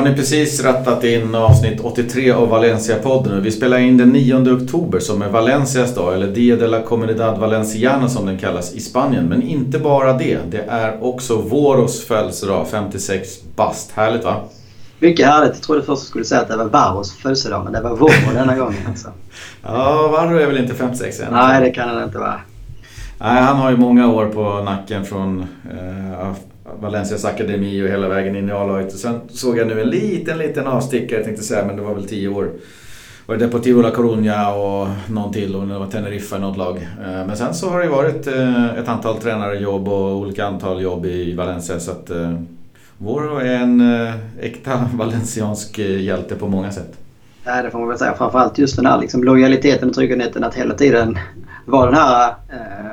Har 0.00 0.08
ni 0.08 0.14
precis 0.14 0.64
rattat 0.64 1.04
in 1.04 1.34
avsnitt 1.34 1.80
83 1.80 2.30
av 2.30 2.48
Valencia-podden. 2.48 3.40
Vi 3.42 3.50
spelar 3.50 3.78
in 3.78 3.96
den 3.96 4.08
9 4.08 4.54
oktober 4.54 4.98
som 4.98 5.22
är 5.22 5.28
Valencias 5.28 5.94
dag, 5.94 6.14
eller 6.14 6.26
Dia 6.26 6.56
de 6.56 6.66
la 6.66 6.82
Comunidad 6.82 7.38
Valenciana 7.38 8.08
som 8.08 8.26
den 8.26 8.38
kallas 8.38 8.74
i 8.74 8.80
Spanien. 8.80 9.24
Men 9.24 9.42
inte 9.42 9.78
bara 9.78 10.12
det, 10.12 10.38
det 10.50 10.64
är 10.68 11.04
också 11.04 11.36
Våros 11.36 12.06
födelsedag, 12.06 12.66
56 12.70 13.28
bast. 13.56 13.92
Härligt 13.92 14.24
va? 14.24 14.36
Mycket 14.98 15.26
härligt. 15.26 15.54
Jag 15.54 15.62
trodde 15.62 15.82
först 15.82 16.02
du 16.02 16.06
skulle 16.06 16.24
säga 16.24 16.40
att 16.40 16.48
det 16.48 16.56
var 16.56 16.64
Varros 16.64 17.12
födelsedag, 17.12 17.64
men 17.64 17.72
det 17.72 17.80
var 17.80 17.96
Våro 17.96 18.34
denna 18.34 18.56
gången 18.56 18.86
alltså. 18.88 19.08
Ja, 19.62 20.08
Varro 20.08 20.38
är 20.38 20.46
väl 20.46 20.58
inte 20.58 20.74
56 20.74 21.20
än? 21.20 21.26
Nej, 21.32 21.60
det 21.64 21.70
kan 21.70 21.88
han 21.88 22.04
inte 22.04 22.18
vara. 22.18 22.40
Nej, 23.18 23.42
han 23.42 23.56
har 23.56 23.70
ju 23.70 23.76
många 23.76 24.08
år 24.08 24.26
på 24.26 24.62
nacken 24.62 25.04
från 25.04 25.40
eh, 25.70 26.32
Valencias 26.80 27.24
akademi 27.24 27.82
och 27.82 27.88
hela 27.88 28.08
vägen 28.08 28.36
in 28.36 28.48
i 28.48 28.52
A-laget. 28.52 28.98
Sen 28.98 29.20
såg 29.28 29.58
jag 29.58 29.66
nu 29.66 29.80
en 29.80 29.90
liten, 29.90 30.38
liten 30.38 30.66
avstickare, 30.66 31.24
tänkte 31.24 31.44
säga, 31.44 31.64
men 31.66 31.76
det 31.76 31.82
var 31.82 31.94
väl 31.94 32.08
tio 32.08 32.28
år. 32.28 32.50
Var 33.26 33.36
det 33.36 33.46
Deportivo 33.46 33.82
La 33.82 33.90
Coruña 33.90 34.52
och 34.52 34.88
någon 35.12 35.32
till 35.32 35.56
och 35.56 35.66
det 35.66 35.78
var 35.78 35.86
Teneriffa 35.86 36.36
i 36.36 36.40
något 36.40 36.56
lag. 36.56 36.76
Eh, 36.76 37.26
men 37.26 37.36
sen 37.36 37.54
så 37.54 37.70
har 37.70 37.80
det 37.80 37.88
varit 37.88 38.26
eh, 38.26 38.78
ett 38.78 38.88
antal 38.88 39.16
tränarjobb 39.16 39.88
och 39.88 40.16
olika 40.16 40.46
antal 40.46 40.82
jobb 40.82 41.06
i 41.06 41.34
Valencia. 41.34 41.80
Så 41.80 41.90
att 41.90 42.10
eh, 42.10 42.34
vår 42.98 43.42
är 43.42 43.54
en 43.54 43.82
äkta 44.40 44.88
valenciansk 44.94 45.78
hjälte 45.78 46.34
på 46.34 46.48
många 46.48 46.70
sätt. 46.70 46.96
Ja, 47.44 47.62
det 47.62 47.70
får 47.70 47.78
man 47.78 47.88
väl 47.88 47.98
säga. 47.98 48.14
Framförallt 48.14 48.58
just 48.58 48.76
den 48.76 48.86
här 48.86 49.00
liksom, 49.00 49.24
lojaliteten 49.24 49.88
och 49.88 49.94
tryggheten 49.94 50.44
att 50.44 50.54
hela 50.54 50.74
tiden 50.74 51.18
vara 51.66 51.86
den 51.86 51.94
här 51.94 52.28
eh, 52.28 52.92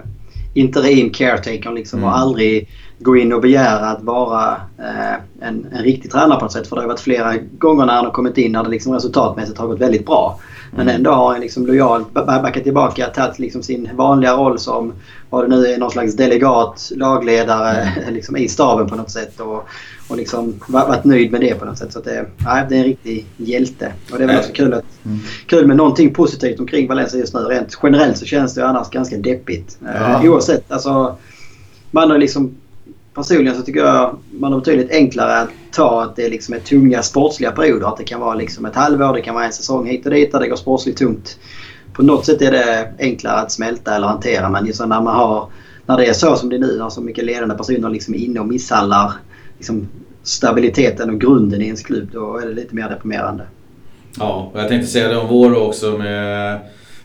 interim 0.54 1.10
caretakern 1.10 1.76
liksom, 1.76 2.00
mm. 2.00 2.10
och 2.10 2.18
aldrig 2.18 2.70
gå 3.00 3.18
in 3.18 3.34
och 3.34 3.42
begära 3.42 3.90
att 3.90 4.04
vara 4.04 4.52
eh, 4.78 5.14
en, 5.42 5.66
en 5.72 5.84
riktig 5.84 6.12
tränare 6.12 6.40
på 6.40 6.46
något 6.46 6.52
sätt. 6.52 6.68
För 6.68 6.76
det 6.76 6.82
har 6.82 6.88
varit 6.88 7.00
flera 7.00 7.34
gånger 7.38 7.86
när 7.86 7.94
han 7.94 8.06
har 8.06 8.12
kommit 8.12 8.38
in 8.38 8.52
när 8.52 8.64
det 8.64 8.70
liksom 8.70 8.94
resultatmässigt 8.94 9.58
har 9.58 9.68
gått 9.68 9.80
väldigt 9.80 10.06
bra. 10.06 10.40
Men 10.72 10.82
mm. 10.82 10.96
ändå 10.96 11.12
har 11.12 11.32
han 11.32 11.42
liksom 11.42 11.66
lojalt 11.66 12.14
backat 12.14 12.64
tillbaka, 12.64 13.08
tagit 13.08 13.40
liksom 13.40 13.64
sin 13.64 13.90
vanliga 13.94 14.34
roll 14.34 14.60
som 14.60 14.94
vad 15.30 15.44
det 15.44 15.56
nu 15.56 15.66
är, 15.66 15.78
någon 15.78 15.92
slags 15.92 16.16
delegat, 16.16 16.92
lagledare 16.96 17.94
mm. 18.02 18.14
liksom 18.14 18.38
i 18.38 18.48
staben 18.48 18.88
på 18.88 18.96
något 18.96 19.12
sätt. 19.12 19.40
Och, 19.40 19.68
och 20.10 20.18
liksom 20.18 20.54
varit 20.68 21.04
nöjd 21.04 21.32
med 21.32 21.42
det 21.42 21.56
på 21.56 21.66
något 21.66 21.78
sätt. 21.78 21.94
Så 21.94 22.00
det, 22.00 22.26
nej, 22.46 22.66
det 22.70 22.76
är 22.76 22.80
en 22.80 22.86
riktig 22.86 23.26
hjälte. 23.38 23.94
Och 24.12 24.18
det 24.18 24.24
är 24.24 24.28
väl 24.28 24.38
också 24.38 24.54
kul, 24.54 24.74
att, 24.74 25.06
mm. 25.06 25.20
kul 25.46 25.68
med 25.68 25.78
någonting 25.78 26.14
positivt 26.14 26.60
omkring 26.60 26.88
Valencia 26.88 27.20
just 27.20 27.34
nu. 27.34 27.40
Rent 27.40 27.80
generellt 27.84 28.18
så 28.18 28.26
känns 28.26 28.54
det 28.54 28.68
annars 28.68 28.90
ganska 28.90 29.18
deppigt. 29.18 29.78
Ja. 29.86 30.24
Eh, 30.24 30.32
oavsett, 30.32 30.72
alltså 30.72 31.18
man 31.92 32.12
har 32.12 32.18
liksom 32.18 32.56
personligen 33.18 33.58
så 33.58 33.64
tycker 33.64 33.80
jag 33.80 34.18
man 34.32 34.52
har 34.52 34.60
betydligt 34.60 34.92
enklare 34.92 35.40
att 35.40 35.50
ta 35.72 36.04
att 36.04 36.16
det 36.16 36.30
liksom 36.30 36.54
är 36.54 36.60
tunga 36.60 37.04
sportsliga 37.04 37.52
perioder. 37.52 37.88
Att 37.88 37.98
det 37.98 38.04
kan 38.04 38.20
vara 38.20 38.36
liksom 38.36 38.66
ett 38.66 38.76
halvår, 38.76 39.14
det 39.14 39.22
kan 39.22 39.36
vara 39.36 39.46
en 39.46 39.54
säsong 39.54 39.88
hit 39.88 40.06
och 40.06 40.12
dit 40.12 40.32
där 40.32 40.40
det 40.40 40.48
går 40.48 40.56
sportsligt 40.56 40.98
tungt. 40.98 41.40
På 41.94 42.04
något 42.04 42.26
sätt 42.26 42.42
är 42.42 42.52
det 42.52 42.94
enklare 43.00 43.40
att 43.40 43.52
smälta 43.52 43.96
eller 43.96 44.08
hantera 44.08 44.50
men 44.50 44.66
just 44.66 44.80
när 44.80 44.88
man 44.88 45.08
har 45.08 45.50
när 45.86 45.98
det 45.98 46.06
är 46.06 46.14
så 46.14 46.36
som 46.36 46.50
det 46.50 46.56
är 46.56 46.60
nu, 46.60 46.78
när 46.78 46.90
så 46.90 47.02
mycket 47.02 47.26
ledande 47.26 47.56
personer 47.56 47.90
liksom 47.90 48.14
är 48.14 48.18
inne 48.18 48.40
och 48.40 48.48
misshandlar 48.48 49.14
liksom, 49.58 49.88
stabiliteten 50.24 51.10
och 51.10 51.22
grunden 51.22 51.62
i 51.62 51.66
ens 51.66 51.82
klubb, 51.82 52.10
då 52.14 52.38
är 52.38 52.46
det 52.46 52.54
lite 52.54 52.76
mer 52.76 52.90
deprimerande. 52.90 53.44
Ja, 54.20 54.52
och 54.54 54.60
jag 54.60 54.68
tänkte 54.68 54.88
säga 54.88 55.08
det 55.08 55.18
om 55.18 55.28
Våro 55.28 55.58
också 55.58 55.98
med 55.98 56.60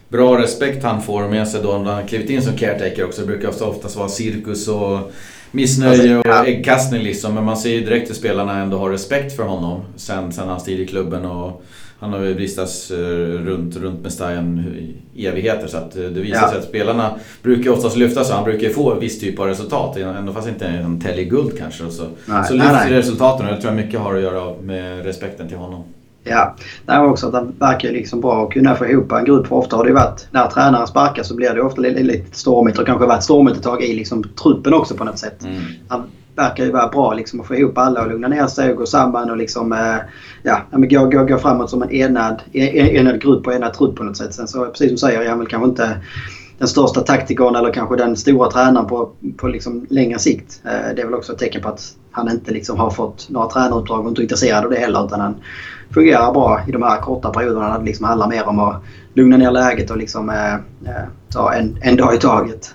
bra 0.08 0.38
respekt 0.38 0.84
han 0.84 1.02
får 1.02 1.28
med 1.28 1.48
sig 1.48 1.62
då 1.62 1.78
när 1.78 1.92
han 1.92 2.06
klivit 2.06 2.30
in 2.30 2.42
som 2.42 2.56
caretaker 2.56 3.04
också. 3.04 3.20
Det 3.20 3.26
brukar 3.26 3.48
oftast 3.48 3.96
vara 3.96 4.08
cirkus 4.08 4.68
och 4.68 5.12
missnöje 5.52 6.18
och 6.18 6.26
äggkastning 6.26 7.02
liksom. 7.02 7.34
Men 7.34 7.44
man 7.44 7.56
ser 7.56 7.70
ju 7.70 7.80
direkt 7.80 8.10
hur 8.10 8.14
spelarna 8.14 8.58
ändå 8.58 8.78
har 8.78 8.90
respekt 8.90 9.36
för 9.36 9.42
honom 9.42 9.80
sen, 9.96 10.32
sen 10.32 10.48
hans 10.48 10.64
tid 10.64 10.80
i 10.80 10.86
klubben. 10.86 11.24
Och 11.24 11.64
han 12.02 12.12
har 12.12 12.20
ju 12.20 12.34
vistats 12.34 12.90
eh, 12.90 12.96
runt, 13.44 13.76
runt 13.76 14.02
Mestajan 14.02 14.58
i 15.14 15.26
evigheter 15.26 15.66
så 15.66 15.76
att 15.76 15.96
eh, 15.96 16.02
det 16.02 16.20
visar 16.20 16.42
ja. 16.42 16.48
sig 16.48 16.58
att 16.58 16.64
spelarna 16.64 17.18
brukar 17.42 17.70
oftast 17.70 17.96
lyfta 17.96 18.24
sig. 18.24 18.34
Han 18.34 18.44
brukar 18.44 18.68
ju 18.68 18.74
få 18.74 18.94
viss 18.94 19.20
typ 19.20 19.38
av 19.38 19.46
resultat, 19.46 19.96
ändå 19.96 20.32
fast 20.32 20.48
inte 20.48 20.66
en 20.66 21.00
täljer 21.00 21.24
guld 21.24 21.58
kanske. 21.58 21.90
Så, 21.90 22.02
nej, 22.26 22.44
så 22.44 22.54
lyfter 22.54 22.72
nej, 22.72 22.90
nej. 22.90 22.98
resultaten 22.98 23.46
och 23.46 23.54
det 23.54 23.60
tror 23.60 23.74
jag 23.74 23.84
mycket 23.84 24.00
har 24.00 24.14
att 24.14 24.22
göra 24.22 24.54
med 24.62 25.04
respekten 25.04 25.48
till 25.48 25.56
honom. 25.56 25.84
Ja, 26.24 26.54
det 26.86 26.92
är 26.92 27.04
också 27.04 27.26
att 27.26 27.34
han 27.34 27.52
verkar 27.58 27.92
liksom 27.92 28.20
bra 28.20 28.44
att 28.44 28.52
kunna 28.52 28.74
få 28.74 28.86
ihop 28.86 29.12
en 29.12 29.24
grupp. 29.24 29.46
För 29.46 29.56
ofta 29.56 29.76
har 29.76 29.84
det 29.84 29.92
varit, 29.92 30.26
när 30.30 30.46
tränaren 30.46 30.86
sparkar 30.86 31.22
så 31.22 31.36
blir 31.36 31.54
det 31.54 31.62
ofta 31.62 31.80
lite, 31.80 32.02
lite 32.02 32.36
stormigt 32.36 32.78
och 32.78 32.86
kanske 32.86 33.06
varit 33.06 33.22
stormigt 33.22 33.56
ett 33.56 33.62
tag 33.62 33.82
i 33.82 33.94
liksom 33.94 34.24
truppen 34.42 34.74
också 34.74 34.96
på 34.96 35.04
något 35.04 35.18
sätt. 35.18 35.44
Mm. 35.44 35.62
Han 35.88 36.02
verkar 36.36 36.64
ju 36.64 36.70
vara 36.70 36.88
bra 36.88 37.14
liksom 37.14 37.40
att 37.40 37.46
få 37.46 37.54
ihop 37.54 37.78
alla 37.78 38.02
och 38.02 38.08
lugna 38.08 38.28
ner 38.28 38.46
sig 38.46 38.70
och 38.70 38.76
gå 38.76 38.86
samman 38.86 39.30
och 39.30 39.36
liksom 39.36 39.72
eh, 39.72 39.96
ja, 40.42 40.62
gå, 40.70 41.06
gå, 41.06 41.24
gå 41.24 41.38
framåt 41.38 41.70
som 41.70 41.82
en 41.82 41.90
enad, 41.90 42.42
enad 42.52 43.20
grupp 43.20 43.46
och 43.46 43.54
enad 43.54 43.74
trupp 43.74 43.96
på 43.96 44.04
något 44.04 44.16
sätt. 44.16 44.34
Sen 44.34 44.48
så 44.48 44.66
precis 44.66 44.86
som 44.86 44.94
du 44.94 44.98
säger, 44.98 45.20
är 45.20 45.28
han 45.28 45.38
väl 45.38 45.48
kanske 45.48 45.68
inte 45.68 45.96
den 46.58 46.68
största 46.68 47.00
taktikern 47.00 47.56
eller 47.56 47.72
kanske 47.72 47.96
den 47.96 48.16
stora 48.16 48.50
tränaren 48.50 48.86
på, 48.86 49.10
på 49.36 49.48
liksom 49.48 49.86
längre 49.90 50.18
sikt. 50.18 50.60
Eh, 50.64 50.94
det 50.96 51.02
är 51.02 51.06
väl 51.06 51.14
också 51.14 51.32
ett 51.32 51.38
tecken 51.38 51.62
på 51.62 51.68
att 51.68 51.94
han 52.12 52.30
inte 52.30 52.52
liksom 52.52 52.78
har 52.78 52.90
fått 52.90 53.28
några 53.28 53.48
tränaruppdrag 53.48 54.00
och 54.00 54.08
inte 54.08 54.20
är 54.20 54.22
intresserad 54.22 54.64
av 54.64 54.70
det 54.70 54.78
heller. 54.78 55.06
Utan 55.06 55.20
han 55.20 55.34
fungerar 55.90 56.32
bra 56.32 56.60
i 56.68 56.72
de 56.72 56.82
här 56.82 57.00
korta 57.00 57.30
perioderna. 57.30 57.78
Det 57.78 57.84
liksom 57.84 58.06
handlar 58.06 58.28
mer 58.28 58.48
om 58.48 58.58
att 58.58 58.82
lugna 59.14 59.36
ner 59.36 59.50
läget 59.50 59.90
och 59.90 59.96
liksom, 59.96 60.30
eh, 60.30 60.54
eh, 60.54 61.04
ta 61.32 61.52
en, 61.54 61.78
en 61.80 61.96
dag 61.96 62.14
i 62.14 62.18
taget. 62.18 62.74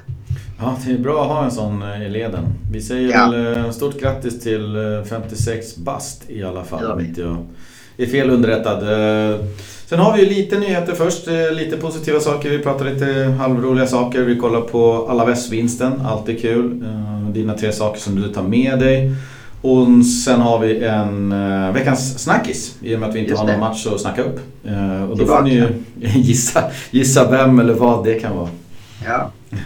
Ja, 0.59 0.77
det 0.85 0.91
är 0.91 0.97
bra 0.97 1.21
att 1.21 1.27
ha 1.27 1.43
en 1.43 1.51
sån 1.51 1.81
eh, 1.81 2.05
i 2.05 2.09
leden. 2.09 2.43
Vi 2.71 2.81
säger 2.81 3.09
ja. 3.13 3.29
väl 3.29 3.65
eh, 3.65 3.71
stort 3.71 3.99
grattis 3.99 4.43
till 4.43 4.75
56 5.09 5.77
bast 5.77 6.29
i 6.29 6.43
alla 6.43 6.63
fall. 6.63 6.91
Om 6.91 6.99
inte 6.99 7.21
jag 7.21 7.45
är 7.97 8.05
fel 8.05 8.29
underrättad. 8.29 8.79
Sen 9.85 9.99
har 9.99 10.17
vi 10.17 10.25
lite 10.25 10.59
nyheter 10.59 10.93
först, 10.93 11.27
lite 11.53 11.77
positiva 11.77 12.19
saker. 12.19 12.49
Vi 12.49 12.59
pratar 12.59 12.85
lite 12.85 13.35
halvroliga 13.39 13.87
saker. 13.87 14.21
Vi 14.21 14.35
kollar 14.35 14.61
på 14.61 15.07
Alaves-vinsten, 15.09 16.01
alltid 16.05 16.41
kul. 16.41 16.83
Dina 17.33 17.53
tre 17.53 17.71
saker 17.71 17.99
som 17.99 18.15
du 18.15 18.33
tar 18.33 18.43
med 18.43 18.79
dig. 18.79 19.15
Och 19.61 19.87
sen 20.25 20.41
har 20.41 20.59
vi 20.59 20.83
en 20.83 21.31
uh, 21.31 21.73
veckans 21.73 22.19
snackis 22.23 22.75
i 22.81 22.95
och 22.95 22.99
med 22.99 23.09
att 23.09 23.15
vi 23.15 23.19
inte 23.19 23.31
Just 23.31 23.41
har 23.41 23.49
någon 23.49 23.59
match 23.59 23.87
att 23.87 24.01
snacka 24.01 24.21
upp. 24.23 24.39
Uh, 24.65 25.03
och 25.03 25.09
då 25.09 25.15
Tillbaka. 25.15 25.37
får 25.37 25.43
ni 25.43 25.55
ju 25.55 25.67
gissa, 26.19 26.63
gissa 26.91 27.31
vem 27.31 27.59
eller 27.59 27.73
vad 27.73 28.05
det 28.05 28.13
kan 28.13 28.37
vara. 28.37 28.49
Ja. 29.05 29.31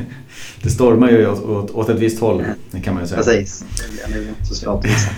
Det 0.63 0.69
stormar 0.69 1.09
ju 1.09 1.27
åt, 1.27 1.43
åt, 1.43 1.71
åt 1.71 1.89
ett 1.89 1.99
visst 1.99 2.21
håll, 2.21 2.43
kan 2.83 2.93
man 2.93 3.03
ju 3.03 3.09
säga. 3.09 3.23
Precis. 3.23 3.65
Det 4.07 4.13
är 4.15 4.29
inte 4.29 4.45
så 4.45 4.55
svårt 4.55 4.85
att 4.85 4.91
gissa. 4.91 5.09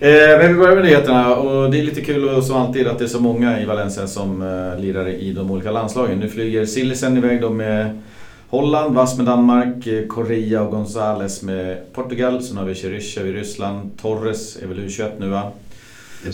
eh, 0.00 0.38
men 0.38 0.48
vi 0.48 0.54
börjar 0.54 0.74
med 0.74 0.84
nyheterna 0.84 1.34
och 1.34 1.70
det 1.70 1.78
är 1.78 1.82
lite 1.82 2.00
kul 2.00 2.28
och 2.28 2.44
som 2.44 2.56
alltid 2.56 2.86
att 2.86 2.98
det 2.98 3.04
är 3.04 3.08
så 3.08 3.20
många 3.20 3.60
i 3.60 3.64
Valencia 3.64 4.06
som 4.06 4.42
uh, 4.42 4.80
lirar 4.80 5.08
i 5.08 5.32
de 5.32 5.50
olika 5.50 5.70
landslagen. 5.70 6.18
Nu 6.18 6.28
flyger 6.28 6.66
Sillisen 6.66 7.16
iväg 7.16 7.40
då 7.40 7.50
med 7.50 8.00
Holland, 8.50 8.94
Vass 8.94 9.16
med 9.16 9.26
Danmark, 9.26 10.08
Correa 10.08 10.62
och 10.62 10.70
Gonzales 10.70 11.42
med 11.42 11.92
Portugal. 11.92 12.42
Sen 12.42 12.56
har 12.56 12.64
vi 12.64 12.74
Cheryshev 12.74 13.26
i 13.26 13.32
Ryssland. 13.32 13.90
Torres 14.02 14.56
är 14.62 14.66
väl 14.66 14.78
U21 14.78 15.10
nu 15.20 15.28
va? 15.28 15.52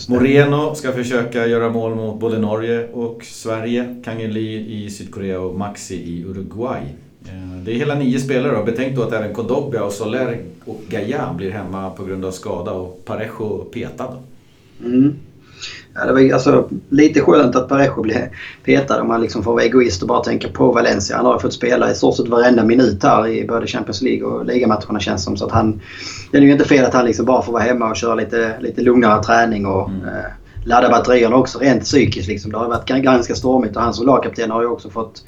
Moreno 0.09 0.75
ska 0.75 0.91
försöka 0.91 1.47
göra 1.47 1.69
mål 1.69 1.95
mot 1.95 2.19
både 2.19 2.39
Norge 2.39 2.87
och 2.93 3.23
Sverige. 3.23 4.01
Kangin 4.05 4.33
Lee 4.33 4.59
i 4.59 4.89
Sydkorea 4.89 5.39
och 5.39 5.55
Maxi 5.55 5.95
i 5.95 6.23
Uruguay. 6.23 6.81
Eh, 7.25 7.57
det 7.63 7.71
är 7.71 7.75
hela 7.75 7.95
nio 7.95 8.19
spelare 8.19 8.57
och 8.57 8.65
betänk 8.65 8.95
då 8.95 9.03
att 9.03 9.13
även 9.13 9.33
Kondogbia 9.33 9.83
och 9.83 9.91
Soler 9.91 10.39
och 10.65 10.81
Gaia 10.89 11.33
blir 11.33 11.51
hemma 11.51 11.89
på 11.89 12.05
grund 12.05 12.25
av 12.25 12.31
skada 12.31 12.71
och 12.71 13.05
Parejo 13.05 13.65
petad. 13.71 14.23
Mm. 14.85 15.13
Ja, 15.99 16.05
det 16.05 16.13
var 16.13 16.33
alltså, 16.33 16.69
lite 16.89 17.21
skönt 17.21 17.55
att 17.55 17.69
Parejo 17.69 18.01
blev 18.01 18.29
petad 18.63 19.01
om 19.01 19.07
man 19.07 19.21
liksom 19.21 19.43
får 19.43 19.53
vara 19.53 19.63
egoist 19.63 20.01
och 20.01 20.07
bara 20.07 20.23
tänka 20.23 20.47
på 20.47 20.71
Valencia. 20.71 21.17
Han 21.17 21.25
har 21.25 21.39
fått 21.39 21.53
spela 21.53 21.91
i 21.91 21.95
stort 21.95 22.15
sett 22.15 22.27
varenda 22.27 22.63
minut 22.63 23.03
här 23.03 23.27
i 23.27 23.47
både 23.47 23.67
Champions 23.67 24.01
League 24.01 24.27
och 24.27 24.45
ligamatcherna 24.45 24.99
känns 24.99 25.23
som. 25.23 25.37
Så 25.37 25.45
att 25.45 25.51
han, 25.51 25.81
det 26.31 26.37
är 26.37 26.41
ju 26.41 26.51
inte 26.51 26.65
fel 26.65 26.85
att 26.85 26.93
han 26.93 27.05
liksom 27.05 27.25
bara 27.25 27.41
får 27.41 27.53
vara 27.53 27.63
hemma 27.63 27.89
och 27.89 27.95
köra 27.95 28.15
lite, 28.15 28.55
lite 28.59 28.81
lugnare 28.81 29.23
träning 29.23 29.65
och 29.65 29.89
mm. 29.89 30.01
eh, 30.01 30.25
ladda 30.63 30.89
batterierna 30.89 31.35
också 31.35 31.59
rent 31.59 31.83
psykiskt. 31.83 32.27
Liksom. 32.27 32.51
Det 32.51 32.57
har 32.57 32.67
varit 32.67 32.87
ganska 32.87 33.35
stormigt 33.35 33.75
och 33.75 33.81
han 33.81 33.93
som 33.93 34.05
lagkapten 34.05 34.51
har 34.51 34.61
ju 34.61 34.67
också 34.67 34.89
fått 34.89 35.23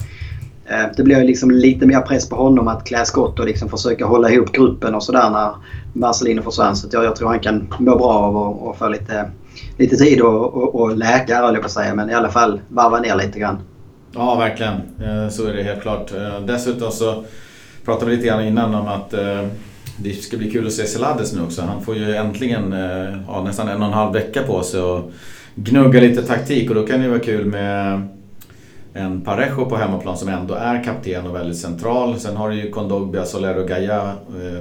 eh, 0.66 0.86
det 0.96 1.02
blir 1.02 1.24
liksom 1.24 1.50
lite 1.50 1.86
mer 1.86 2.00
press 2.00 2.28
på 2.28 2.36
honom 2.36 2.68
att 2.68 2.84
klä 2.84 3.04
skott 3.04 3.38
och 3.38 3.46
liksom 3.46 3.68
försöka 3.68 4.06
hålla 4.06 4.30
ihop 4.30 4.52
gruppen 4.52 4.94
och 4.94 5.02
sådär 5.02 5.30
när 5.30 5.54
Marcelino 5.92 6.42
försvann. 6.42 6.76
Så 6.76 6.88
jag, 6.92 7.04
jag 7.04 7.16
tror 7.16 7.28
han 7.28 7.40
kan 7.40 7.74
må 7.78 7.96
bra 7.96 8.12
av 8.12 8.68
att 8.68 8.78
få 8.78 8.88
lite 8.88 9.30
lite 9.76 9.96
tid 9.96 10.20
att 10.20 10.26
och, 10.26 10.74
och 10.74 10.96
läka 10.96 11.36
höll 11.36 11.54
jag 11.54 11.62
på 11.62 11.66
att 11.66 11.72
säga. 11.72 11.94
Men 11.94 12.10
i 12.10 12.14
alla 12.14 12.30
fall 12.30 12.60
varva 12.68 13.00
ner 13.00 13.16
lite 13.16 13.38
grann. 13.38 13.58
Ja, 14.14 14.34
verkligen. 14.34 14.72
Eh, 14.72 15.28
så 15.28 15.46
är 15.46 15.52
det 15.52 15.62
helt 15.62 15.82
klart. 15.82 16.12
Eh, 16.14 16.40
dessutom 16.40 16.90
så 16.90 17.24
pratade 17.84 18.10
vi 18.10 18.16
lite 18.16 18.28
grann 18.28 18.44
innan 18.44 18.74
om 18.74 18.88
att 18.88 19.14
eh, 19.14 19.46
det 19.96 20.12
ska 20.12 20.36
bli 20.36 20.50
kul 20.50 20.66
att 20.66 20.72
se 20.72 20.86
Selades 20.86 21.32
nu 21.32 21.42
också. 21.42 21.62
Han 21.62 21.82
får 21.82 21.96
ju 21.96 22.16
äntligen 22.16 22.72
ja, 23.28 23.42
nästan 23.44 23.68
en 23.68 23.80
och 23.82 23.88
en 23.88 23.92
halv 23.92 24.12
vecka 24.12 24.42
på 24.42 24.62
sig 24.62 24.80
och 24.80 25.12
gnugga 25.54 26.00
lite 26.00 26.22
taktik 26.22 26.68
och 26.68 26.74
då 26.74 26.86
kan 26.86 27.00
det 27.00 27.08
vara 27.08 27.18
kul 27.18 27.46
med 27.46 28.08
en 28.94 29.20
Parejo 29.20 29.66
på 29.66 29.76
hemmaplan 29.76 30.16
som 30.16 30.28
ändå 30.28 30.54
är 30.54 30.84
kapten 30.84 31.26
och 31.26 31.34
väldigt 31.34 31.58
central. 31.58 32.20
Sen 32.20 32.36
har 32.36 32.50
du 32.50 32.56
ju 32.56 32.70
Kondogbia, 32.70 33.24
Solero 33.24 33.66
Gaia 33.66 34.12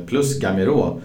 plus 0.08 0.40
Gamiro 0.40 1.02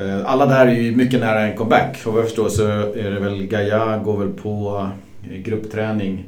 Eh, 0.00 0.20
alla 0.24 0.46
där 0.46 0.66
är 0.66 0.70
ju 0.70 0.96
mycket 0.96 1.20
nära 1.20 1.40
en 1.40 1.56
comeback. 1.56 2.02
Och 2.06 2.12
vad 2.12 2.22
jag 2.22 2.28
förstår 2.28 2.48
så 2.48 2.66
är 2.94 3.10
det 3.10 3.20
väl 3.20 3.46
Gaia 3.46 3.98
går 3.98 4.16
väl 4.18 4.32
på 4.32 4.86
eh, 5.30 5.38
gruppträning 5.38 6.24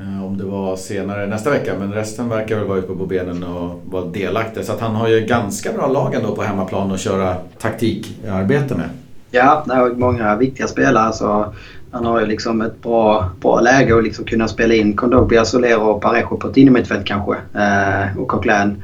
eh, 0.00 0.24
om 0.24 0.38
det 0.38 0.44
var 0.44 0.76
senare 0.76 1.26
nästa 1.26 1.50
vecka, 1.50 1.72
men 1.78 1.92
resten 1.92 2.28
verkar 2.28 2.56
väl 2.56 2.66
vara 2.66 2.78
uppe 2.78 2.94
på 2.94 3.06
benen 3.06 3.42
och 3.42 3.82
vara 3.84 4.04
delaktig. 4.04 4.64
Så 4.64 4.72
att 4.72 4.80
han 4.80 4.94
har 4.94 5.08
ju 5.08 5.20
ganska 5.20 5.72
bra 5.72 5.86
lag 5.86 6.14
ändå 6.14 6.36
på 6.36 6.42
hemmaplan 6.42 6.92
att 6.92 7.00
köra 7.00 7.36
taktikarbete 7.58 8.74
med. 8.74 8.88
Ja, 9.30 9.64
det 9.66 9.74
har 9.74 9.90
många 9.90 10.36
viktiga 10.36 10.66
spelare. 10.66 11.12
Så 11.12 11.54
han 11.90 12.04
har 12.04 12.20
ju 12.20 12.26
liksom 12.26 12.60
ett 12.60 12.82
bra, 12.82 13.30
bra 13.40 13.60
läge 13.60 13.96
att 13.96 14.04
liksom 14.04 14.24
kunna 14.24 14.48
spela 14.48 14.74
in 14.74 14.96
Kondogbia, 14.96 15.44
Solero 15.44 15.82
och 15.82 16.02
Parejo 16.02 16.36
på 16.36 16.48
ett 16.48 16.56
innermittfält 16.56 17.04
kanske. 17.06 17.34
Eh, 17.34 18.18
och 18.18 18.28
Coquelin 18.28 18.82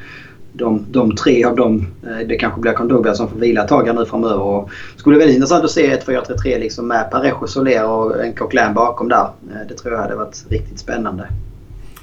de, 0.53 0.87
de 0.91 1.17
tre 1.17 1.45
av 1.45 1.57
dem, 1.57 1.87
eh, 2.07 2.27
det 2.29 2.37
kanske 2.37 2.61
blir 2.61 2.73
Kondogbia 2.73 3.15
som 3.15 3.29
får 3.29 3.39
vila 3.39 3.63
ett 3.63 3.69
tag 3.69 3.95
nu 3.95 4.07
framöver. 4.07 4.41
Och 4.41 4.71
skulle 4.97 5.17
vara 5.17 5.19
väldigt 5.19 5.37
intressant 5.37 5.65
att 5.65 5.71
se 5.71 5.93
ett 5.93 6.07
4-3-3 6.07 6.59
liksom 6.59 6.89
med 6.89 7.11
Parejo, 7.11 7.47
Soler 7.47 7.89
och 7.89 8.25
en 8.25 8.33
Coquelin 8.33 8.75
bakom 8.75 9.09
där. 9.09 9.29
Eh, 9.51 9.69
det 9.69 9.75
tror 9.75 9.95
jag 9.95 10.01
hade 10.03 10.17
varit 10.17 10.45
riktigt 10.49 10.79
spännande. 10.79 11.29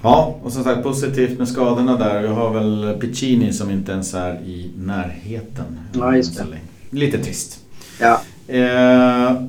Ja, 0.01 0.35
och 0.44 0.51
som 0.51 0.63
sagt 0.63 0.83
positivt 0.83 1.39
med 1.39 1.47
skadorna 1.47 1.97
där. 1.97 2.21
Vi 2.21 2.27
har 2.27 2.53
väl 2.53 2.97
Piccini 3.01 3.53
som 3.53 3.71
inte 3.71 3.91
ens 3.91 4.13
är 4.13 4.33
i 4.33 4.71
närheten. 4.77 5.79
Ja, 5.94 6.15
just 6.15 6.38
det. 6.38 6.45
Lite 6.89 7.17
trist. 7.17 7.59
Ja. 7.99 8.21
Eh, 8.47 9.41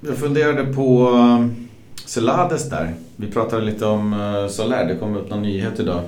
jag 0.00 0.16
funderade 0.16 0.64
på 0.64 1.10
Celades 2.06 2.70
där. 2.70 2.94
Vi 3.16 3.26
pratade 3.26 3.64
lite 3.64 3.86
om 3.86 4.14
Soler. 4.50 4.84
Det 4.84 4.96
kom 4.96 5.16
upp 5.16 5.30
någon 5.30 5.42
nyhet 5.42 5.80
idag 5.80 6.00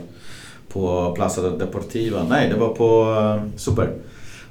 på 0.68 1.12
Plaza 1.16 1.50
Deportiva. 1.50 2.22
Nej, 2.28 2.48
det 2.48 2.56
var 2.56 2.68
på 2.68 3.02
eh, 3.20 3.50
Super. 3.56 3.90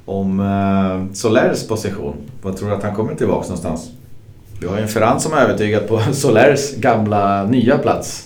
Om 0.06 0.40
eh, 0.40 1.14
Solers 1.14 1.68
position. 1.68 2.16
Vad 2.42 2.58
tror 2.58 2.70
du 2.70 2.76
att 2.76 2.84
han 2.84 2.96
kommer 2.96 3.16
tillbaka 3.16 3.42
någonstans? 3.42 3.92
Vi 4.60 4.68
har 4.68 4.76
ju 4.76 4.82
en 4.82 4.88
Ferran 4.88 5.20
som 5.20 5.34
har 5.34 5.40
övertygat 5.40 5.88
på 5.88 6.02
Solers 6.14 6.76
gamla 6.76 7.46
nya 7.46 7.78
plats. 7.78 8.26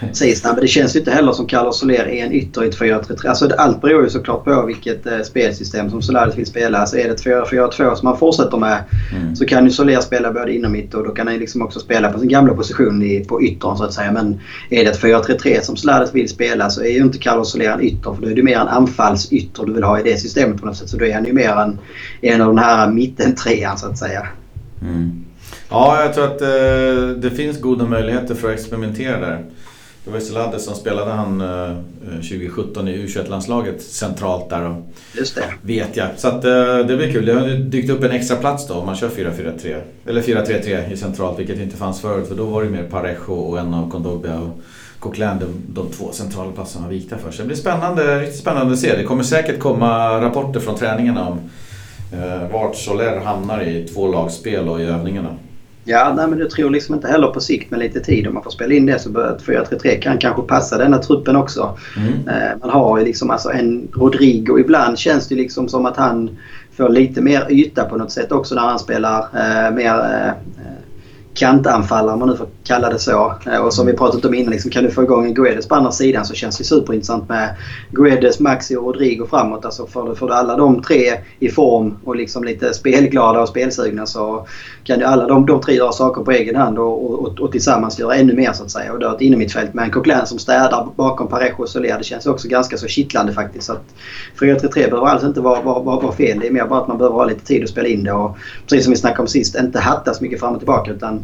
Precis, 0.00 0.44
men 0.44 0.56
det 0.56 0.68
känns 0.68 0.96
ju 0.96 0.98
inte 0.98 1.10
heller 1.10 1.32
som 1.32 1.46
Carlos 1.46 1.78
Soler 1.78 2.08
är 2.08 2.24
en 2.26 2.32
ytter 2.32 2.64
i 2.64 2.68
ett 2.68 2.78
4-3-3. 2.78 3.28
Alltså, 3.28 3.50
allt 3.58 3.80
beror 3.80 4.04
ju 4.04 4.10
såklart 4.10 4.44
på 4.44 4.66
vilket 4.66 5.06
eh, 5.06 5.20
spelsystem 5.20 5.90
som 5.90 6.02
Soler 6.02 6.32
vill 6.36 6.46
spela. 6.46 6.78
Alltså, 6.78 6.96
är 6.96 7.04
det 7.04 7.14
ett 7.14 7.24
4-4-2 7.24 7.94
som 7.94 8.08
han 8.08 8.18
fortsätter 8.18 8.58
med 8.58 8.78
mm. 9.12 9.36
så 9.36 9.46
kan 9.46 9.64
ju 9.64 9.70
Soler 9.70 10.00
spela 10.00 10.32
både 10.32 10.54
inom 10.54 10.72
mitt 10.72 10.94
och 10.94 11.04
då 11.04 11.10
kan 11.10 11.26
han 11.26 11.36
liksom 11.36 11.62
också 11.62 11.80
spela 11.80 12.12
på 12.12 12.18
sin 12.18 12.28
gamla 12.28 12.54
position 12.54 13.02
i, 13.02 13.24
på 13.24 13.42
yttern 13.42 13.76
så 13.76 13.84
att 13.84 13.92
säga. 13.92 14.12
Men 14.12 14.40
är 14.70 14.84
det 14.84 14.90
ett 14.90 15.00
4-3-3 15.00 15.60
som 15.60 15.76
Soler 15.76 16.08
vill 16.12 16.28
spela 16.28 16.70
så 16.70 16.82
är 16.82 16.90
ju 16.90 17.02
inte 17.02 17.18
Carlos 17.18 17.52
Soler 17.52 17.70
en 17.70 17.80
ytter 17.80 18.14
för 18.14 18.22
då 18.22 18.28
är 18.28 18.34
det 18.34 18.42
mer 18.42 18.58
en 18.58 18.68
anfallsytter 18.68 19.64
du 19.64 19.72
vill 19.72 19.84
ha 19.84 20.00
i 20.00 20.02
det 20.02 20.16
systemet 20.16 20.60
på 20.60 20.66
något 20.66 20.76
sätt. 20.76 20.88
Så 20.88 20.96
då 20.96 21.04
är 21.04 21.14
han 21.14 21.24
ju 21.24 21.32
mer 21.32 21.52
en, 21.52 21.78
en 22.20 22.40
av 22.40 22.48
den 22.48 22.58
här 22.58 22.90
mittentrean 22.90 23.78
så 23.78 23.86
att 23.86 23.98
säga. 23.98 24.26
Mm. 24.82 25.24
Ja, 25.72 26.02
jag 26.02 26.14
tror 26.14 26.24
att 26.24 26.42
eh, 26.42 27.16
det 27.16 27.30
finns 27.30 27.60
goda 27.60 27.84
möjligheter 27.84 28.34
för 28.34 28.48
att 28.48 28.54
experimentera 28.54 29.20
där. 29.20 29.44
Det 30.04 30.10
var 30.10 30.20
Selade 30.20 30.58
som 30.58 30.74
spelade 30.74 31.10
han 31.10 31.40
eh, 31.40 31.76
2017 32.14 32.88
i 32.88 33.06
U21-landslaget 33.06 33.82
centralt 33.82 34.50
där. 34.50 34.68
Och, 34.68 34.76
Just 35.16 35.34
det. 35.34 35.44
Vet 35.62 35.96
jag. 35.96 36.08
Så 36.16 36.28
att, 36.28 36.44
eh, 36.44 36.78
det 36.78 36.96
blir 36.96 37.12
kul. 37.12 37.26
Det 37.26 37.32
har 37.32 37.48
dykt 37.48 37.90
upp 37.90 38.04
en 38.04 38.10
extra 38.10 38.36
plats 38.36 38.68
då 38.68 38.74
om 38.74 38.86
man 38.86 38.96
kör 38.96 39.08
4-4-3. 39.08 39.80
Eller 40.06 40.22
4-3-3 40.22 40.92
i 40.92 40.96
centralt, 40.96 41.38
vilket 41.38 41.60
inte 41.60 41.76
fanns 41.76 42.00
förut. 42.00 42.28
För 42.28 42.34
då 42.34 42.44
var 42.44 42.62
det 42.62 42.70
mer 42.70 42.82
Parejo 42.82 43.34
och 43.34 43.58
en 43.58 43.74
av 43.74 43.90
Kondogbia 43.90 44.40
och 44.40 44.60
Coquelin, 44.98 45.38
de, 45.40 45.46
de 45.82 45.90
två 45.90 46.12
centrala 46.12 46.52
platserna 46.52 46.84
var 46.84 46.92
vikta 46.92 47.18
för 47.18 47.30
sig. 47.30 47.42
Det 47.42 47.46
blir 47.46 47.56
spännande, 47.56 48.20
riktigt 48.20 48.40
spännande 48.40 48.72
att 48.72 48.78
se. 48.78 48.96
Det 48.96 49.04
kommer 49.04 49.22
säkert 49.22 49.58
komma 49.58 50.20
rapporter 50.20 50.60
från 50.60 50.76
träningarna 50.76 51.28
om 51.28 51.38
eh, 52.12 52.50
vart 52.52 52.76
Soler 52.76 53.20
hamnar 53.20 53.62
i 53.62 53.88
två 53.88 54.12
lagspel 54.12 54.68
och 54.68 54.80
i 54.80 54.84
övningarna. 54.84 55.36
Ja, 55.84 56.12
nej, 56.16 56.26
men 56.28 56.38
jag 56.38 56.50
tror 56.50 56.70
liksom 56.70 56.94
inte 56.94 57.08
heller 57.08 57.26
på 57.26 57.40
sikt 57.40 57.70
med 57.70 57.80
lite 57.80 58.00
tid 58.00 58.26
om 58.26 58.34
man 58.34 58.42
får 58.42 58.50
spela 58.50 58.74
in 58.74 58.86
det 58.86 58.98
så 58.98 59.10
bör 59.10 59.38
4-3-3 59.46 60.00
kan 60.00 60.18
kanske 60.18 60.42
passa 60.42 60.78
denna 60.78 60.98
truppen 60.98 61.36
också. 61.36 61.78
Mm. 61.96 62.28
Eh, 62.28 62.58
man 62.60 62.70
har 62.70 62.98
ju 62.98 63.04
liksom 63.04 63.30
alltså 63.30 63.50
en 63.50 63.88
Rodrigo. 63.92 64.58
Ibland 64.58 64.98
känns 64.98 65.28
det 65.28 65.34
liksom 65.34 65.68
som 65.68 65.86
att 65.86 65.96
han 65.96 66.38
får 66.76 66.88
lite 66.88 67.20
mer 67.20 67.46
yta 67.50 67.84
på 67.84 67.96
något 67.96 68.12
sätt 68.12 68.32
också 68.32 68.54
när 68.54 68.62
han 68.62 68.78
spelar 68.78 69.20
eh, 69.20 69.74
mer 69.74 69.94
eh, 69.94 70.32
kantanfallare 71.34 72.12
om 72.12 72.18
man 72.18 72.28
nu 72.28 72.36
får 72.36 72.46
kalla 72.64 72.90
det 72.90 72.98
så. 72.98 73.34
Eh, 73.46 73.56
och 73.56 73.74
som 73.74 73.86
vi 73.86 73.92
pratat 73.92 74.24
om 74.24 74.34
innan, 74.34 74.52
liksom, 74.52 74.70
kan 74.70 74.84
du 74.84 74.90
få 74.90 75.02
igång 75.02 75.24
en 75.24 75.34
Guedes 75.34 75.68
på 75.68 75.74
andra 75.74 75.92
sidan 75.92 76.24
så 76.24 76.34
känns 76.34 76.58
det 76.58 76.64
superintressant 76.64 77.28
med 77.28 77.54
Guedes, 77.90 78.40
Maxi 78.40 78.76
och 78.76 78.84
Rodrigo 78.84 79.26
framåt. 79.30 79.64
Alltså 79.64 79.86
får 79.86 80.08
du, 80.08 80.14
får 80.14 80.28
du 80.28 80.34
alla 80.34 80.56
de 80.56 80.82
tre 80.82 81.12
i 81.38 81.48
form 81.48 81.98
och 82.04 82.16
liksom 82.16 82.44
lite 82.44 82.74
spelglada 82.74 83.40
och 83.40 83.48
spelsugna 83.48 84.06
så 84.06 84.46
kan 84.84 84.98
ju 84.98 85.04
alla 85.04 85.26
de, 85.26 85.46
de 85.46 85.60
tre 85.60 85.74
göra 85.74 85.92
saker 85.92 86.22
på 86.22 86.30
egen 86.30 86.56
hand 86.56 86.78
och, 86.78 87.22
och, 87.22 87.40
och, 87.40 87.52
tillsammans 87.52 87.98
göra 87.98 88.14
ännu 88.14 88.34
mer 88.34 88.52
så 88.52 88.64
att 88.64 88.70
säga. 88.70 88.92
Och 88.92 88.98
då 88.98 89.14
ett 89.14 89.20
innermittfält 89.20 89.74
med 89.74 89.84
en 89.84 89.90
Coquelin 89.90 90.26
som 90.26 90.38
städar 90.38 90.88
bakom 90.96 91.28
Parejo 91.28 91.62
och 91.62 91.68
Soler. 91.68 91.98
Det 91.98 92.04
känns 92.04 92.26
också 92.26 92.48
ganska 92.48 92.76
så 92.76 92.86
kittlande 92.86 93.32
faktiskt. 93.32 93.66
Så 93.66 93.72
att 93.72 93.84
4-3-3 94.38 94.74
behöver 94.74 95.06
alls 95.06 95.24
inte 95.24 95.40
vara, 95.40 95.62
vara, 95.62 95.82
vara, 95.82 96.00
vara 96.00 96.12
fel. 96.12 96.38
Det 96.40 96.46
är 96.46 96.52
mer 96.52 96.66
bara 96.66 96.80
att 96.80 96.88
man 96.88 96.98
behöver 96.98 97.16
ha 97.16 97.24
lite 97.24 97.46
tid 97.46 97.62
att 97.62 97.68
spela 97.68 97.88
in 97.88 98.04
det 98.04 98.12
och 98.12 98.36
precis 98.62 98.84
som 98.84 98.90
vi 98.90 98.96
snackade 98.96 99.22
om 99.22 99.28
sist, 99.28 99.56
inte 99.56 99.80
hatta 99.80 100.14
så 100.14 100.24
mycket 100.24 100.40
fram 100.40 100.52
och 100.52 100.60
tillbaka 100.60 100.90
utan 100.90 101.21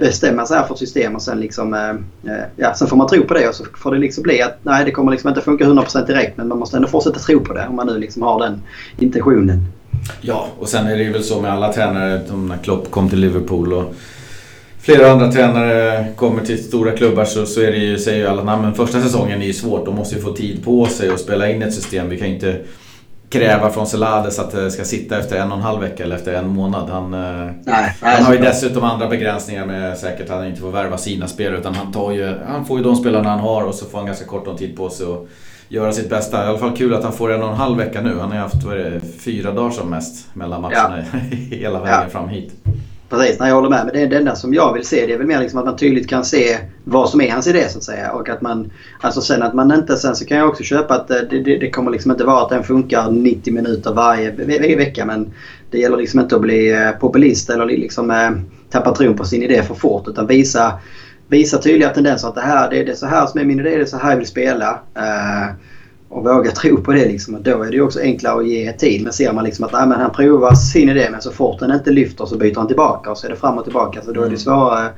bestämma 0.00 0.46
sig 0.46 0.66
för 0.66 0.74
ett 0.74 0.78
system 0.78 1.14
och 1.14 1.22
sen 1.22 1.40
liksom... 1.40 1.74
Eh, 1.74 1.90
eh, 2.32 2.44
ja, 2.56 2.74
sen 2.74 2.88
får 2.88 2.96
man 2.96 3.08
tro 3.08 3.24
på 3.24 3.34
det 3.34 3.48
och 3.48 3.54
så 3.54 3.64
får 3.74 3.92
det 3.92 3.98
liksom 3.98 4.22
bli 4.22 4.42
att 4.42 4.58
nej 4.62 4.84
det 4.84 4.90
kommer 4.90 5.12
liksom 5.12 5.28
inte 5.28 5.40
funka 5.40 5.64
100% 5.64 6.06
direkt 6.06 6.36
men 6.36 6.48
man 6.48 6.58
måste 6.58 6.76
ändå 6.76 6.88
fortsätta 6.88 7.18
tro 7.18 7.40
på 7.40 7.52
det 7.52 7.66
om 7.68 7.76
man 7.76 7.86
nu 7.86 7.98
liksom 7.98 8.22
har 8.22 8.40
den 8.40 8.62
intentionen. 8.98 9.66
Ja, 10.20 10.48
och 10.58 10.68
sen 10.68 10.86
är 10.86 10.96
det 10.96 11.02
ju 11.02 11.12
väl 11.12 11.24
så 11.24 11.40
med 11.40 11.52
alla 11.52 11.72
tränare. 11.72 12.22
När 12.34 12.56
Klopp 12.56 12.90
kom 12.90 13.08
till 13.08 13.20
Liverpool 13.20 13.72
och 13.72 13.94
flera 14.78 15.12
andra 15.12 15.32
tränare 15.32 16.06
kommer 16.16 16.44
till 16.44 16.64
stora 16.64 16.90
klubbar 16.90 17.24
så, 17.24 17.46
så 17.46 17.60
är 17.60 17.70
det 17.70 17.78
ju, 17.78 17.98
säger 17.98 18.18
ju 18.18 18.26
alla 18.26 18.56
men 18.56 18.74
första 18.74 19.00
säsongen 19.00 19.42
är 19.42 19.46
ju 19.46 19.52
svårt. 19.52 19.84
De 19.84 19.94
måste 19.94 20.14
ju 20.14 20.20
få 20.20 20.32
tid 20.32 20.64
på 20.64 20.86
sig 20.86 21.08
att 21.08 21.20
spela 21.20 21.50
in 21.50 21.62
ett 21.62 21.74
system. 21.74 22.08
Vi 22.08 22.18
kan 22.18 22.28
inte 22.28 22.60
kräva 23.34 23.70
från 23.70 23.86
Celades 23.86 24.38
att 24.38 24.50
det 24.50 24.70
ska 24.70 24.84
sitta 24.84 25.18
efter 25.18 25.36
en 25.36 25.52
och 25.52 25.56
en 25.56 25.62
halv 25.62 25.80
vecka 25.80 26.04
eller 26.04 26.16
efter 26.16 26.34
en 26.34 26.48
månad. 26.48 26.90
Han, 26.90 27.14
eh, 27.14 27.50
nej, 27.64 27.96
han 28.00 28.24
har 28.24 28.34
ju 28.34 28.38
dessutom 28.38 28.84
andra 28.84 29.08
begränsningar 29.08 29.66
med 29.66 29.98
säkert 29.98 30.30
att 30.30 30.36
han 30.36 30.46
inte 30.46 30.60
får 30.60 30.70
värva 30.70 30.98
sina 30.98 31.28
spelare 31.28 31.58
utan 31.58 31.74
han, 31.74 31.92
tar 31.92 32.12
ju, 32.12 32.38
han 32.46 32.64
får 32.64 32.78
ju 32.78 32.84
de 32.84 32.96
spelarna 32.96 33.30
han 33.30 33.40
har 33.40 33.64
och 33.64 33.74
så 33.74 33.86
får 33.86 33.98
han 33.98 34.06
ganska 34.06 34.24
kort 34.24 34.46
om 34.46 34.56
tid 34.56 34.76
på 34.76 34.90
sig 34.90 35.06
att 35.06 35.28
göra 35.68 35.92
sitt 35.92 36.10
bästa. 36.10 36.44
I 36.44 36.48
alla 36.48 36.58
fall 36.58 36.76
kul 36.76 36.94
att 36.94 37.02
han 37.02 37.12
får 37.12 37.32
en 37.32 37.42
och 37.42 37.48
en 37.48 37.56
halv 37.56 37.78
vecka 37.78 38.00
nu. 38.00 38.18
Han 38.20 38.28
har 38.28 38.36
ju 38.36 38.42
haft 38.42 38.62
vad 38.64 38.76
är 38.76 38.90
det, 38.90 39.00
fyra 39.20 39.52
dagar 39.52 39.70
som 39.70 39.90
mest 39.90 40.26
mellan 40.34 40.62
matcherna 40.62 41.04
ja. 41.12 41.18
hela 41.56 41.80
vägen 41.80 42.00
ja. 42.02 42.08
fram 42.08 42.28
hit. 42.28 42.63
Precis, 43.14 43.40
nej, 43.40 43.48
jag 43.48 43.54
håller 43.56 43.70
med. 43.70 43.84
Men 43.84 43.94
det, 43.94 44.02
är 44.02 44.06
det 44.06 44.16
enda 44.16 44.36
som 44.36 44.54
jag 44.54 44.72
vill 44.72 44.86
se 44.86 45.06
det 45.06 45.12
är 45.12 45.18
väl 45.18 45.26
mer 45.26 45.40
liksom 45.40 45.58
att 45.58 45.64
man 45.64 45.76
tydligt 45.76 46.08
kan 46.08 46.24
se 46.24 46.58
vad 46.84 47.10
som 47.10 47.20
är 47.20 47.32
hans 47.32 47.46
idé 47.46 47.68
så 47.68 47.78
att 47.78 47.84
säga. 47.84 48.12
Och 48.12 48.28
att 48.28 48.40
man, 48.40 48.70
alltså 49.00 49.20
sen 49.20 49.42
att 49.42 49.54
man 49.54 49.72
inte, 49.72 49.96
sen 49.96 50.16
så 50.16 50.24
kan 50.24 50.38
jag 50.38 50.48
också 50.48 50.62
köpa 50.62 50.94
att 50.94 51.10
eh, 51.10 51.16
det, 51.30 51.40
det, 51.40 51.56
det 51.56 51.70
kommer 51.70 51.90
liksom 51.90 52.10
inte 52.10 52.24
vara 52.24 52.42
att 52.42 52.48
den 52.48 52.64
funkar 52.64 53.10
90 53.10 53.54
minuter 53.54 53.92
varje 53.92 54.30
ve 54.30 54.76
vecka. 54.76 55.04
Men 55.04 55.32
det 55.70 55.78
gäller 55.78 55.96
liksom 55.96 56.20
inte 56.20 56.34
att 56.34 56.40
bli 56.40 56.72
eh, 56.72 56.90
populist 56.90 57.50
eller 57.50 57.66
liksom 57.66 58.10
eh, 58.10 58.30
tappa 58.70 58.94
tron 58.94 59.16
på 59.16 59.24
sin 59.24 59.42
idé 59.42 59.62
för 59.62 59.74
fort. 59.74 60.08
Utan 60.08 60.26
visa, 60.26 60.78
visa 61.28 61.58
tydliga 61.58 61.88
tendenser 61.88 62.28
att 62.28 62.34
det 62.34 62.40
här 62.40 62.70
det, 62.70 62.84
det 62.84 62.92
är 62.92 62.96
så 62.96 63.06
här 63.06 63.26
som 63.26 63.40
är 63.40 63.44
min 63.44 63.60
idé, 63.60 63.70
det 63.70 63.82
är 63.82 63.84
så 63.84 63.96
här 63.96 64.10
jag 64.10 64.16
vill 64.16 64.26
spela. 64.26 64.80
Äh, 64.94 65.54
och 66.14 66.24
våga 66.24 66.50
tro 66.50 66.76
på 66.76 66.92
det. 66.92 67.04
Liksom. 67.04 67.42
då 67.42 67.62
är 67.62 67.70
det 67.70 67.80
också 67.80 68.00
enklare 68.00 68.40
att 68.40 68.48
ge 68.48 68.72
tid. 68.72 69.02
Men 69.02 69.12
ser 69.12 69.32
man 69.32 69.44
liksom 69.44 69.64
att 69.64 69.72
nej, 69.72 69.86
men 69.86 70.00
han 70.00 70.10
provar 70.10 70.54
sin 70.54 70.88
idé 70.88 71.08
men 71.10 71.22
så 71.22 71.30
fort 71.30 71.60
den 71.60 71.70
inte 71.70 71.90
lyfter 71.90 72.26
så 72.26 72.36
byter 72.36 72.56
han 72.56 72.66
tillbaka 72.66 73.10
och 73.10 73.18
så 73.18 73.26
är 73.26 73.30
det 73.30 73.36
fram 73.36 73.58
och 73.58 73.64
tillbaka. 73.64 74.02
Så 74.02 74.12
då 74.12 74.20
är 74.20 74.24
det 74.24 74.26
mm. 74.26 74.38
svårare 74.38 74.88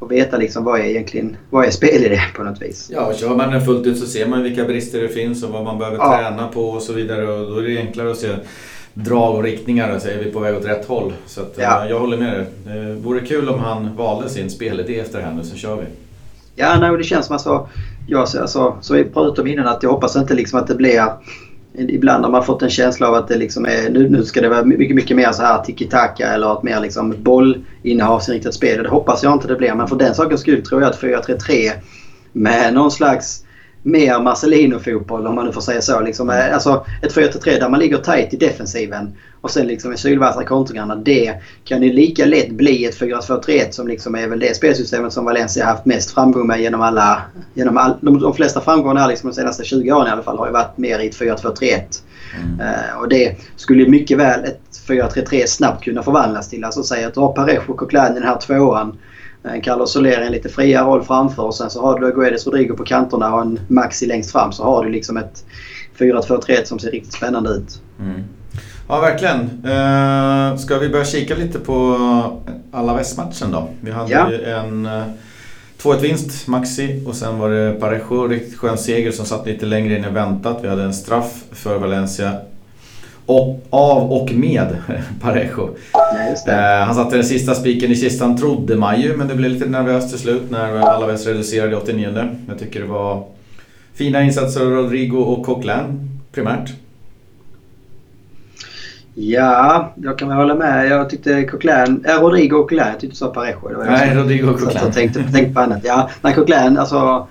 att 0.00 0.10
veta 0.10 0.36
liksom 0.36 0.64
vad 0.64 0.80
är 0.80 0.84
egentligen 0.84 1.36
vad 1.50 1.66
är 1.66 1.70
spelidén 1.70 2.18
på 2.36 2.42
något 2.42 2.62
vis. 2.62 2.90
Ja, 2.92 3.06
och 3.06 3.14
kör 3.14 3.36
man 3.36 3.50
den 3.50 3.64
fullt 3.64 3.86
ut 3.86 3.98
så 3.98 4.06
ser 4.06 4.26
man 4.26 4.42
vilka 4.42 4.64
brister 4.64 5.02
det 5.02 5.08
finns 5.08 5.44
och 5.44 5.50
vad 5.50 5.64
man 5.64 5.78
behöver 5.78 5.98
ja. 5.98 6.18
träna 6.18 6.48
på 6.48 6.64
och 6.70 6.82
så 6.82 6.92
vidare. 6.92 7.28
Och 7.28 7.50
då 7.50 7.58
är 7.58 7.62
det 7.62 7.78
enklare 7.78 8.10
att 8.10 8.16
se 8.16 8.28
drag 8.94 9.36
och 9.36 9.42
riktningar 9.42 9.96
och 9.96 10.02
så 10.02 10.08
är 10.08 10.18
vi 10.24 10.32
på 10.32 10.38
väg 10.38 10.56
åt 10.56 10.64
rätt 10.64 10.86
håll. 10.86 11.12
Så 11.26 11.40
att, 11.40 11.54
ja. 11.56 11.86
jag 11.88 11.98
håller 11.98 12.16
med 12.16 12.32
dig. 12.32 12.46
Det 12.64 12.94
vore 12.94 13.20
kul 13.20 13.48
om 13.48 13.58
han 13.58 13.96
valde 13.96 14.28
sin 14.28 14.50
spelidé 14.50 15.00
efter 15.00 15.32
nu 15.36 15.44
så 15.44 15.56
kör 15.56 15.76
vi. 15.76 15.84
Ja, 16.56 16.78
nej, 16.80 16.96
det 16.96 17.04
känns 17.04 17.26
som 17.26 17.36
att 17.36 17.42
så, 17.42 17.68
jag, 18.06 18.20
alltså, 18.20 18.76
så 18.80 18.94
vi 18.94 19.04
pratade 19.04 19.42
om 19.42 19.46
innan 19.46 19.66
att 19.66 19.82
jag 19.82 19.90
hoppas 19.90 20.16
inte 20.16 20.34
liksom 20.34 20.58
att 20.58 20.66
det 20.66 20.74
blir 20.74 21.10
Ibland 21.74 22.24
har 22.24 22.32
man 22.32 22.44
fått 22.44 22.62
en 22.62 22.70
känsla 22.70 23.08
av 23.08 23.14
att 23.14 23.28
det 23.28 23.36
liksom 23.36 23.64
är, 23.64 23.90
nu, 23.90 24.08
nu 24.08 24.24
ska 24.24 24.40
det 24.40 24.48
vara 24.48 24.64
mycket, 24.64 24.96
mycket 24.96 25.16
mer 25.16 25.32
så 25.32 25.42
här 25.42 25.62
tiki-taka 25.64 26.26
eller 26.26 26.52
ett 26.56 26.62
mer 26.62 26.80
liksom 26.80 27.14
bollinnehavsinriktat 27.18 28.54
spel. 28.54 28.82
Det 28.82 28.88
hoppas 28.88 29.22
jag 29.22 29.32
inte 29.32 29.48
det 29.48 29.56
blir. 29.56 29.74
Men 29.74 29.88
för 29.88 29.96
den 29.96 30.14
sakens 30.14 30.40
skull 30.40 30.64
tror 30.64 30.82
jag 30.82 30.90
att 30.90 31.00
4-3-3 31.00 31.70
med 32.32 32.74
någon 32.74 32.90
slags 32.90 33.41
mer 33.82 34.20
Marcelino-fotboll 34.20 35.26
om 35.26 35.34
man 35.34 35.46
nu 35.46 35.52
får 35.52 35.60
säga 35.60 35.82
så. 35.82 36.00
Liksom, 36.00 36.30
eh, 36.30 36.54
alltså 36.54 36.86
ett 37.02 37.14
4-3 37.14 37.60
där 37.60 37.68
man 37.68 37.80
ligger 37.80 37.98
tight 37.98 38.34
i 38.34 38.36
defensiven 38.36 39.12
och 39.40 39.50
sen 39.50 39.66
liksom 39.66 39.92
i 39.92 39.96
sylvassa 39.96 40.44
kontringarna. 40.44 40.96
Det 40.96 41.34
kan 41.64 41.82
ju 41.82 41.92
lika 41.92 42.24
lätt 42.24 42.50
bli 42.50 42.84
ett 42.84 43.00
4-2-3-1 43.00 43.70
som 43.70 43.88
liksom 43.88 44.14
är 44.14 44.28
väl 44.28 44.38
det 44.38 44.56
spelsystemet 44.56 45.12
som 45.12 45.24
Valencia 45.24 45.64
haft 45.64 45.84
mest 45.84 46.10
framgång 46.10 46.46
med 46.46 46.60
genom 46.60 46.80
alla... 46.80 47.22
Genom 47.54 47.76
all, 47.76 47.94
de, 48.00 48.20
de 48.20 48.34
flesta 48.34 48.60
framgångarna 48.60 49.00
här 49.00 49.08
liksom 49.08 49.30
de 49.30 49.34
senaste 49.34 49.64
20 49.64 49.92
åren 49.92 50.06
i 50.06 50.10
alla 50.10 50.22
fall 50.22 50.38
har 50.38 50.46
ju 50.46 50.52
varit 50.52 50.78
mer 50.78 50.98
i 50.98 51.06
ett 51.06 51.20
4-2-3-1. 51.20 51.80
Mm. 52.36 52.60
Uh, 52.60 53.00
och 53.00 53.08
det 53.08 53.36
skulle 53.56 53.88
mycket 53.88 54.18
väl 54.18 54.44
ett 54.44 54.60
4-3-3 54.88 55.46
snabbt 55.46 55.84
kunna 55.84 56.02
förvandlas 56.02 56.48
till. 56.48 56.64
Alltså 56.64 56.82
säg 56.82 57.04
att 57.04 57.14
du 57.14 57.20
har 57.20 57.32
Parejo 57.32 57.60
och 57.68 57.76
Coquelin 57.76 58.16
i 58.16 58.20
den 58.20 58.28
här 58.28 58.38
tvåan. 58.38 58.98
Eh, 59.44 59.60
Carlos 59.62 59.92
Soler 59.92 60.22
i 60.22 60.26
en 60.26 60.32
lite 60.32 60.48
friare 60.48 60.84
roll 60.84 61.02
framför 61.02 61.42
och 61.42 61.54
sen 61.54 61.70
så 61.70 61.82
har 61.82 62.00
du 62.00 62.12
Guedes 62.12 62.46
Rodrigo 62.46 62.76
på 62.76 62.84
kanterna 62.84 63.34
och 63.34 63.42
en 63.42 63.60
Maxi 63.68 64.06
längst 64.06 64.32
fram 64.32 64.52
så 64.52 64.64
har 64.64 64.84
du 64.84 64.90
liksom 64.90 65.16
ett 65.16 65.44
4-2-3-1 65.98 66.64
som 66.64 66.78
ser 66.78 66.90
riktigt 66.90 67.12
spännande 67.12 67.50
ut. 67.50 67.80
Mm. 68.00 68.24
Ja, 68.88 69.00
verkligen. 69.00 69.40
Uh, 69.40 70.56
ska 70.56 70.78
vi 70.78 70.88
börja 70.88 71.04
kika 71.04 71.34
lite 71.34 71.58
på 71.58 71.96
alla 72.72 72.94
västmatchen 72.94 73.50
då? 73.50 73.68
Vi 73.80 73.90
hade 73.90 74.10
ja. 74.10 74.30
ju 74.30 74.44
en 74.44 74.86
uh, 74.86 75.02
2-1 75.82 76.00
vinst, 76.00 76.48
Maxi, 76.48 77.04
och 77.06 77.14
sen 77.14 77.38
var 77.38 77.50
det 77.50 77.72
Parejo, 77.72 78.28
riktigt 78.28 78.58
skön 78.58 78.78
seger 78.78 79.12
som 79.12 79.26
satt 79.26 79.46
lite 79.46 79.66
längre 79.66 79.96
in 79.96 80.04
än 80.04 80.14
väntat. 80.14 80.58
Vi 80.62 80.68
hade 80.68 80.82
en 80.82 80.94
straff 80.94 81.44
för 81.52 81.78
Valencia 81.78 82.32
och, 83.26 83.66
av 83.70 84.12
och 84.12 84.32
med 84.32 84.76
Parejo. 85.20 85.76
Eh, 86.48 86.84
han 86.84 86.94
satte 86.94 87.16
den 87.16 87.24
sista 87.24 87.54
spiken 87.54 87.90
i 87.90 87.96
kistan 87.96 88.36
trodde 88.36 88.76
man 88.76 89.00
ju, 89.00 89.16
men 89.16 89.28
det 89.28 89.34
blev 89.34 89.50
lite 89.50 89.66
nervöst 89.66 90.10
till 90.10 90.18
slut 90.18 90.50
när 90.50 90.76
Alaves 90.76 91.26
reducerade 91.26 91.72
i 91.72 91.74
89. 91.74 92.28
Jag 92.48 92.58
tycker 92.58 92.80
det 92.80 92.86
var 92.86 93.24
fina 93.94 94.22
insatser 94.22 94.60
av 94.60 94.70
Rodrigo 94.70 95.16
och 95.16 95.46
Coquelin 95.46 96.10
primärt. 96.32 96.72
Ja, 99.14 99.92
jag 99.96 100.18
kan 100.18 100.28
väl 100.28 100.36
hålla 100.36 100.54
med. 100.54 100.88
Jag 100.88 101.10
tyckte 101.10 101.44
Coquelin, 101.44 102.04
äh, 102.08 102.20
Rodrigo 102.20 102.56
och 102.56 102.62
Coquelin, 102.62 102.86
jag 102.86 103.00
tyckte 103.00 103.14
du 103.14 103.16
sa 103.16 103.28
Parejo. 103.28 103.68
Det 103.68 103.76
var 103.76 103.84
Nej, 103.84 104.14
Rodrigo 104.14 104.50
och 104.50 104.60
Coquelin. 104.60 104.82
Jag 104.84 104.94
tänkte, 104.94 105.22
tänkte 105.32 105.54
på 105.54 105.60
annat. 105.60 105.80
Ja, 105.84 106.10
nej, 106.22 106.34
Coquelin, 106.34 106.78
alltså 106.78 107.26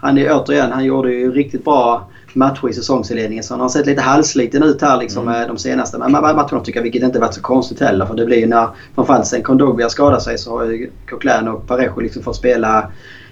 han 0.00 0.18
är 0.18 0.32
återigen, 0.32 0.72
han 0.72 0.84
gjorde 0.84 1.12
ju 1.12 1.32
riktigt 1.32 1.64
bra 1.64 2.08
matcher 2.34 2.68
i 2.68 2.72
säsongsinledningen. 2.72 3.44
Så 3.44 3.54
han 3.54 3.60
har 3.60 3.68
sett 3.68 3.86
lite 3.86 4.02
halvsliten 4.02 4.62
ut 4.62 4.82
här 4.82 4.98
liksom 4.98 5.28
mm. 5.28 5.48
de 5.48 5.58
senaste 5.58 5.98
matcherna 5.98 6.60
tycker 6.64 6.78
jag. 6.78 6.82
Vilket 6.82 7.02
inte 7.02 7.18
varit 7.18 7.34
så 7.34 7.42
konstigt 7.42 7.80
heller. 7.80 8.06
För 8.06 8.14
det 8.14 8.26
blir 8.26 8.38
ju 8.38 8.46
när 8.46 8.68
framförallt 8.94 9.26
sen 9.26 9.42
Kondogbia 9.42 9.88
skadar 9.88 10.18
sig 10.18 10.38
så 10.38 10.58
har 10.58 10.64
ju 10.64 10.90
Coquelin 11.10 11.48
och 11.48 11.66
Parejo 11.66 12.00
liksom 12.00 12.22
fått 12.22 12.36
spela 12.36 12.90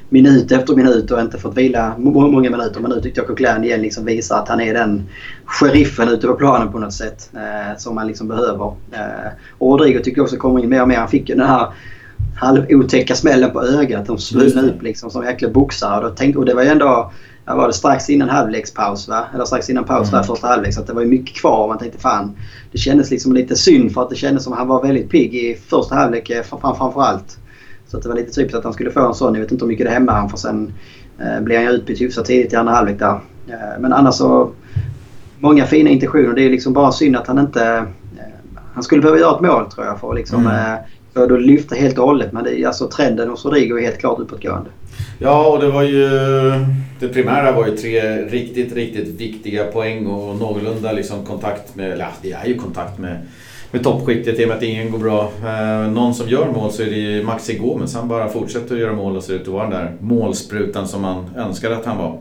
minut 0.09 0.53
efter 0.53 0.75
minut 0.75 1.11
och 1.11 1.21
inte 1.21 1.39
fått 1.39 1.57
vila 1.57 1.95
många 1.99 2.51
minuter. 2.51 2.81
Men 2.81 2.91
nu 2.91 3.01
tyckte 3.01 3.21
jag 3.21 3.27
Coquelin 3.27 3.65
igen 3.65 3.83
liksom 3.83 4.05
visar 4.05 4.39
att 4.39 4.49
han 4.49 4.61
är 4.61 4.75
den 4.75 5.09
sheriffen 5.45 6.09
ute 6.09 6.27
på 6.27 6.35
planen 6.35 6.73
på 6.73 6.79
något 6.79 6.93
sätt. 6.93 7.31
Eh, 7.35 7.79
som 7.79 7.95
man 7.95 8.07
liksom 8.07 8.29
behöver. 8.29 8.67
Eh, 8.93 9.31
och 9.59 9.71
Rodrigo 9.71 9.99
tycker 9.99 10.19
jag 10.19 10.25
också 10.25 10.37
kommer 10.37 10.61
in 10.61 10.69
mer 10.69 10.83
och 10.83 10.89
mer. 10.89 10.97
Han 10.97 11.09
fick 11.09 11.29
ju 11.29 11.35
den 11.35 11.47
här 11.47 11.67
halvotäcka 12.37 13.15
smällen 13.15 13.51
på 13.51 13.63
ögat. 13.63 14.07
De 14.07 14.19
svullnade 14.19 14.69
upp 14.69 14.83
liksom 14.83 15.11
som 15.11 15.25
jäkla 15.25 15.49
boxare. 15.49 16.07
Och, 16.07 16.17
tänkte, 16.17 16.39
och 16.39 16.45
det 16.45 16.55
var 16.55 16.63
ju 16.63 16.69
ändå 16.69 17.13
ja, 17.49 17.55
var 17.55 17.67
det 17.67 17.73
strax 17.73 18.11
innan 18.11 18.29
halvlekspaus 18.29 19.09
va? 19.09 19.25
Eller 19.35 19.45
strax 19.45 19.71
innan 19.71 19.85
paus 19.85 20.09
mm. 20.09 20.21
där 20.21 20.27
första 20.27 20.47
halvlek. 20.47 20.75
Så 20.75 20.83
det 20.83 20.93
var 20.93 21.03
ju 21.03 21.09
mycket 21.09 21.37
kvar 21.37 21.63
och 21.63 21.69
man 21.69 21.79
tänkte 21.79 21.99
fan. 21.99 22.37
Det 22.73 22.79
kändes 22.79 23.11
liksom 23.11 23.33
lite 23.33 23.57
synd 23.57 23.93
för 23.93 24.03
att 24.03 24.11
det 24.11 24.17
kändes 24.17 24.45
som 24.45 24.53
att 24.53 24.59
han 24.59 24.69
var 24.69 24.83
väldigt 24.83 25.11
pigg 25.11 25.35
i 25.35 25.59
första 25.69 25.95
halvlek 25.95 26.31
eh, 26.31 26.43
fram, 26.43 26.77
framförallt. 26.77 27.39
Så 27.87 27.99
det 28.01 28.09
var 28.09 28.17
lite 28.17 28.33
typiskt 28.33 28.59
att 28.59 28.65
han 28.65 28.73
skulle 28.73 28.91
få 28.91 29.09
en 29.09 29.15
sån. 29.15 29.35
Jag 29.35 29.41
vet 29.41 29.53
inte 29.53 29.65
hur 29.65 29.69
mycket 29.69 29.87
det 29.87 29.93
hämmar 29.93 30.13
han 30.13 30.29
för 30.29 30.37
sen 30.37 30.73
eh, 31.19 31.41
blev 31.41 31.59
han 31.59 31.67
ju 31.67 31.73
utbytt 31.73 32.01
hyfsat 32.01 32.25
tidigt 32.25 32.53
i 32.53 32.57
andra 32.57 32.73
halvlek 32.73 32.99
där. 32.99 33.21
Eh, 33.49 33.81
men 33.81 33.93
annars 33.93 34.15
så 34.15 34.53
många 35.39 35.67
fina 35.67 35.91
intentioner. 35.91 36.35
Det 36.35 36.43
är 36.43 36.51
liksom 36.51 36.73
bara 36.73 36.93
synd 36.93 37.17
att 37.17 37.27
han 37.27 37.39
inte... 37.39 37.65
Eh, 37.65 37.83
han 38.75 38.83
skulle 38.83 39.03
behöva 39.03 39.19
göra 39.19 39.35
ett 39.35 39.41
mål 39.41 39.71
tror 39.71 39.87
jag 39.87 40.01
för 40.01 40.11
att 40.11 40.17
liksom, 40.17 40.41
mm. 40.41 40.73
eh, 40.73 40.79
för 41.15 41.35
att 41.35 41.43
lyfta 41.43 41.75
helt 41.75 41.99
och 41.99 42.07
hållet. 42.07 42.33
Men 42.33 42.45
det, 42.45 42.65
alltså, 42.65 42.89
trenden 42.89 43.29
hos 43.29 43.45
Rodrigo 43.45 43.79
är 43.79 43.83
helt 43.83 43.99
klart 43.99 44.19
uppåtgående. 44.19 44.71
Ja, 45.19 45.47
och 45.47 45.61
det 45.61 45.71
var 45.71 45.83
ju... 45.83 46.09
Det 47.01 47.09
primära 47.09 47.53
var 47.53 47.67
ju 47.67 47.77
tre 47.77 48.23
riktigt, 48.23 48.75
riktigt 48.75 49.21
viktiga 49.21 49.65
poäng 49.65 50.07
och 50.07 50.37
någorlunda 50.37 50.93
liksom 50.93 51.25
kontakt 51.25 51.77
med... 51.77 51.93
Eller 51.93 52.05
ja, 52.05 52.11
det 52.23 52.33
är 52.33 52.47
ju 52.47 52.59
kontakt 52.59 52.99
med, 52.99 53.19
med 53.71 53.85
toppskiktet 53.85 54.39
i 54.39 54.45
och 54.45 54.49
med 54.49 54.57
att 54.57 54.63
ingen 54.63 54.91
går 54.91 54.99
bra. 54.99 55.33
Eh, 55.45 55.91
någon 55.91 56.15
som 56.15 56.29
gör 56.29 56.47
mål 56.47 56.73
så 56.73 56.83
är 56.83 56.87
det 56.87 56.97
ju 56.97 57.23
Maxi 57.23 57.59
Gomes. 57.59 57.95
Han 57.95 58.09
bara 58.09 58.29
fortsätter 58.29 58.75
att 58.75 58.81
göra 58.81 58.93
mål 58.93 59.17
och 59.17 59.23
ser 59.23 59.35
ut 59.35 59.43
att 59.43 59.49
vara 59.49 59.63
den 59.63 59.71
där 59.71 59.93
målsprutan 60.01 60.89
som 60.89 61.03
man 61.03 61.31
önskade 61.37 61.77
att 61.77 61.87
han 61.87 61.99
var. 61.99 62.19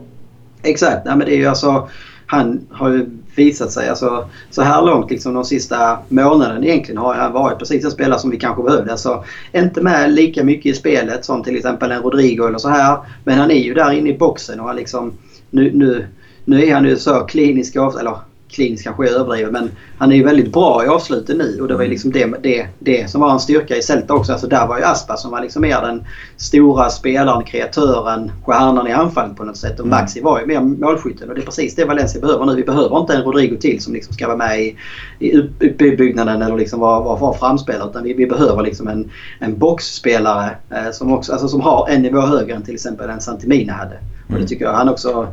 Exakt. 0.64 1.06
Nej, 1.06 1.16
men 1.18 1.28
det 1.28 1.34
är 1.34 1.38
ju 1.38 1.46
alltså... 1.46 1.90
Han 2.28 2.68
har 2.72 2.90
ju 2.90 3.10
visat 3.36 3.72
sig. 3.72 3.90
Alltså, 3.90 4.30
så 4.50 4.62
här 4.62 4.82
långt 4.82 5.12
liksom 5.12 5.34
de 5.34 5.46
sista 5.46 5.98
månaderna 6.10 6.66
egentligen 6.66 7.02
har 7.02 7.16
han 7.16 7.34
varit 7.34 7.60
precis 7.60 7.86
en 7.86 7.92
spelare 7.92 8.20
som 8.20 8.30
vi 8.30 8.38
kanske 8.38 8.64
behövde. 8.64 8.92
Alltså, 8.92 9.24
inte 9.54 9.82
med 9.82 10.14
lika 10.14 10.44
mycket 10.44 10.66
i 10.66 10.74
spelet 10.74 11.26
som 11.26 11.44
till 11.44 11.56
exempel 11.56 11.92
en 11.92 12.02
Rodrigo 12.02 12.48
eller 12.48 12.58
så 12.58 12.70
här. 12.70 12.98
Men 13.24 13.38
han 13.38 13.52
är 13.52 13.64
ju 13.64 13.74
där 13.74 13.92
inne 13.92 14.10
i 14.10 14.18
boxen 14.18 14.60
och 14.60 14.68
han 14.68 14.76
liksom... 14.76 15.14
Nu, 15.50 15.72
nu, 15.74 16.08
nu 16.46 16.66
är 16.66 16.74
han 16.74 16.86
ju 16.86 16.98
så 16.98 17.20
klinisk, 17.20 17.76
eller 17.76 18.18
klinisk 18.50 18.84
kanske 18.84 19.08
är 19.08 19.12
överdrivet 19.12 19.52
men 19.52 19.72
han 19.98 20.12
är 20.12 20.16
ju 20.16 20.24
väldigt 20.24 20.54
bra 20.54 20.86
i 20.86 20.88
avslutet 20.88 21.38
nu 21.38 21.62
och 21.62 21.68
det 21.68 21.74
var 21.74 21.82
ju 21.82 21.86
mm. 21.86 21.92
liksom 21.92 22.12
det, 22.12 22.26
det, 22.44 22.68
det 22.80 23.10
som 23.10 23.22
var 23.22 23.32
en 23.32 23.40
styrka 23.40 23.76
i 23.76 23.82
Celta 23.82 24.14
också. 24.14 24.32
Alltså 24.32 24.48
där 24.48 24.68
var 24.68 24.78
ju 24.78 24.84
Aspa 24.84 25.18
som 25.18 25.32
var 25.32 25.42
liksom 25.42 25.62
mer 25.62 25.82
den 25.82 26.04
stora 26.38 26.90
spelaren, 26.90 27.44
kreatören, 27.44 28.32
stjärnan 28.46 28.88
i 28.88 28.92
anfallet 28.92 29.38
på 29.38 29.44
något 29.44 29.58
sätt. 29.58 29.80
Och 29.80 29.86
mm. 29.86 30.00
Maxi 30.00 30.22
var 30.22 30.40
ju 30.40 30.46
mer 30.46 30.62
målskytten 30.62 31.30
och 31.30 31.36
det 31.36 31.42
är 31.42 31.46
precis 31.46 31.76
det 31.76 31.86
Valencia 31.86 32.22
behöver 32.22 32.46
nu. 32.46 32.56
Vi 32.56 32.64
behöver 32.64 33.00
inte 33.00 33.14
en 33.14 33.24
Rodrigo 33.24 33.58
till 33.58 33.82
som 33.82 33.94
liksom 33.94 34.14
ska 34.14 34.28
vara 34.28 34.38
med 34.38 34.62
i, 34.62 34.76
i 35.20 35.38
uppbyggnaden 35.38 36.42
eller 36.42 36.58
liksom 36.58 36.80
vara, 36.80 37.00
vara, 37.00 37.20
vara 37.20 37.38
framspelare 37.38 37.90
utan 37.90 38.04
vi, 38.04 38.14
vi 38.14 38.28
behöver 38.28 38.64
liksom 38.64 38.88
en, 38.88 39.12
en 39.40 39.58
boxspelare 39.58 40.58
eh, 40.70 40.92
som, 40.92 41.14
också, 41.14 41.32
alltså 41.32 41.48
som 41.48 41.62
har 41.62 41.90
en 41.90 42.02
nivå 42.02 42.22
högre 42.22 42.56
än 42.56 42.64
till 42.64 42.74
exempel 42.74 43.10
en 43.10 43.22
Santimina 43.22 43.74
hade. 43.74 43.96
Och 44.28 44.34
det 44.34 44.36
mm. 44.36 44.48
tycker 44.48 44.66
jag 44.66 44.74
han 44.74 44.90
också 44.90 45.28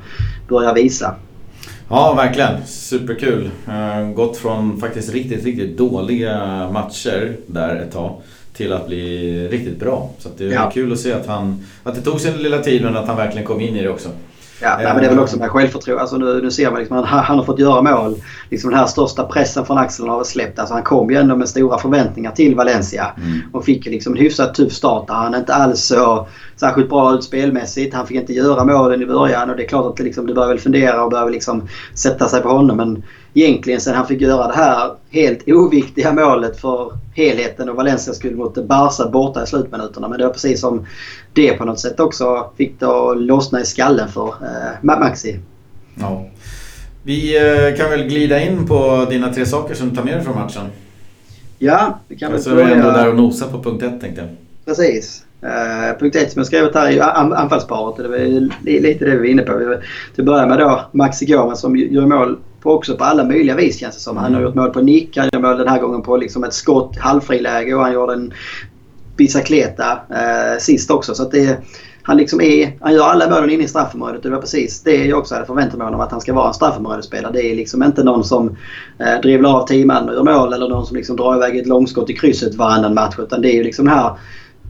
börjar 0.49 0.75
visa. 0.75 1.15
Ja, 1.89 2.15
verkligen. 2.15 2.67
Superkul. 2.67 3.51
Uh, 3.69 4.13
gått 4.15 4.37
från 4.37 4.81
faktiskt 4.81 5.13
riktigt, 5.13 5.45
riktigt 5.45 5.79
dåliga 5.79 6.69
matcher 6.71 7.37
där 7.47 7.77
ett 7.77 7.93
tag 7.93 8.23
till 8.53 8.73
att 8.73 8.87
bli 8.87 9.49
riktigt 9.49 9.81
bra. 9.81 10.11
Så 10.19 10.29
det 10.37 10.45
är 10.45 10.53
ja. 10.53 10.71
kul 10.75 10.93
att 10.93 10.99
se 10.99 11.13
att 11.13 11.27
han... 11.27 11.65
Att 11.83 11.95
det 11.95 12.01
tog 12.01 12.21
sin 12.21 12.37
lilla 12.37 12.59
tid 12.59 12.83
men 12.83 12.97
att 12.97 13.07
han 13.07 13.17
verkligen 13.17 13.47
kom 13.47 13.61
in 13.61 13.77
i 13.77 13.83
det 13.83 13.89
också. 13.89 14.09
Ja, 14.61 14.77
nej, 14.77 14.87
men 14.87 14.97
det 14.97 15.07
är 15.07 15.11
väl 15.11 15.19
också 15.19 15.39
med 15.39 15.51
självförtroende. 15.51 16.01
Alltså 16.01 16.17
nu, 16.17 16.43
nu 16.43 16.51
ser 16.51 16.71
man 16.71 16.81
liksom 16.81 16.97
han, 16.97 17.25
han 17.25 17.39
har 17.39 17.45
fått 17.45 17.59
göra 17.59 17.83
mål. 17.83 18.15
Liksom 18.51 18.71
den 18.71 18.79
här 18.79 18.87
största 18.87 19.25
pressen 19.25 19.67
från 19.67 19.79
axeln 19.79 20.09
har 20.09 20.25
släppt. 20.25 20.59
Alltså 20.59 20.75
han 20.75 20.83
kom 20.83 21.11
ju 21.11 21.17
ändå 21.17 21.37
med 21.37 21.49
stora 21.49 21.79
förväntningar 21.79 22.33
till 22.33 22.55
Valencia. 22.55 23.13
Mm. 23.17 23.41
Och 23.53 23.65
fick 23.65 23.87
liksom 23.87 24.13
en 24.13 24.19
hyfsat 24.19 24.55
tuff 24.55 24.73
start 24.73 25.07
där 25.07 25.15
han 25.15 25.35
inte 25.35 25.55
alls 25.55 25.81
så 25.81 26.27
särskilt 26.57 26.89
bra 26.89 27.15
ut 27.15 27.25
spelmässigt. 27.25 27.95
Han 27.95 28.07
fick 28.07 28.17
inte 28.17 28.33
göra 28.33 28.65
målen 28.65 29.03
i 29.03 29.07
början 29.07 29.51
och 29.51 29.57
det 29.57 29.65
är 29.65 29.69
klart 29.69 29.87
att 29.87 30.05
liksom, 30.05 30.27
det 30.27 30.35
börjar 30.35 30.49
väl 30.49 30.59
fundera 30.59 31.05
och 31.05 31.11
börjar 31.11 31.31
liksom 31.31 31.69
sätta 31.95 32.29
sig 32.29 32.43
på 32.43 32.49
honom. 32.49 32.77
Men 32.77 33.03
egentligen 33.35 33.81
sen 33.81 33.95
han 33.95 34.07
fick 34.07 34.21
göra 34.21 34.47
det 34.47 34.55
här 34.55 34.95
helt 35.11 35.49
oviktiga 35.49 36.13
målet 36.13 36.61
för 36.61 36.93
helheten 37.15 37.69
och 37.69 37.77
Valencia 37.77 38.15
skulle 38.15 38.37
mot 38.37 38.55
Barca 38.55 39.09
borta 39.09 39.43
i 39.43 39.47
slutminuterna. 39.47 40.09
Men 40.09 40.19
det 40.19 40.25
var 40.25 40.33
precis 40.33 40.61
som 40.61 40.87
det 41.33 41.53
på 41.53 41.65
något 41.65 41.81
sätt 41.81 42.01
också 42.01 42.51
fick 42.57 42.81
det 42.81 42.87
att 42.87 43.21
lossna 43.21 43.61
i 43.61 43.65
skallen 43.65 44.09
för 44.09 44.29
eh, 44.29 44.83
Maxi. 44.83 45.39
Ja. 45.95 46.27
Vi 47.03 47.37
eh, 47.37 47.77
kan 47.77 47.91
väl 47.91 48.03
glida 48.03 48.41
in 48.41 48.67
på 48.67 49.07
dina 49.11 49.33
tre 49.33 49.47
saker 49.47 49.75
som 49.75 49.89
du 49.89 49.97
tar 49.97 50.05
med 50.05 50.15
dig 50.15 50.25
från 50.25 50.35
matchen. 50.35 50.63
Ja, 51.59 51.99
vi 52.09 52.17
kan 52.17 52.31
börja... 52.31 52.43
Så 52.43 52.51
är 52.51 52.55
vi 52.55 52.73
ändå 52.73 52.91
där 52.91 53.09
och 53.09 53.17
nosar 53.17 53.47
på 53.47 53.63
punkt 53.63 53.83
ett 53.83 54.01
tänkte 54.01 54.21
jag. 54.21 54.31
Precis. 54.65 55.25
Uh, 55.43 55.99
punkt 55.99 56.17
1 56.17 56.33
som 56.33 56.41
jag 56.41 56.47
skrivit 56.47 56.75
här 56.75 56.87
är 56.87 56.91
ju 56.91 57.01
anfallsparet. 57.01 57.97
Det 57.97 58.09
var 58.09 58.19
lite 58.81 59.05
det 59.05 59.11
vi 59.11 59.17
var 59.17 59.25
inne 59.25 59.43
på. 59.43 59.79
Till 60.15 60.23
att 60.23 60.27
börja 60.27 60.47
med 60.47 60.59
då 60.59 60.81
Maxi 60.93 61.27
Gorman 61.27 61.57
som 61.57 61.77
gör 61.77 62.07
mål 62.07 62.37
på 62.65 62.73
också 62.73 62.97
på 62.97 63.05
alla 63.05 63.25
möjliga 63.25 63.57
vis 63.57 63.81
känns 63.81 63.95
det 63.95 64.01
som. 64.01 64.17
Han 64.17 64.33
har 64.33 64.41
mm. 64.41 64.43
gjort 64.43 64.55
mål 64.55 64.71
på 64.71 64.81
nick, 64.81 65.17
han 65.17 65.29
gör 65.33 65.41
mål 65.41 65.59
den 65.59 65.69
här 65.69 65.81
gången 65.81 66.03
på 66.03 66.17
liksom 66.17 66.45
ett 66.45 66.55
skott, 66.55 66.99
halvfriläge 66.99 67.75
och 67.75 67.83
han 67.83 67.93
gjorde 67.93 68.13
en 68.13 68.33
bicicleta 69.17 69.93
uh, 69.93 70.59
sist 70.59 70.91
också. 70.91 71.15
Så 71.15 71.23
att 71.23 71.31
det, 71.31 71.59
han, 72.03 72.17
liksom 72.17 72.41
är, 72.41 72.79
han 72.81 72.95
gör 72.95 73.05
alla 73.05 73.31
målen 73.31 73.51
inne 73.51 73.65
i 73.65 73.69
straffområdet. 73.69 74.23
Det 74.23 74.31
var 74.31 74.41
precis 74.41 74.83
det 74.83 75.05
jag 75.05 75.19
också 75.19 75.35
hade 75.35 75.47
förväntat 75.47 75.79
mig 75.79 75.85
honom 75.85 76.01
att 76.01 76.11
han 76.11 76.21
ska 76.21 76.35
vara 76.35 76.49
en 76.49 76.55
straffområdesspelare. 76.55 77.33
Det 77.33 77.43
är 77.43 77.57
liksom 77.57 77.83
inte 77.83 78.05
någon 78.05 78.25
som 78.25 78.57
eh, 78.99 79.21
drivlar 79.23 79.61
av 79.61 79.67
tio 79.67 79.87
man 79.87 80.09
och 80.09 80.15
gör 80.15 80.23
mål 80.23 80.53
eller 80.53 80.69
någon 80.69 80.87
som 80.87 80.97
liksom 80.97 81.17
drar 81.17 81.37
iväg 81.37 81.57
ett 81.59 81.67
långskott 81.67 82.11
i 82.11 82.15
krysset 82.15 82.55
varannan 82.55 82.95
match. 82.95 83.15
Utan 83.19 83.43
det 83.43 83.49
är 83.49 83.57
ju 83.57 83.65
liksom 83.65 83.89
här 83.89 84.13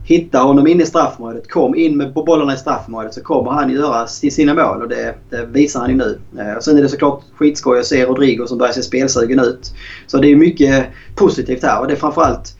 hitta 0.05 0.39
honom 0.39 0.67
in 0.67 0.81
i 0.81 0.85
straffområdet, 0.85 1.51
kom 1.51 1.75
in 1.75 1.97
med 1.97 2.13
bollarna 2.13 2.53
i 2.53 2.57
straffområdet 2.57 3.13
så 3.13 3.21
kommer 3.21 3.51
han 3.51 3.69
göra 3.69 4.07
sina 4.07 4.53
mål 4.53 4.81
och 4.81 4.89
det, 4.89 5.15
det 5.29 5.45
visar 5.45 5.79
han 5.79 5.89
ju 5.89 5.95
nu. 5.95 6.19
Eh, 6.39 6.53
och 6.53 6.63
sen 6.63 6.77
är 6.77 6.81
det 6.81 6.89
såklart 6.89 7.23
skitskoj 7.35 7.79
att 7.79 7.85
se 7.85 8.05
Rodrigo 8.05 8.47
som 8.47 8.57
börjar 8.57 8.73
se 8.73 8.83
spelsugen 8.83 9.39
ut. 9.39 9.73
Så 10.07 10.17
det 10.17 10.31
är 10.31 10.35
mycket 10.35 10.85
positivt 11.15 11.63
här 11.63 11.79
och 11.79 11.87
det 11.87 11.93
är 11.93 11.97
framförallt 11.97 12.55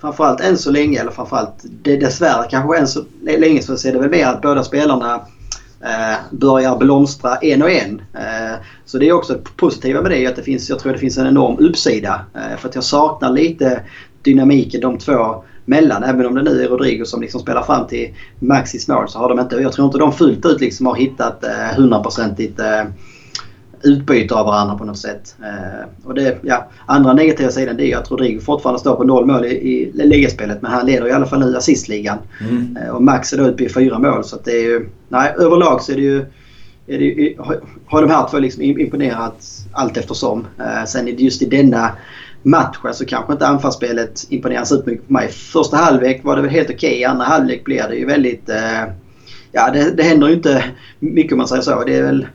framförallt 0.00 0.40
än 0.40 0.58
så 0.58 0.70
länge, 0.70 1.00
eller 1.00 1.10
framförallt 1.10 1.64
det 1.82 1.96
dessvärre 1.96 2.46
kanske 2.50 2.78
än 2.78 2.88
så 2.88 3.04
länge 3.22 3.62
så 3.62 3.76
ser 3.76 3.92
det 3.92 3.98
väl 3.98 4.10
mer 4.10 4.26
att 4.26 4.42
båda 4.42 4.64
spelarna 4.64 5.14
eh, 5.80 6.16
börjar 6.30 6.76
blomstra 6.76 7.36
en 7.36 7.62
och 7.62 7.70
en. 7.70 8.02
Eh, 8.14 8.56
så 8.84 8.98
det 8.98 9.08
är 9.08 9.12
också 9.12 9.38
positiva 9.56 10.02
med 10.02 10.10
det 10.10 10.26
att 10.26 10.36
det 10.36 10.42
finns, 10.42 10.70
jag 10.70 10.78
tror 10.78 10.92
det 10.92 10.98
finns 10.98 11.18
en 11.18 11.26
enorm 11.26 11.56
uppsida. 11.58 12.20
Eh, 12.34 12.58
för 12.58 12.68
att 12.68 12.74
jag 12.74 12.84
saknar 12.84 13.30
lite 13.30 13.80
dynamiken 14.22 14.80
de 14.80 14.98
två 14.98 15.44
mellan. 15.66 16.02
Även 16.02 16.26
om 16.26 16.34
det 16.34 16.42
nu 16.42 16.62
är 16.62 16.68
Rodrigo 16.68 17.04
som 17.04 17.20
liksom 17.20 17.40
spelar 17.40 17.62
fram 17.62 17.86
till 17.86 18.14
Maxis 18.38 18.88
mål 18.88 19.08
så 19.08 19.18
har 19.18 19.28
de 19.28 19.40
inte, 19.40 19.56
jag 19.56 19.72
tror 19.72 19.86
inte 19.86 19.98
de 19.98 20.12
fullt 20.12 20.46
ut 20.46 20.60
liksom 20.60 20.86
har 20.86 20.94
hittat 20.94 21.44
hundraprocentigt 21.76 22.60
eh, 22.60 22.84
utbyte 23.82 24.34
av 24.34 24.46
varandra 24.46 24.78
på 24.78 24.84
något 24.84 24.98
sätt. 24.98 25.36
Eh, 25.42 25.88
och 26.04 26.14
det, 26.14 26.38
ja, 26.42 26.68
andra 26.86 27.12
negativa 27.12 27.50
sidan 27.50 27.76
det 27.76 27.92
är 27.92 27.96
att 27.96 28.10
Rodrigo 28.10 28.40
fortfarande 28.40 28.80
står 28.80 28.96
på 28.96 29.04
noll 29.04 29.26
mål 29.26 29.44
i, 29.44 29.48
i 29.48 29.92
ligaspelet 29.94 30.62
men 30.62 30.70
han 30.70 30.86
leder 30.86 31.08
i 31.08 31.12
alla 31.12 31.26
fall 31.26 31.40
nu 31.40 31.56
assistligan. 31.56 32.18
Mm. 32.40 32.76
Eh, 32.76 32.88
och 32.88 33.02
Max 33.02 33.32
är 33.32 33.36
då 33.36 33.44
uppe 33.44 33.64
i 33.64 33.68
fyra 33.68 33.98
mål 33.98 34.24
så 34.24 34.36
det 34.44 34.50
är 34.50 34.62
ju... 34.62 34.88
Nej, 35.08 35.34
överlag 35.38 35.82
så 35.82 35.92
är 35.92 35.96
det 35.96 36.02
ju... 36.02 36.26
Är 36.88 36.98
det, 36.98 37.34
har 37.86 38.02
de 38.02 38.10
här 38.10 38.28
två 38.30 38.38
liksom 38.38 38.62
imponerat 38.62 39.66
allt 39.72 39.96
eftersom. 39.96 40.46
Eh, 40.58 40.84
sen 40.86 41.18
just 41.18 41.42
i 41.42 41.44
denna 41.44 41.92
matchen 42.46 42.94
så 42.94 43.04
kanske 43.04 43.32
inte 43.32 43.46
anfallsspelet 43.46 44.26
imponerar 44.28 44.64
supermycket 44.64 45.06
på 45.06 45.12
mig. 45.12 45.28
Första 45.28 45.76
halvlek 45.76 46.24
var 46.24 46.36
det 46.36 46.42
väl 46.42 46.50
helt 46.50 46.70
okej. 46.70 46.90
Okay. 46.90 47.04
Andra 47.04 47.24
halvlek 47.24 47.64
blev 47.64 47.88
det 47.88 47.96
ju 47.96 48.06
väldigt... 48.06 48.48
Eh, 48.48 48.82
ja, 49.52 49.70
det, 49.72 49.90
det 49.90 50.02
händer 50.02 50.28
ju 50.28 50.34
inte 50.34 50.64
mycket 50.98 51.32
om 51.32 51.38
man 51.38 51.48
säger 51.48 51.62
så. 51.62 51.84
Det 51.84 51.94
är 51.94 52.02
väl 52.02 52.26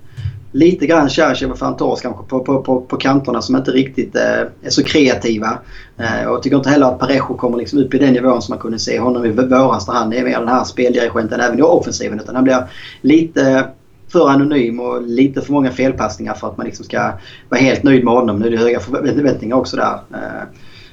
lite 0.52 0.88
grann 0.88 1.10
Cherchev 1.10 1.52
och 1.52 1.58
Fantos 1.58 2.02
kanske 2.02 2.24
på, 2.24 2.40
på, 2.40 2.62
på, 2.62 2.82
på 2.82 2.98
kanterna 2.98 3.42
som 3.42 3.56
inte 3.56 3.72
riktigt 3.72 4.16
eh, 4.16 4.42
är 4.62 4.70
så 4.70 4.84
kreativa. 4.84 5.60
Eh, 5.98 6.28
och 6.28 6.34
jag 6.34 6.44
tycker 6.44 6.58
inte 6.58 6.70
heller 6.70 6.86
att 6.86 7.00
Parejo 7.00 7.38
kommer 7.38 7.58
liksom 7.58 7.80
upp 7.80 7.94
i 7.94 7.98
den 7.98 8.14
nivån 8.14 8.42
som 8.42 8.52
man 8.52 8.60
kunde 8.60 8.80
se 8.80 9.00
honom 9.00 9.26
i 9.26 9.32
våras 9.32 9.86
där 9.86 9.94
han 9.94 10.14
är 10.14 10.24
mer 10.24 10.40
den 10.40 10.48
här 10.48 10.64
speldirigenten 10.64 11.40
även 11.40 11.60
i 11.60 11.62
offensiven. 11.62 12.20
Utan 12.20 12.36
han 12.36 12.44
blir 12.44 12.64
lite 13.02 13.66
för 14.12 14.30
anonym 14.30 14.80
och 14.80 15.02
lite 15.02 15.42
för 15.42 15.54
många 15.54 15.72
felpassningar 15.72 16.34
för 16.34 16.48
att 16.48 16.58
man 16.58 16.66
liksom 16.66 16.86
ska 16.86 17.12
vara 17.50 17.62
helt 17.62 17.84
nöjd 17.84 18.04
med 18.04 18.14
honom. 18.14 18.40
Nu 18.40 18.48
är 18.48 18.52
det 18.52 18.58
höga 18.58 18.80
förväntningar 18.80 19.56
också 19.56 19.78
där. 19.78 20.00
Eh, 20.14 20.48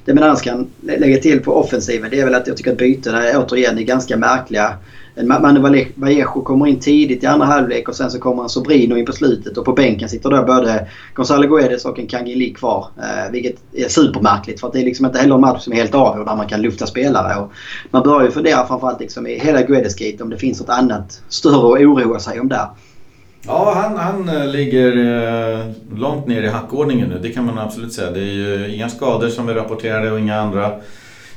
det 0.05 0.13
man 0.13 0.23
annars 0.23 0.41
kan 0.41 0.67
lägga 0.81 1.17
till 1.17 1.39
på 1.39 1.53
offensiven 1.59 2.09
det 2.11 2.19
är 2.19 2.25
väl 2.25 2.35
att 2.35 2.47
jag 2.47 2.57
tycker 2.57 2.71
att 2.71 2.77
bytena 2.77 3.39
återigen 3.39 3.77
är 3.77 3.81
ganska 3.81 4.17
märkliga. 4.17 4.73
Manu 5.23 5.59
Vallejo 5.95 6.25
kommer 6.25 6.67
in 6.67 6.79
tidigt 6.79 7.23
i 7.23 7.25
andra 7.25 7.45
halvlek 7.45 7.89
och 7.89 7.95
sen 7.95 8.11
så 8.11 8.19
kommer 8.19 8.43
en 8.43 8.49
Sobrino 8.49 8.97
in 8.97 9.05
på 9.05 9.11
slutet 9.11 9.57
och 9.57 9.65
på 9.65 9.73
bänken 9.73 10.09
sitter 10.09 10.29
då 10.29 10.43
både 10.43 10.87
Gonzalo 11.13 11.47
Guedes 11.47 11.85
och 11.85 11.99
en 11.99 12.07
Kangin 12.07 12.53
kvar. 12.53 12.87
Eh, 12.97 13.31
vilket 13.31 13.55
är 13.73 13.87
supermärkligt 13.87 14.59
för 14.59 14.67
att 14.67 14.73
det 14.73 14.81
är 14.81 14.85
liksom 14.85 15.05
inte 15.05 15.19
heller 15.19 15.35
en 15.35 15.41
match 15.41 15.63
som 15.63 15.73
är 15.73 15.77
helt 15.77 15.95
avgjord 15.95 16.27
där 16.27 16.35
man 16.35 16.47
kan 16.47 16.61
lufta 16.61 16.87
spelare. 16.87 17.41
Och 17.41 17.51
man 17.91 18.03
börjar 18.03 18.25
ju 18.25 18.31
fundera 18.31 18.67
framförallt 18.67 18.99
liksom 18.99 19.27
i 19.27 19.39
hela 19.39 19.61
Guedes-gate 19.61 20.23
om 20.23 20.29
det 20.29 20.37
finns 20.37 20.59
något 20.59 20.69
annat 20.69 21.21
större 21.29 21.79
att 21.79 21.87
oroa 21.87 22.19
sig 22.19 22.39
om 22.39 22.49
där. 22.49 22.67
Ja, 23.47 23.73
han, 23.75 23.97
han 23.97 24.29
eh, 24.29 24.47
ligger 24.47 24.97
eh, 24.97 25.65
långt 25.95 26.27
ner 26.27 26.41
i 26.41 26.47
hackordningen 26.47 27.09
nu. 27.09 27.19
Det 27.21 27.29
kan 27.29 27.45
man 27.45 27.59
absolut 27.59 27.93
säga. 27.93 28.11
Det 28.11 28.19
är 28.19 28.33
ju 28.33 28.75
inga 28.75 28.89
skador 28.89 29.29
som 29.29 29.49
är 29.49 29.53
rapporterade 29.53 30.11
och 30.11 30.19
inga 30.19 30.35
andra 30.41 30.71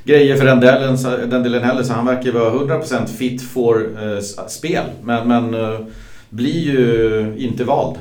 grejer 0.05 0.37
för 0.37 0.45
den 0.45 0.61
delen, 0.61 0.97
den 1.31 1.43
delen 1.43 1.63
heller. 1.63 1.83
Så 1.83 1.93
han 1.93 2.07
verkar 2.07 2.33
vara 2.33 2.51
100% 2.51 3.07
fit 3.07 3.43
for 3.43 3.87
eh, 4.03 4.21
spel. 4.49 4.85
Men, 5.03 5.29
men 5.29 5.57
blir 6.29 6.61
ju 6.61 7.35
inte 7.39 7.65
vald 7.65 7.99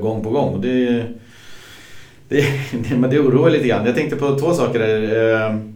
gång 0.00 0.22
på 0.22 0.30
gång. 0.30 0.60
Det, 0.60 1.04
det, 2.28 2.44
men 2.96 3.10
det 3.10 3.18
oroar 3.18 3.50
lite 3.50 3.68
grann. 3.68 3.86
Jag 3.86 3.94
tänkte 3.94 4.16
på 4.16 4.38
två 4.38 4.54
saker 4.54 4.78
där. 4.78 5.75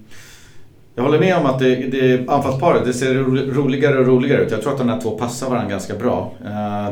Jag 1.01 1.05
håller 1.05 1.19
med 1.19 1.37
om 1.37 1.47
att 1.47 1.59
det, 1.59 1.75
det 1.77 2.29
anfallsparet 2.29 2.85
det 2.85 2.93
ser 2.93 3.15
roligare 3.55 3.99
och 3.99 4.07
roligare 4.07 4.43
ut. 4.43 4.51
Jag 4.51 4.63
tror 4.63 4.73
att 4.73 4.79
de 4.79 4.89
här 4.89 5.01
två 5.01 5.11
passar 5.11 5.51
varandra 5.51 5.71
ganska 5.71 5.95
bra. 5.95 6.33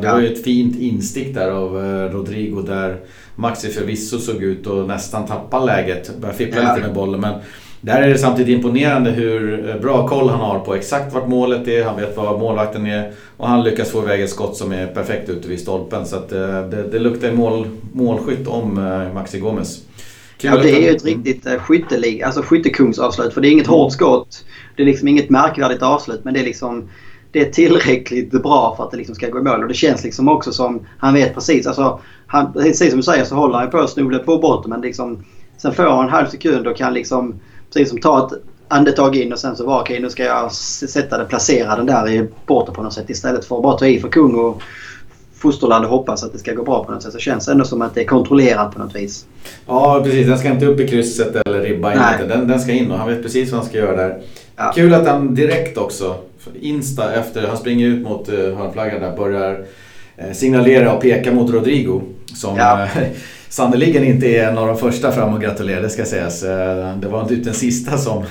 Det 0.01 0.07
var 0.07 0.19
ju 0.19 0.33
ett 0.33 0.43
fint 0.43 0.79
instick 0.79 1.33
där 1.33 1.51
av 1.51 1.75
Rodrigo 2.11 2.61
där 2.61 2.97
Maxi 3.35 3.69
förvisso 3.69 4.17
såg 4.17 4.43
ut 4.43 4.67
att 4.67 4.87
nästan 4.87 5.25
tappa 5.25 5.65
läget. 5.65 6.17
Började 6.17 6.37
fippla 6.37 6.61
ja. 6.61 6.75
lite 6.75 6.87
med 6.87 6.95
bollen. 6.95 7.21
Men 7.21 7.33
där 7.81 8.01
är 8.01 8.09
det 8.09 8.17
samtidigt 8.17 8.55
imponerande 8.55 9.11
hur 9.11 9.69
eh, 9.69 9.81
bra 9.81 10.07
koll 10.07 10.29
han 10.29 10.39
har 10.39 10.59
på 10.59 10.75
exakt 10.75 11.13
vart 11.13 11.27
målet 11.27 11.67
är, 11.67 11.85
han 11.85 11.95
vet 11.95 12.17
var 12.17 12.37
målvakten 12.37 12.85
är 12.85 13.11
och 13.37 13.47
han 13.47 13.63
lyckas 13.63 13.91
få 13.91 14.03
iväg 14.03 14.21
ett 14.21 14.29
skott 14.29 14.57
som 14.57 14.71
är 14.71 14.87
perfekt 14.87 15.29
ute 15.29 15.47
vid 15.47 15.59
stolpen. 15.59 16.05
Så 16.05 16.15
eh, 16.15 16.69
det, 16.69 16.89
det 16.91 16.99
luktar 16.99 17.31
mål, 17.31 17.67
målskytt 17.93 18.47
om 18.47 18.77
eh, 18.77 19.13
Maxi 19.13 19.39
Ja, 20.41 20.57
det 20.57 20.71
är 20.71 20.81
ju 20.81 20.95
ett 20.95 21.05
riktigt 21.05 21.47
skyttelig, 21.61 22.21
alltså 22.21 22.41
skyttekungsavslut 22.41 23.33
för 23.33 23.41
det 23.41 23.47
är 23.47 23.51
inget 23.51 23.67
hårt 23.67 23.93
skott. 23.93 24.45
Det 24.75 24.81
är 24.81 24.85
liksom 24.85 25.07
inget 25.07 25.29
märkvärdigt 25.29 25.83
avslut 25.83 26.23
men 26.23 26.33
det 26.33 26.39
är 26.39 26.43
liksom 26.43 26.89
det 27.31 27.41
är 27.41 27.51
tillräckligt 27.51 28.31
bra 28.31 28.75
för 28.75 28.83
att 28.83 28.91
det 28.91 28.97
liksom 28.97 29.15
ska 29.15 29.29
gå 29.29 29.39
i 29.39 29.41
mål. 29.41 29.61
Och 29.61 29.67
det 29.67 29.73
känns 29.73 30.03
liksom 30.03 30.29
också 30.29 30.51
som 30.51 30.87
han 30.97 31.13
vet 31.13 31.33
precis. 31.33 31.67
Alltså, 31.67 31.99
han, 32.27 32.53
precis 32.53 32.89
som 32.89 32.97
du 32.97 33.03
säger 33.03 33.23
så 33.23 33.35
håller 33.35 33.57
han 33.57 33.69
på 33.69 33.77
att 33.77 33.89
snubbla 33.89 34.19
på 34.19 34.37
botten 34.37 34.69
men 34.69 34.81
liksom, 34.81 35.23
sen 35.57 35.73
får 35.73 35.83
han 35.83 36.05
en 36.05 36.11
halv 36.11 36.27
sekund 36.27 36.67
och 36.67 36.77
kan 36.77 36.93
liksom 36.93 37.39
precis 37.73 37.89
som 37.89 37.99
ta 37.99 38.27
ett 38.27 38.33
andetag 38.67 39.15
in 39.15 39.33
och 39.33 39.39
sen 39.39 39.55
så 39.55 39.65
var 39.65 39.81
okej 39.81 39.99
nu 39.99 40.09
ska 40.09 40.23
jag 40.23 40.51
sätta 40.51 41.17
den, 41.17 41.27
placera 41.27 41.75
den 41.75 41.85
där 41.85 42.09
i 42.09 42.27
borta 42.45 42.71
på 42.71 42.83
något 42.83 42.93
sätt 42.93 43.09
istället 43.09 43.45
för 43.45 43.55
att 43.55 43.63
bara 43.63 43.77
ta 43.77 43.85
i 43.85 43.99
för 43.99 44.09
kung 44.09 44.35
och 44.35 44.61
fosterland 45.39 45.85
och 45.85 45.91
hoppas 45.91 46.23
att 46.23 46.33
det 46.33 46.39
ska 46.39 46.53
gå 46.53 46.63
bra 46.63 46.83
på 46.83 46.91
något 46.91 47.03
sätt. 47.03 47.13
Så 47.13 47.19
känns 47.19 47.45
det 47.45 47.51
ändå 47.51 47.65
som 47.65 47.81
att 47.81 47.95
det 47.95 48.01
är 48.01 48.05
kontrollerat 48.05 48.73
på 48.73 48.79
något 48.79 48.95
vis. 48.95 49.25
Ja 49.67 50.01
precis, 50.03 50.27
den 50.27 50.39
ska 50.39 50.49
inte 50.49 50.65
upp 50.65 50.79
i 50.79 50.87
krysset 50.87 51.35
eller 51.35 51.61
ribba 51.61 51.93
in 51.93 52.27
den, 52.27 52.47
den 52.47 52.59
ska 52.59 52.71
in 52.71 52.91
och 52.91 52.97
han 52.97 53.07
vet 53.07 53.23
precis 53.23 53.51
vad 53.51 53.59
han 53.59 53.69
ska 53.69 53.77
göra 53.77 53.95
där. 53.95 54.21
Ja. 54.55 54.71
Kul 54.75 54.93
att 54.93 55.07
han 55.07 55.35
direkt 55.35 55.77
också, 55.77 56.15
Insta 56.61 57.13
efter, 57.13 57.47
han 57.47 57.57
springer 57.57 57.87
ut 57.87 58.03
mot 58.03 58.29
uh, 58.29 58.55
hörnflaggan 58.55 59.01
där, 59.01 59.17
börjar 59.17 59.51
uh, 59.51 60.33
signalera 60.33 60.93
och 60.93 61.01
peka 61.01 61.31
mot 61.31 61.51
Rodrigo. 61.51 62.01
Som 62.35 62.57
ja. 62.57 62.87
Sannerligen 63.49 64.03
inte 64.03 64.27
är 64.27 64.49
en 64.49 64.57
av 64.57 64.67
de 64.67 64.77
första 64.77 65.11
fram 65.11 65.33
och 65.33 65.41
gratulerar, 65.41 65.81
det 65.81 65.89
ska 65.89 66.05
sägas. 66.05 66.43
Eh, 66.43 66.97
det 66.97 67.07
var 67.07 67.21
inte 67.21 67.35
den 67.35 67.53
sista 67.53 67.97
som, 67.97 68.25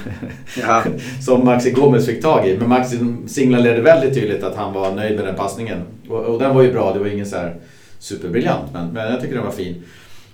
ja. 0.60 0.82
som 1.20 1.44
Maxi 1.44 1.70
Gomez 1.70 2.06
fick 2.06 2.22
tag 2.22 2.48
i. 2.48 2.56
Men 2.58 2.68
Maxi 2.68 2.98
signalerade 3.26 3.80
väldigt 3.82 4.14
tydligt 4.14 4.44
att 4.44 4.56
han 4.56 4.72
var 4.72 4.92
nöjd 4.92 5.16
med 5.16 5.24
den 5.24 5.34
passningen. 5.34 5.82
Och, 6.08 6.20
och 6.20 6.38
den 6.38 6.54
var 6.54 6.62
ju 6.62 6.72
bra, 6.72 6.92
det 6.92 6.98
var 6.98 7.06
ingen 7.06 7.26
så 7.26 7.36
här 7.36 7.56
superbriljant, 7.98 8.72
men, 8.72 8.92
men 8.92 9.12
jag 9.12 9.20
tycker 9.20 9.34
den 9.34 9.44
var 9.44 9.52
fin. 9.52 9.82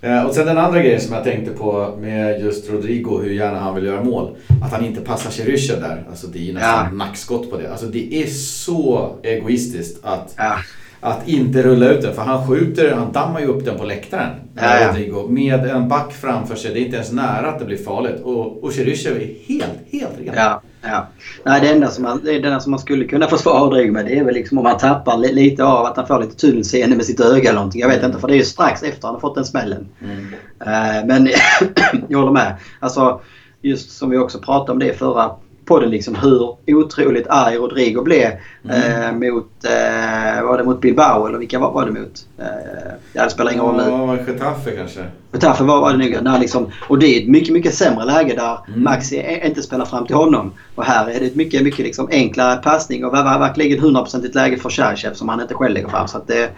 Eh, 0.00 0.22
och 0.22 0.34
sen 0.34 0.46
den 0.46 0.58
andra 0.58 0.80
grejen 0.80 1.00
som 1.00 1.14
jag 1.14 1.24
tänkte 1.24 1.50
på 1.50 1.96
med 2.00 2.40
just 2.40 2.70
Rodrigo, 2.70 3.20
hur 3.22 3.30
gärna 3.30 3.58
han 3.58 3.74
vill 3.74 3.84
göra 3.84 4.04
mål. 4.04 4.36
Att 4.62 4.72
han 4.72 4.84
inte 4.84 5.00
passar 5.00 5.30
Cherysha 5.30 5.76
där. 5.76 6.04
Alltså 6.10 6.26
det 6.26 6.50
är 6.50 6.52
nästan 6.52 6.86
ja. 6.90 6.96
nackskott 7.04 7.50
på 7.50 7.56
det. 7.56 7.70
Alltså 7.70 7.86
det 7.86 8.22
är 8.22 8.26
så 8.26 9.14
egoistiskt 9.22 10.04
att 10.04 10.34
ja 10.36 10.56
att 11.04 11.28
inte 11.28 11.62
rulla 11.62 11.88
ut 11.88 12.02
den. 12.02 12.14
För 12.14 12.22
han 12.22 12.48
skjuter, 12.48 12.92
han 12.92 13.12
dammar 13.12 13.40
ju 13.40 13.46
upp 13.46 13.64
den 13.64 13.78
på 13.78 13.84
läktaren. 13.84 14.30
Ja. 14.54 14.88
Rodrigo, 14.88 15.28
med 15.28 15.66
en 15.66 15.88
back 15.88 16.12
framför 16.12 16.54
sig. 16.54 16.74
Det 16.74 16.80
är 16.80 16.84
inte 16.84 16.96
ens 16.96 17.12
nära 17.12 17.48
att 17.48 17.58
det 17.58 17.64
blir 17.64 17.76
farligt. 17.76 18.20
Och, 18.22 18.64
och 18.64 18.72
Cheryshev 18.72 19.16
är 19.16 19.34
helt, 19.46 19.92
helt 19.92 20.18
ren. 20.18 20.34
Ja, 20.36 20.60
ja. 20.82 21.06
Nej, 21.44 21.60
det 21.60 21.68
enda 21.68 21.88
som 21.88 22.02
man, 22.02 22.20
det 22.24 22.36
enda 22.36 22.60
som 22.60 22.70
man 22.70 22.80
skulle 22.80 23.04
kunna 23.04 23.26
försvara 23.26 23.60
Rodrigo 23.60 23.92
med 23.92 24.04
det 24.04 24.18
är 24.18 24.24
väl 24.24 24.34
liksom 24.34 24.58
om 24.58 24.66
han 24.66 24.78
tappar 24.78 25.16
lite 25.16 25.64
av 25.64 25.86
att 25.86 25.96
han 25.96 26.06
får 26.06 26.20
lite 26.20 26.36
tunnelseende 26.36 26.96
med 26.96 27.06
sitt 27.06 27.20
öga 27.20 27.48
eller 27.48 27.58
någonting. 27.58 27.80
Jag 27.80 27.88
vet 27.88 28.02
inte 28.02 28.18
för 28.18 28.28
det 28.28 28.34
är 28.34 28.38
ju 28.38 28.44
strax 28.44 28.82
efter 28.82 29.08
han 29.08 29.14
har 29.14 29.20
fått 29.20 29.34
den 29.34 29.44
smällen. 29.44 29.88
Mm. 30.00 30.18
Uh, 30.20 31.06
men 31.06 31.28
jag 32.08 32.18
håller 32.18 32.32
med. 32.32 32.56
Alltså, 32.80 33.20
just 33.62 33.90
som 33.90 34.10
vi 34.10 34.18
också 34.18 34.38
pratade 34.38 34.72
om 34.72 34.78
det 34.78 34.98
förra 34.98 35.30
podden 35.64 35.90
liksom 35.90 36.14
hur 36.14 36.56
otroligt 36.66 37.26
arg 37.28 37.56
Rodrigo 37.56 38.02
blev 38.02 38.30
mm. 38.64 39.22
eh, 39.22 39.32
mot, 39.32 39.64
eh, 39.64 40.44
var 40.44 40.58
det 40.58 40.64
mot 40.64 40.80
Bilbao 40.80 41.26
eller 41.26 41.38
vilka 41.38 41.58
var, 41.58 41.72
var 41.72 41.86
det 41.86 41.92
mot? 41.92 42.26
Eh, 42.38 42.92
det 43.12 43.30
spelar 43.30 43.52
ingen 43.52 43.64
roll 43.64 43.76
nu. 43.76 43.82
Ja, 43.82 44.16
Getafe 44.16 44.70
kanske? 44.70 45.04
Getafe 45.32 45.64
var, 45.64 45.80
var 45.80 45.92
det 45.92 45.98
nog. 45.98 46.22
När 46.22 46.38
liksom, 46.38 46.70
och 46.88 46.98
det 46.98 47.06
är 47.06 47.22
ett 47.22 47.28
mycket, 47.28 47.52
mycket 47.52 47.74
sämre 47.74 48.04
läge 48.04 48.34
där 48.34 48.58
mm. 48.68 48.82
Maxi 48.82 49.40
inte 49.44 49.62
spelar 49.62 49.84
fram 49.84 50.06
till 50.06 50.16
honom. 50.16 50.52
Och 50.74 50.84
här 50.84 51.10
är 51.10 51.20
det 51.20 51.26
ett 51.26 51.36
mycket, 51.36 51.62
mycket 51.62 51.84
liksom 51.84 52.08
enklare 52.10 52.56
passning 52.56 53.04
och 53.04 53.14
verkligen 53.14 53.84
100% 53.84 54.34
läge 54.34 54.56
för 54.56 54.70
Cherchev 54.70 55.14
som 55.14 55.28
han 55.28 55.40
inte 55.40 55.54
själv 55.54 55.74
lägger 55.74 55.88
fram. 55.88 56.08
Så 56.08 56.18
att 56.18 56.26
det, 56.26 56.50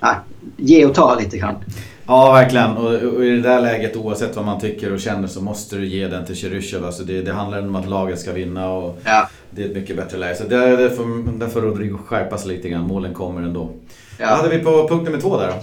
ja, 0.00 0.14
ge 0.56 0.86
och 0.86 0.94
ta 0.94 1.14
lite 1.14 1.38
grann. 1.38 1.54
Ja, 2.06 2.32
verkligen. 2.32 2.76
Och, 2.76 2.92
och, 2.92 3.24
i 3.24 3.30
det 3.30 3.40
där 3.40 3.60
läget, 3.60 3.96
oavsett 3.96 4.36
vad 4.36 4.44
man 4.44 4.60
tycker 4.60 4.92
och 4.92 5.00
känner, 5.00 5.28
så 5.28 5.40
måste 5.40 5.76
du 5.76 5.86
ge 5.86 6.08
den 6.08 6.24
till 6.24 6.34
Cheryshev. 6.34 6.84
Alltså 6.84 7.02
det, 7.02 7.22
det 7.22 7.32
handlar 7.32 7.58
om 7.58 7.76
att 7.76 7.88
laget 7.88 8.18
ska 8.20 8.32
vinna 8.32 8.72
och 8.72 8.98
ja. 9.04 9.28
det 9.50 9.62
är 9.62 9.66
ett 9.66 9.76
mycket 9.76 9.96
bättre 9.96 10.18
läge. 10.18 10.34
Så 10.34 10.44
där, 10.44 10.76
där, 10.76 10.88
får, 10.88 11.38
där 11.38 11.48
får 11.48 11.60
Rodrigo 11.60 11.98
skärpa 12.06 12.38
sig 12.38 12.56
lite 12.56 12.68
grann. 12.68 12.86
Målen 12.86 13.14
kommer 13.14 13.42
ändå. 13.42 13.70
Ja. 14.18 14.26
Vad 14.30 14.38
hade 14.38 14.56
vi 14.56 14.64
på 14.64 14.88
punkt 14.88 15.04
nummer 15.04 15.20
två 15.20 15.38
där 15.38 15.48
då? 15.48 15.54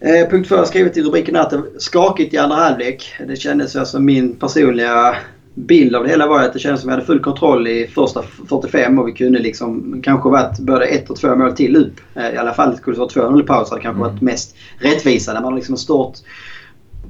Eh, 0.00 0.28
punkt 0.28 0.48
två 0.48 0.56
har 0.56 0.64
skrivit 0.64 0.96
i 0.96 1.02
rubriken 1.02 1.36
att 1.36 1.50
det 1.50 1.62
skakigt 1.78 2.34
i 2.34 2.38
andra 2.38 2.56
halvlek. 2.56 3.14
Det 3.26 3.36
kändes 3.36 3.76
alltså 3.76 4.00
min 4.00 4.36
personliga 4.36 5.16
bild 5.56 5.94
av 5.94 6.04
det 6.04 6.10
hela 6.10 6.26
var 6.26 6.42
att 6.42 6.52
det 6.52 6.58
kändes 6.58 6.80
som 6.80 6.90
att 6.90 6.92
vi 6.92 6.96
hade 6.96 7.06
full 7.06 7.20
kontroll 7.20 7.66
i 7.66 7.86
första 7.94 8.22
45 8.48 8.98
och 8.98 9.08
vi 9.08 9.12
kunde 9.12 9.38
liksom 9.38 10.00
kanske 10.04 10.28
varit 10.28 10.58
både 10.58 10.86
ett 10.86 11.10
och 11.10 11.16
två 11.16 11.36
mål 11.36 11.52
till 11.52 11.76
upp. 11.76 12.00
Eh, 12.14 12.34
I 12.34 12.36
alla 12.36 12.54
fall 12.54 12.76
skulle 12.76 12.96
det 12.96 13.00
vara 13.00 13.30
2-0 13.30 13.40
i 13.40 13.46
paus 13.46 13.70
hade 13.70 13.82
kanske 13.82 14.00
mm. 14.00 14.12
varit 14.12 14.22
mest 14.22 14.56
rättvisa. 14.78 15.32
När 15.32 15.40
man 15.40 15.52
har 15.52 15.56
liksom 15.56 15.76
stort 15.76 16.18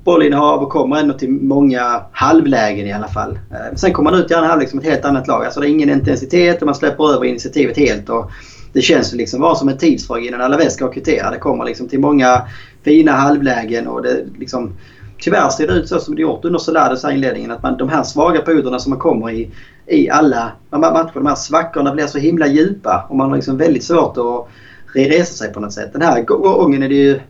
bollinnehav 0.05 0.63
och 0.63 0.71
kommer 0.71 0.97
ändå 0.97 1.15
till 1.15 1.31
många 1.31 2.03
halvlägen 2.13 2.87
i 2.87 2.93
alla 2.93 3.09
fall. 3.09 3.39
Eh, 3.51 3.77
sen 3.77 3.93
kommer 3.93 4.11
man 4.11 4.21
ut 4.21 4.31
i 4.31 4.35
andra 4.35 4.49
halvlek 4.49 4.71
som 4.71 4.79
ett 4.79 4.85
helt 4.85 5.05
annat 5.05 5.27
lag. 5.27 5.45
Alltså 5.45 5.61
det 5.61 5.67
är 5.67 5.71
ingen 5.71 5.91
intensitet 5.91 6.63
och 6.63 6.67
man 6.67 6.75
släpper 6.75 7.15
över 7.15 7.25
initiativet 7.25 7.77
helt. 7.77 8.09
Och 8.09 8.31
det 8.73 8.83
känns 8.83 9.13
liksom 9.13 9.41
bara 9.41 9.55
som 9.55 9.69
en 9.69 9.79
tidsfråga 9.79 10.21
innan 10.21 10.41
Alaves 10.41 10.75
ska 10.75 10.93
kvittera. 10.93 11.31
Det 11.31 11.39
kommer 11.39 11.65
liksom 11.65 11.89
till 11.89 12.01
många 12.01 12.43
fina 12.85 13.13
halvlägen 13.13 13.87
och 13.87 14.03
det 14.03 14.25
liksom 14.39 14.73
Tyvärr 15.19 15.49
ser 15.49 15.67
det 15.67 15.73
ut 15.73 15.89
så 15.89 15.99
som 15.99 16.15
det 16.15 16.23
gjort 16.23 16.45
under 16.45 16.59
Solades 16.59 17.05
inledningen 17.05 17.51
att 17.51 17.63
man, 17.63 17.77
de 17.77 17.89
här 17.89 18.03
svaga 18.03 18.41
perioderna 18.41 18.79
som 18.79 18.91
man 18.91 18.99
kommer 18.99 19.31
i 19.31 19.51
i 19.87 20.11
alla 20.11 20.53
matcher, 20.71 21.11
de 21.15 21.27
här 21.27 21.35
svackorna 21.35 21.95
blir 21.95 22.07
så 22.07 22.19
himla 22.19 22.47
djupa 22.47 23.07
och 23.09 23.17
man 23.17 23.29
har 23.29 23.37
liksom 23.37 23.57
väldigt 23.57 23.85
svårt 23.85 24.17
att 24.17 24.49
resa 24.95 25.35
sig 25.35 25.53
på 25.53 25.61
något 25.61 25.73
sätt. 25.73 25.93
Den 25.93 26.03
här 26.03 26.21
gången 26.23 26.83
är 26.83 26.89
det 26.89 26.95
ju 26.95 27.21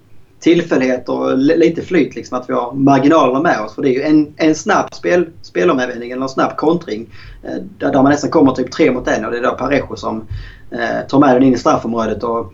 tillfällighet 0.41 1.09
och 1.09 1.39
lite 1.39 1.83
flyt 1.83 2.15
liksom 2.15 2.39
att 2.39 2.49
vi 2.49 2.55
har 2.55 2.73
marginalerna 2.73 3.41
med 3.41 3.61
oss. 3.61 3.75
För 3.75 3.83
det 3.83 3.89
är 3.89 3.93
ju 3.93 4.03
en, 4.03 4.35
en 4.37 4.55
snabb 4.55 4.95
spel, 4.95 5.27
spelomvändning 5.43 6.11
eller 6.11 6.23
en 6.23 6.29
snabb 6.29 6.57
kontring 6.57 7.07
eh, 7.43 7.63
där, 7.79 7.93
där 7.93 8.03
man 8.03 8.13
nästan 8.13 8.31
kommer 8.31 8.53
typ 8.53 8.73
tre 8.73 8.91
mot 8.91 9.09
en 9.09 9.25
och 9.25 9.31
det 9.31 9.39
är 9.39 9.43
då 9.43 9.51
Parejo 9.51 9.97
som 9.97 10.27
eh, 10.71 11.07
tar 11.09 11.19
med 11.19 11.37
den 11.37 11.43
in 11.43 11.55
i 11.55 11.59
straffområdet 11.59 12.23
och 12.23 12.53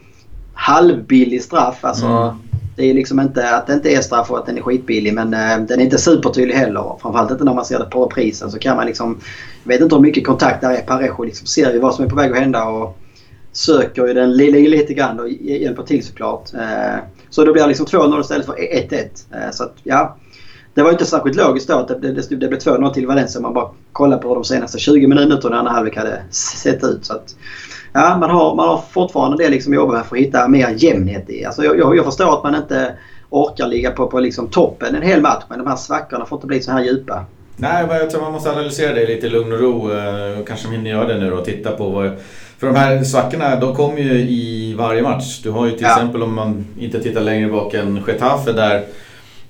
halvbillig 0.55 1.43
straff. 1.43 1.85
Alltså, 1.85 2.07
mm. 2.07 2.35
Det 2.77 2.91
är 2.91 2.95
liksom 2.95 3.21
inte 3.21 3.57
att 3.57 3.67
det 3.67 3.73
inte 3.73 3.91
är 3.91 4.01
straff 4.01 4.31
och 4.31 4.39
att 4.39 4.47
den 4.47 4.59
är 4.59 4.63
skitbillig 4.63 5.15
men 5.15 5.35
eh, 5.35 5.59
den 5.59 5.81
är 5.81 5.85
inte 5.85 5.99
supertydlig 5.99 6.55
heller. 6.55 6.97
Framförallt 7.03 7.31
inte 7.31 7.45
när 7.45 7.55
man 7.55 7.65
ser 7.65 7.79
det 7.79 7.85
på 7.85 8.05
reprisen 8.05 8.51
så 8.51 8.59
kan 8.59 8.77
man 8.77 8.87
liksom... 8.87 9.21
Jag 9.65 9.73
vet 9.73 9.81
inte 9.81 9.95
hur 9.95 10.03
mycket 10.03 10.27
kontakt 10.27 10.61
där 10.61 10.71
är. 10.71 10.83
Parejo 10.83 11.25
liksom 11.25 11.47
ser 11.47 11.73
ju 11.73 11.79
vad 11.79 11.95
som 11.95 12.05
är 12.05 12.09
på 12.09 12.17
väg 12.17 12.33
att 12.33 12.39
hända 12.39 12.65
och 12.65 12.99
söker 13.53 14.07
ju 14.07 14.13
den 14.13 14.37
lite, 14.37 14.59
lite 14.59 14.95
grann 14.95 15.21
och 15.21 15.29
hjälper 15.29 15.83
till 15.83 16.07
såklart. 16.07 16.55
Eh, 16.55 16.99
så 17.31 17.45
då 17.45 17.53
blir 17.53 17.63
det 17.63 17.69
liksom 17.69 17.87
2-0 17.87 18.21
istället 18.21 18.47
för 18.47 18.53
1-1. 18.53 19.09
Eh, 19.33 19.51
så 19.53 19.65
att, 19.65 19.75
ja. 19.83 20.17
Det 20.75 20.83
var 20.83 20.91
inte 20.91 21.05
särskilt 21.05 21.37
logiskt 21.37 21.69
då 21.69 21.75
att 21.75 21.89
det, 21.89 22.13
det, 22.13 22.31
det 22.31 22.49
blev 22.49 22.59
2-0 22.59 22.93
till 22.95 23.07
Valencia 23.07 23.39
om 23.39 23.43
man 23.43 23.55
bara 23.55 23.71
kollar 23.93 24.19
på 24.19 24.29
hur 24.29 24.35
de 24.35 24.45
senaste 24.45 24.79
20 24.79 25.07
minuterna 25.07 25.57
i 25.57 25.59
andra 25.59 25.73
halvlek 25.73 25.97
hade 25.97 26.23
sett 26.31 26.85
ut. 26.85 27.05
Så 27.05 27.13
att, 27.13 27.37
ja, 27.93 28.17
man, 28.17 28.31
har, 28.31 28.55
man 28.55 28.69
har 28.69 28.83
fortfarande 28.91 29.45
det 29.45 29.51
liksom 29.51 29.73
att 29.73 29.77
jobba 29.77 29.93
med 29.93 30.07
för 30.07 30.17
att 30.17 30.23
hitta 30.23 30.49
mer 30.49 30.75
jämnhet 30.77 31.31
i. 31.31 31.45
Alltså 31.45 31.65
jag, 31.65 31.79
jag, 31.79 31.97
jag 31.97 32.05
förstår 32.05 32.35
att 32.39 32.45
man 32.45 32.55
inte 32.55 32.93
orkar 33.31 33.67
ligga 33.67 33.91
på, 33.91 34.07
på 34.07 34.21
liksom 34.21 34.49
toppen 34.49 34.95
en 34.95 35.03
hel 35.03 35.21
match 35.21 35.45
men 35.49 35.59
de 35.59 35.67
här 35.67 35.77
svackorna 35.77 36.25
får 36.25 36.37
inte 36.37 36.47
bli 36.47 36.63
så 36.63 36.73
här 36.73 36.85
djupa. 36.85 37.25
Nej, 37.57 37.87
jag 37.91 38.11
tror 38.11 38.21
man 38.21 38.33
måste 38.33 38.51
analysera 38.51 38.95
det 38.95 39.07
lite 39.07 39.27
i 39.27 39.31
lugn 39.31 39.53
och 39.53 39.61
ro. 39.61 39.93
Eh, 39.93 40.45
kanske 40.47 40.69
hinner 40.69 40.91
göra 40.91 41.09
det 41.09 41.19
nu 41.19 41.31
då 41.31 41.37
och 41.37 41.45
titta 41.45 41.71
på 41.71 41.89
vad... 41.89 42.11
För 42.59 42.67
de 42.67 42.77
här 42.77 43.05
svackorna 43.05 43.57
de 43.57 43.77
kommer 43.77 43.99
ju 43.99 44.13
i 44.13 44.75
varje 44.79 45.03
match. 45.03 45.41
Du 45.43 45.51
har 45.51 45.67
ju 45.67 45.73
till 45.73 45.83
ja. 45.83 45.95
exempel 45.95 46.23
om 46.23 46.35
man 46.35 46.67
inte 46.79 47.03
tittar 47.03 47.21
längre 47.21 47.51
bak 47.51 47.75
än 47.75 48.03
Getafe 48.07 48.53
där 48.53 48.85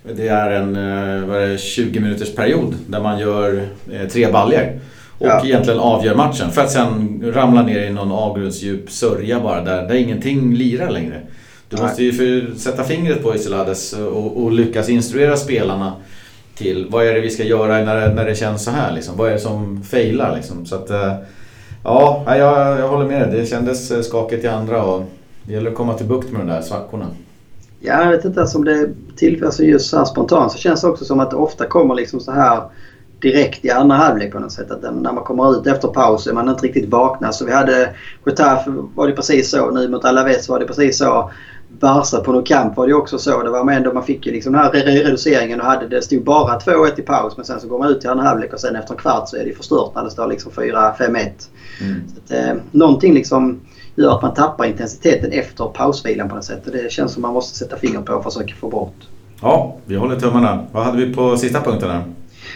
det 0.02 0.28
är 0.28 0.50
en 0.50 0.76
eh, 0.76 1.28
vad 1.28 1.42
är 1.42 1.48
det, 1.48 1.58
20 1.58 2.00
minuters 2.00 2.34
period 2.34 2.74
där 2.86 3.00
man 3.00 3.18
gör 3.18 3.68
eh, 3.92 4.08
tre 4.08 4.32
baljer 4.32 4.80
och 5.22 5.28
ja. 5.28 5.44
egentligen 5.44 5.80
avgör 5.80 6.14
matchen. 6.14 6.50
För 6.50 6.62
att 6.62 6.70
sen 6.70 7.22
ramla 7.34 7.62
ner 7.62 7.86
i 7.86 7.90
någon 7.90 8.12
avgrundsdjup 8.12 8.90
sörja 8.90 9.40
bara 9.40 9.60
där, 9.60 9.88
där 9.88 9.94
ingenting 9.94 10.54
lirar 10.54 10.90
längre. 10.90 11.20
Du 11.68 11.76
Nej. 11.76 11.86
måste 11.86 12.04
ju 12.04 12.12
för, 12.12 12.58
sätta 12.58 12.84
fingret 12.84 13.22
på 13.22 13.34
Isolades 13.34 13.92
och, 13.92 14.42
och, 14.42 14.52
lyckas 14.52 14.88
instruera 14.88 15.36
spelarna 15.36 15.92
till 16.54 16.86
vad 16.90 17.06
är 17.06 17.14
det 17.14 17.20
vi 17.20 17.30
ska 17.30 17.44
göra 17.44 17.84
när, 17.84 18.14
när 18.14 18.24
det 18.24 18.34
känns 18.34 18.64
så 18.64 18.70
här 18.70 18.92
liksom. 18.92 19.16
Vad 19.16 19.28
är 19.28 19.32
det 19.32 19.38
som 19.38 19.82
failar 19.82 20.36
liksom. 20.36 20.66
Så 20.66 20.74
att, 20.74 20.90
eh, 20.90 21.14
ja, 21.84 22.24
jag, 22.26 22.78
jag 22.80 22.88
håller 22.88 23.06
med. 23.06 23.28
Det 23.32 23.46
kändes 23.46 23.90
eh, 23.90 24.02
skakigt 24.02 24.44
i 24.44 24.48
andra 24.48 24.84
och 24.84 25.04
det 25.42 25.52
gäller 25.52 25.70
att 25.70 25.76
komma 25.76 25.94
till 25.94 26.06
bukt 26.06 26.30
med 26.30 26.40
de 26.40 26.46
där 26.46 26.62
svackorna. 26.62 27.06
Ja, 27.80 28.04
jag 28.04 28.10
vet 28.10 28.24
inte 28.24 28.40
ens 28.40 28.54
om 28.54 28.64
det 28.64 28.88
tillfälls 29.16 29.60
just 29.60 29.90
så 29.90 29.96
här 29.96 30.04
spontant 30.04 30.52
så 30.52 30.58
känns 30.58 30.80
det 30.80 30.88
också 30.88 31.04
som 31.04 31.20
att 31.20 31.30
det 31.30 31.36
ofta 31.36 31.66
kommer 31.66 31.94
liksom 31.94 32.20
så 32.20 32.32
här 32.32 32.62
direkt 33.22 33.64
i 33.64 33.70
andra 33.70 33.96
halvlek 33.96 34.32
på 34.32 34.38
något 34.38 34.52
sätt. 34.52 34.70
Att 34.70 34.82
när 34.82 35.12
man 35.12 35.24
kommer 35.24 35.60
ut 35.60 35.66
efter 35.66 35.88
paus 35.88 36.26
är 36.26 36.32
man 36.32 36.48
inte 36.48 36.66
riktigt 36.66 36.90
vakna. 36.90 37.32
Så 37.32 37.44
vi 37.44 37.52
hade 37.52 37.94
Getafe 38.26 38.70
var 38.94 39.06
det 39.06 39.12
precis 39.12 39.50
så. 39.50 39.70
Nu 39.70 39.88
mot 39.88 40.04
Alaves 40.04 40.48
var 40.48 40.60
det 40.60 40.66
precis 40.66 40.98
så. 40.98 41.30
Barca 41.80 42.20
på 42.20 42.32
någon 42.32 42.44
kamp 42.44 42.76
var 42.76 42.86
det 42.86 42.94
också 42.94 43.18
så. 43.18 43.42
Det 43.42 43.50
var 43.50 43.64
med 43.64 43.76
ändå, 43.76 43.92
man 43.92 44.04
fick 44.04 44.26
ju 44.26 44.32
liksom 44.32 44.52
den 44.52 44.62
här 44.62 44.70
reduceringen 44.70 45.60
och 45.60 45.66
hade, 45.66 45.88
det 45.88 46.02
stod 46.02 46.24
bara 46.24 46.58
2-1 46.58 47.00
i 47.00 47.02
paus 47.02 47.36
men 47.36 47.46
sen 47.46 47.60
så 47.60 47.68
går 47.68 47.78
man 47.78 47.88
ut 47.88 48.04
i 48.04 48.08
andra 48.08 48.24
halvlek 48.24 48.52
och 48.52 48.60
sen 48.60 48.76
efter 48.76 48.94
en 48.94 49.00
kvart 49.00 49.28
så 49.28 49.36
är 49.36 49.44
det 49.44 49.52
förstört 49.52 49.94
när 49.94 50.04
det 50.04 50.10
står 50.10 50.26
liksom 50.26 50.52
4-5-1. 50.52 50.98
Mm. 51.80 52.02
Så 52.08 52.20
att, 52.24 52.30
eh, 52.30 52.54
någonting 52.70 53.14
liksom 53.14 53.60
gör 53.94 54.16
att 54.16 54.22
man 54.22 54.34
tappar 54.34 54.64
intensiteten 54.64 55.32
efter 55.32 55.64
pausvilan 55.64 56.28
på 56.28 56.34
något 56.34 56.44
sätt. 56.44 56.66
Och 56.66 56.72
det 56.72 56.92
känns 56.92 57.12
som 57.12 57.22
man 57.22 57.34
måste 57.34 57.58
sätta 57.58 57.76
fingret 57.76 58.04
på 58.04 58.12
och 58.12 58.24
försöka 58.24 58.54
få 58.54 58.68
bort. 58.68 58.96
Ja, 59.42 59.76
vi 59.84 59.96
håller 59.96 60.20
tummarna. 60.20 60.66
Vad 60.72 60.84
hade 60.84 61.06
vi 61.06 61.14
på 61.14 61.36
sista 61.36 61.60
punkten 61.60 61.90
här? 61.90 62.04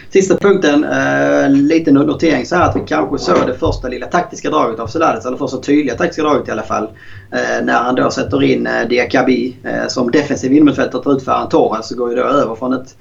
Sista 0.09 0.37
punkten, 0.37 0.83
eh, 0.83 1.49
liten 1.49 1.93
notering 1.93 2.45
så 2.45 2.55
här 2.55 2.69
att 2.69 2.75
vi 2.75 2.79
kanske 2.87 3.17
såg 3.17 3.47
det 3.47 3.53
första 3.53 3.87
lilla 3.87 4.05
taktiska 4.05 4.49
draget 4.49 4.79
av 4.79 4.87
Solades, 4.87 5.25
eller 5.25 5.37
första 5.37 5.57
tydliga 5.57 5.95
taktiska 5.95 6.23
draget 6.23 6.47
i 6.47 6.51
alla 6.51 6.63
fall. 6.63 6.83
Eh, 7.31 7.65
när 7.65 7.83
han 7.83 7.95
då 7.95 8.11
sätter 8.11 8.43
in 8.43 8.67
eh, 8.67 8.87
Diakabi 8.87 9.55
eh, 9.63 9.87
som 9.87 10.11
defensiv 10.11 10.53
innermittfältare 10.53 11.03
tar 11.03 11.17
ut 11.17 11.25
Ferran 11.25 11.49
Torres 11.49 11.87
så 11.87 11.95
går 11.95 12.09
ju 12.09 12.15
då 12.15 12.23
över 12.23 12.55
från 12.55 12.73
ett 12.73 12.95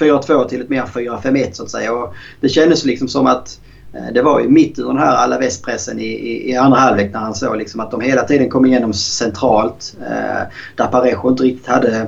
4-2 0.00 0.48
till 0.48 0.60
ett 0.60 0.68
mer 0.68 0.82
4-5-1 0.82 1.52
så 1.52 1.62
att 1.62 1.70
säga. 1.70 1.92
Och 1.92 2.14
det 2.40 2.48
kändes 2.48 2.84
liksom 2.84 3.08
som 3.08 3.26
att 3.26 3.60
eh, 3.92 4.14
det 4.14 4.22
var 4.22 4.40
ju 4.40 4.48
mitt 4.48 4.78
i 4.78 4.82
den 4.82 4.98
här 4.98 5.16
Alaves-pressen 5.16 6.00
i, 6.00 6.04
i, 6.04 6.50
i, 6.50 6.56
andra 6.56 6.78
halvlek 6.78 7.12
när 7.12 7.20
han 7.20 7.34
såg 7.34 7.56
liksom 7.56 7.80
att 7.80 7.90
de 7.90 8.00
hela 8.00 8.22
tiden 8.22 8.50
kom 8.50 8.66
igenom 8.66 8.92
centralt. 8.92 9.96
Eh, 10.00 10.42
där 10.76 10.86
Parejo 10.86 11.30
inte 11.30 11.42
riktigt 11.42 11.66
hade 11.66 12.06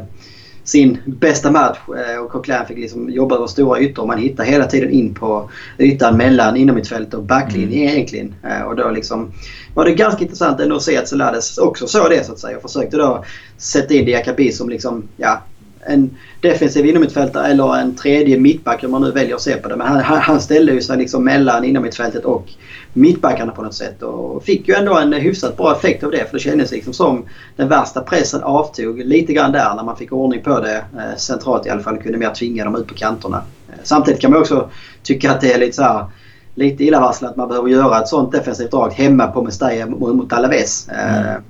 sin 0.65 0.99
bästa 1.07 1.51
match 1.51 1.79
eh, 1.89 2.23
och 2.23 2.31
Coquelin 2.31 2.67
fick 2.67 2.79
liksom 2.79 3.11
jobba 3.11 3.37
över 3.37 3.47
stora 3.47 3.81
ytor. 3.81 4.07
Man 4.07 4.19
hittar 4.19 4.45
hela 4.45 4.65
tiden 4.65 4.91
in 4.91 5.15
på 5.15 5.51
ytan 5.79 6.17
mellan 6.17 6.57
innermittfält 6.57 7.15
och 7.15 7.23
backlinje 7.23 7.83
mm. 7.83 7.95
egentligen. 7.95 8.35
Eh, 8.43 8.63
och 8.63 8.77
då 8.77 8.91
liksom 8.91 9.33
var 9.75 9.85
det 9.85 9.95
ganska 9.95 10.23
intressant 10.23 10.61
ändå 10.61 10.77
att 10.77 10.83
se 10.83 10.97
att 10.97 11.09
Celades 11.09 11.59
också 11.59 11.87
såg 11.87 12.11
det 12.11 12.25
så 12.25 12.33
att 12.33 12.39
säga 12.39 12.57
och 12.57 12.63
försökte 12.63 12.97
då 12.97 13.25
sätta 13.57 13.95
in 13.95 14.05
Diakabi 14.05 14.53
som 14.53 14.69
liksom, 14.69 15.09
ja, 15.17 15.43
en 15.87 16.17
defensiv 16.41 16.87
innermittfältare 16.87 17.47
eller 17.47 17.77
en 17.77 17.95
tredje 17.95 18.39
mittback 18.39 18.83
hur 18.83 18.89
man 18.89 19.03
nu 19.03 19.11
väljer 19.11 19.35
att 19.35 19.43
se 19.43 19.57
på 19.57 19.69
det. 19.69 19.77
Men 19.77 19.87
han, 19.87 20.21
han 20.21 20.41
ställde 20.41 20.73
ju 20.73 20.81
sig 20.81 20.99
liksom 20.99 21.25
mellan 21.25 21.65
innermittfältet 21.65 22.25
och 22.25 22.49
mittbackarna 22.93 23.53
på 23.53 23.63
något 23.63 23.75
sätt 23.75 24.03
och 24.03 24.45
fick 24.45 24.69
ju 24.69 24.75
ändå 24.75 24.99
en 24.99 25.13
hyfsat 25.13 25.57
bra 25.57 25.77
effekt 25.77 26.05
av 26.05 26.11
det 26.11 26.31
för 26.31 26.33
det 26.33 26.43
kändes 26.43 26.71
liksom 26.71 26.93
som 26.93 27.25
den 27.57 27.69
värsta 27.69 28.01
pressen 28.01 28.43
avtog 28.43 28.99
lite 28.99 29.33
grann 29.33 29.53
där 29.53 29.75
när 29.75 29.83
man 29.83 29.97
fick 29.97 30.13
ordning 30.13 30.43
på 30.43 30.61
det 30.61 30.77
eh, 30.77 31.17
centralt 31.17 31.67
i 31.67 31.71
alla 31.71 31.83
fall. 31.83 31.99
Kunde 31.99 32.19
mer 32.19 32.31
tvinga 32.31 32.65
dem 32.65 32.77
ut 32.77 32.87
på 32.87 32.95
kanterna. 32.95 33.43
Eh, 33.69 33.75
samtidigt 33.83 34.21
kan 34.21 34.31
man 34.31 34.41
också 34.41 34.71
tycka 35.03 35.31
att 35.31 35.41
det 35.41 35.53
är 35.53 35.59
lite 35.59 35.77
så 35.77 35.83
här, 35.83 36.07
lite 36.55 36.85
illavarslande 36.85 37.31
att 37.31 37.37
man 37.37 37.49
behöver 37.49 37.69
göra 37.69 38.01
ett 38.01 38.09
sånt 38.09 38.33
defensivt 38.33 38.71
drag 38.71 38.93
hemma 38.93 39.27
på 39.27 39.43
Mestalla 39.43 39.87
mot, 39.87 40.33
Alaves. 40.33 40.89
Eh, 40.89 41.29
mm. 41.29 41.43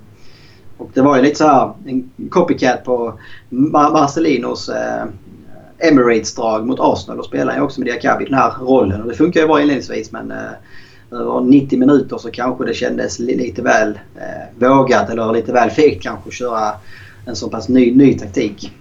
Och 0.82 0.90
det 0.94 1.02
var 1.02 1.16
ju 1.16 1.22
lite 1.22 1.34
så 1.34 1.46
här 1.46 1.72
en 1.86 2.10
copycat 2.30 2.84
på 2.84 3.18
Marcelinos 3.48 4.68
eh, 4.68 5.04
Emirates-drag 5.78 6.66
mot 6.66 6.80
Arsenal 6.80 7.18
och 7.18 7.24
spelade 7.24 7.58
ju 7.58 7.64
också 7.64 7.80
med 7.80 7.86
Diakabi 7.86 8.24
i 8.24 8.28
den 8.28 8.38
här 8.38 8.52
rollen. 8.60 9.02
Och 9.02 9.08
det 9.08 9.14
funkar 9.14 9.40
ju 9.40 9.46
bra 9.46 9.60
inledningsvis 9.60 10.12
men 10.12 10.30
eh, 10.30 10.52
över 11.10 11.40
90 11.40 11.78
minuter 11.78 12.18
så 12.18 12.30
kanske 12.30 12.64
det 12.64 12.74
kändes 12.74 13.18
lite 13.18 13.62
väl 13.62 13.98
eh, 14.16 14.68
vågat 14.68 15.10
eller 15.10 15.32
lite 15.32 15.52
väl 15.52 15.70
fegt 15.70 16.02
kanske 16.02 16.28
att 16.28 16.34
köra 16.34 16.72
en 17.26 17.36
så 17.36 17.48
pass 17.48 17.68
ny, 17.68 17.94
ny 17.94 18.18
taktik. 18.18 18.72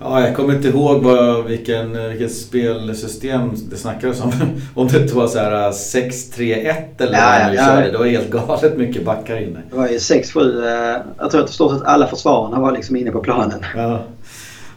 Ja, 0.00 0.26
jag 0.26 0.36
kommer 0.36 0.54
inte 0.54 0.68
ihåg 0.68 1.02
vad, 1.02 1.44
vilken, 1.44 2.08
vilket 2.08 2.32
spelsystem 2.32 3.50
det 3.70 3.76
snackades 3.76 4.20
om. 4.20 4.32
Om 4.74 4.88
det 4.88 5.14
var 5.14 5.26
så 5.26 5.38
här 5.38 5.70
6-3-1 5.70 6.74
eller 6.98 7.18
ja, 7.18 7.40
vad 7.46 7.54
ja, 7.54 7.64
körde. 7.66 7.90
Det 7.90 7.98
var 7.98 8.06
helt 8.06 8.30
galet 8.30 8.76
mycket 8.76 9.04
backar 9.04 9.36
inne. 9.42 9.58
Det 9.70 9.76
var 9.76 9.88
ju 9.88 9.96
6-7. 9.96 10.66
Eh, 10.66 11.02
jag 11.18 11.30
tror 11.30 11.44
att 11.44 11.50
i 11.50 11.52
stort 11.52 11.72
sett 11.72 11.82
alla 11.84 12.06
försvararna 12.06 12.60
var 12.60 12.72
liksom 12.72 12.96
inne 12.96 13.10
på 13.10 13.20
planen. 13.20 13.64
Ja. 13.76 14.02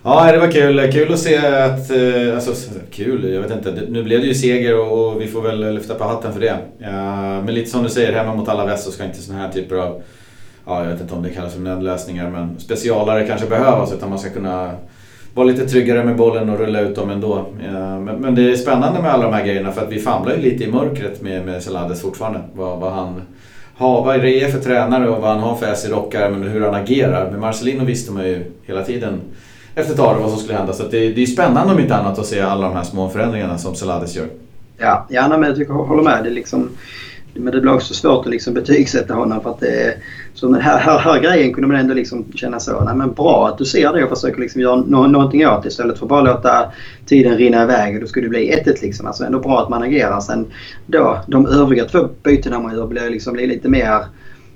Ja, 0.03 0.31
det 0.31 0.39
var 0.39 0.51
kul. 0.51 0.91
Kul 0.91 1.13
att 1.13 1.19
se 1.19 1.37
att... 1.37 1.91
Eh, 1.91 2.35
alltså, 2.35 2.69
kul, 2.91 3.33
jag 3.33 3.41
vet 3.41 3.51
inte. 3.51 3.83
Nu 3.89 4.03
blev 4.03 4.21
det 4.21 4.27
ju 4.27 4.33
seger 4.33 4.79
och 4.79 5.21
vi 5.21 5.27
får 5.27 5.41
väl 5.41 5.73
lyfta 5.73 5.95
på 5.95 6.03
hatten 6.03 6.33
för 6.33 6.39
det. 6.39 6.57
Ja, 6.77 7.41
men 7.41 7.53
lite 7.53 7.69
som 7.69 7.83
du 7.83 7.89
säger, 7.89 8.13
hemma 8.13 8.35
mot 8.35 8.49
alla 8.49 8.65
väst 8.65 8.83
så 8.83 8.91
ska 8.91 9.03
inte 9.03 9.21
sådana 9.21 9.43
här 9.43 9.51
typer 9.51 9.75
av... 9.75 10.01
Ja, 10.65 10.83
jag 10.83 10.91
vet 10.91 11.01
inte 11.01 11.13
om 11.13 11.23
det 11.23 11.29
kallas 11.29 11.53
för 11.53 11.61
nödlösningar, 11.61 12.29
men 12.29 12.59
specialare 12.59 13.27
kanske 13.27 13.47
behövas. 13.47 13.93
Utan 13.93 14.09
man 14.09 14.19
ska 14.19 14.29
kunna 14.29 14.71
vara 15.33 15.47
lite 15.47 15.67
tryggare 15.67 16.03
med 16.03 16.15
bollen 16.15 16.49
och 16.49 16.59
rulla 16.59 16.81
ut 16.81 16.95
dem 16.95 17.09
ändå. 17.09 17.45
Eh, 17.65 17.99
men, 17.99 18.15
men 18.15 18.35
det 18.35 18.51
är 18.51 18.55
spännande 18.55 19.01
med 19.01 19.11
alla 19.11 19.23
de 19.23 19.33
här 19.33 19.45
grejerna 19.45 19.71
för 19.71 19.81
att 19.81 19.91
vi 19.91 19.99
famlar 19.99 20.35
ju 20.35 20.41
lite 20.41 20.63
i 20.63 20.71
mörkret 20.71 21.21
med, 21.21 21.45
med 21.45 21.63
Selades 21.63 22.01
fortfarande. 22.01 22.41
Vad, 22.53 22.79
vad, 22.79 22.91
han 22.91 23.21
har, 23.75 24.05
vad 24.05 24.21
det 24.21 24.43
är 24.43 24.51
för 24.51 24.59
tränare 24.59 25.09
och 25.09 25.21
vad 25.21 25.29
han 25.29 25.39
har 25.39 25.55
för 25.55 25.71
S 25.71 25.85
i 25.85 25.91
rockar, 25.91 26.29
men 26.29 26.43
hur 26.43 26.61
han 26.61 26.75
agerar. 26.75 27.31
Med 27.31 27.39
Marcelino 27.39 27.85
visste 27.85 28.11
man 28.11 28.23
ju 28.23 28.43
hela 28.63 28.83
tiden 28.83 29.21
efter 29.75 29.93
ett 29.93 29.99
tag 29.99 30.19
vad 30.21 30.29
som 30.29 30.39
skulle 30.39 30.57
hända. 30.57 30.73
Så 30.73 30.83
det, 30.83 31.09
det 31.09 31.21
är 31.21 31.25
spännande 31.25 31.73
om 31.73 31.79
inte 31.79 31.95
annat 31.95 32.19
att 32.19 32.25
se 32.25 32.41
alla 32.41 32.67
de 32.67 32.75
här 32.75 32.83
små 32.83 33.09
förändringarna 33.09 33.57
som 33.57 33.75
Selades 33.75 34.15
gör. 34.15 34.27
Ja, 34.77 35.07
gärna 35.09 35.37
men 35.37 35.49
jag 35.49 35.57
tycker, 35.57 35.73
jag 35.73 35.83
håller 35.83 36.03
med. 36.03 36.23
Det 36.23 36.29
är 36.29 36.33
liksom, 36.33 36.69
men 37.33 37.53
det 37.53 37.61
blir 37.61 37.73
också 37.73 37.93
svårt 37.93 38.25
att 38.25 38.31
liksom 38.31 38.53
betygsätta 38.53 39.13
honom 39.13 39.41
för 39.41 39.49
att 39.49 39.59
det 39.59 39.83
är... 39.83 39.93
Så 40.33 40.47
den 40.47 40.61
här, 40.61 40.77
här, 40.77 40.99
här 40.99 41.19
grejen 41.19 41.53
kunde 41.53 41.67
man 41.67 41.77
ändå 41.77 41.93
liksom 41.93 42.25
känna 42.35 42.59
så. 42.59 42.83
Nej 42.83 42.95
men 42.95 43.13
bra 43.13 43.47
att 43.47 43.57
du 43.57 43.65
ser 43.65 43.93
det 43.93 44.03
och 44.03 44.09
försöker 44.09 44.41
liksom 44.41 44.61
göra 44.61 44.75
no 44.75 45.07
någonting 45.07 45.47
åt 45.47 45.63
det 45.63 45.69
istället 45.69 45.97
för 45.97 46.05
att 46.05 46.09
bara 46.09 46.21
låta 46.21 46.71
tiden 47.05 47.37
rinna 47.37 47.63
iväg 47.63 47.95
och 47.95 48.01
då 48.01 48.07
skulle 48.07 48.25
det 48.25 48.29
bli 48.29 48.55
1-1 48.65 48.81
liksom. 48.81 49.07
Alltså 49.07 49.23
ändå 49.23 49.39
bra 49.39 49.61
att 49.61 49.69
man 49.69 49.83
agerar. 49.83 50.19
Sen 50.19 50.45
då, 50.85 51.19
de 51.27 51.45
övriga 51.45 51.85
två 51.85 52.07
bytena 52.23 52.59
man 52.59 52.75
gör 52.75 52.87
blir 52.87 53.09
liksom 53.09 53.35
lite 53.35 53.69
mer 53.69 54.05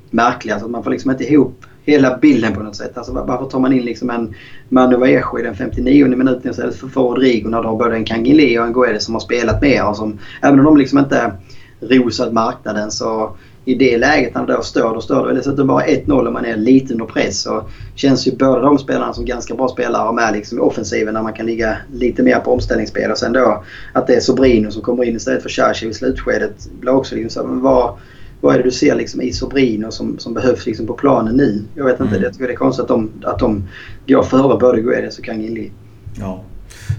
märkliga. 0.10 0.56
Alltså 0.56 0.70
man 0.70 0.84
får 0.84 0.92
liksom 0.92 1.12
inte 1.12 1.24
ihop 1.24 1.66
hela 1.86 2.18
bilden 2.18 2.54
på 2.54 2.60
något 2.60 2.76
sätt. 2.76 2.98
Alltså 2.98 3.14
varför 3.14 3.46
tar 3.46 3.60
man 3.60 3.74
in 3.74 3.86
liksom 3.86 4.10
en 4.10 4.36
Manu 4.70 4.98
Vallejo 4.98 5.40
i 5.40 5.44
den 5.44 5.56
59 5.56 6.08
minuten 6.08 6.52
istället 6.52 6.76
för 6.76 6.88
Rodrigo 6.88 7.50
när 7.50 7.62
du 7.62 7.68
har 7.68 7.78
både 7.78 7.96
en 7.96 8.06
Kangili 8.06 8.60
och 8.60 8.66
en 8.66 8.74
Guedes 8.74 9.06
som 9.06 9.16
har 9.16 9.20
spelat 9.20 9.62
mer 9.62 9.88
och 9.88 9.98
som, 9.98 10.20
även 10.42 10.60
om 10.60 10.66
de 10.66 10.78
liksom 10.78 11.00
inte 11.00 11.32
rosat 11.80 12.34
marknaden 12.34 12.92
så 12.92 13.36
i 13.66 13.76
det 13.76 13.98
läget 13.98 14.36
när 14.36 14.46
det 14.46 14.54
då 14.54 14.62
står, 14.62 14.94
då 14.94 15.02
står 15.02 15.28
det 15.28 15.34
dessutom 15.34 15.68
bara 15.68 15.86
1-0 15.86 16.28
och 16.28 16.34
man 16.34 16.46
är 16.46 16.58
lite 16.58 16.94
under 16.94 17.06
press. 17.06 17.42
Så 17.42 17.64
känns 17.96 18.28
ju 18.28 18.36
båda 18.36 18.62
de 18.62 18.78
spelarna 18.78 19.14
som 19.14 19.26
ganska 19.26 19.56
bra 19.56 19.68
spelare 19.68 20.08
och 20.08 20.16
med 20.16 20.34
liksom 20.34 20.58
i 20.58 20.62
offensiven 20.62 21.14
när 21.14 21.22
man 21.22 21.34
kan 21.34 21.46
ligga 21.46 21.78
lite 21.94 22.24
mer 22.24 22.40
på 22.40 22.54
omställningsspel. 22.54 23.12
Och 23.12 23.18
sen 23.18 23.34
då 23.34 23.64
att 23.94 24.08
det 24.08 24.16
är 24.16 24.20
Sobrino 24.20 24.72
som 24.72 24.82
kommer 24.82 25.04
in 25.04 25.16
istället 25.16 25.44
för 25.44 25.50
Chachi 25.50 25.88
i 25.88 25.94
slutskedet 25.94 26.70
blir 26.80 26.92
också 26.92 27.16
liksom 27.16 27.42
så, 27.44 27.48
men 27.48 27.62
vad, 27.62 27.98
vad 28.42 28.54
är 28.54 28.58
det 28.58 28.64
du 28.64 28.72
ser 28.72 28.96
liksom 28.96 29.22
i 29.22 29.34
Sobrino 29.34 29.92
som, 29.92 30.20
som 30.20 30.34
behövs 30.34 30.66
liksom 30.66 30.88
på 30.88 30.94
planen 30.94 31.36
nu? 31.36 31.64
Jag 31.76 31.86
vet 31.86 32.00
inte, 32.00 32.12
mm. 32.12 32.24
jag 32.24 32.34
tycker 32.34 32.48
det 32.48 32.54
är 32.54 32.58
konstigt 32.58 32.84
att 32.84 32.88
de, 32.88 33.12
att 33.24 33.40
de 33.40 33.64
går 34.08 34.24
före 34.24 34.58
både 34.60 34.82
Guedes 34.82 35.20
och 35.20 35.26
Kangin 35.26 35.72
Ja, 36.20 36.44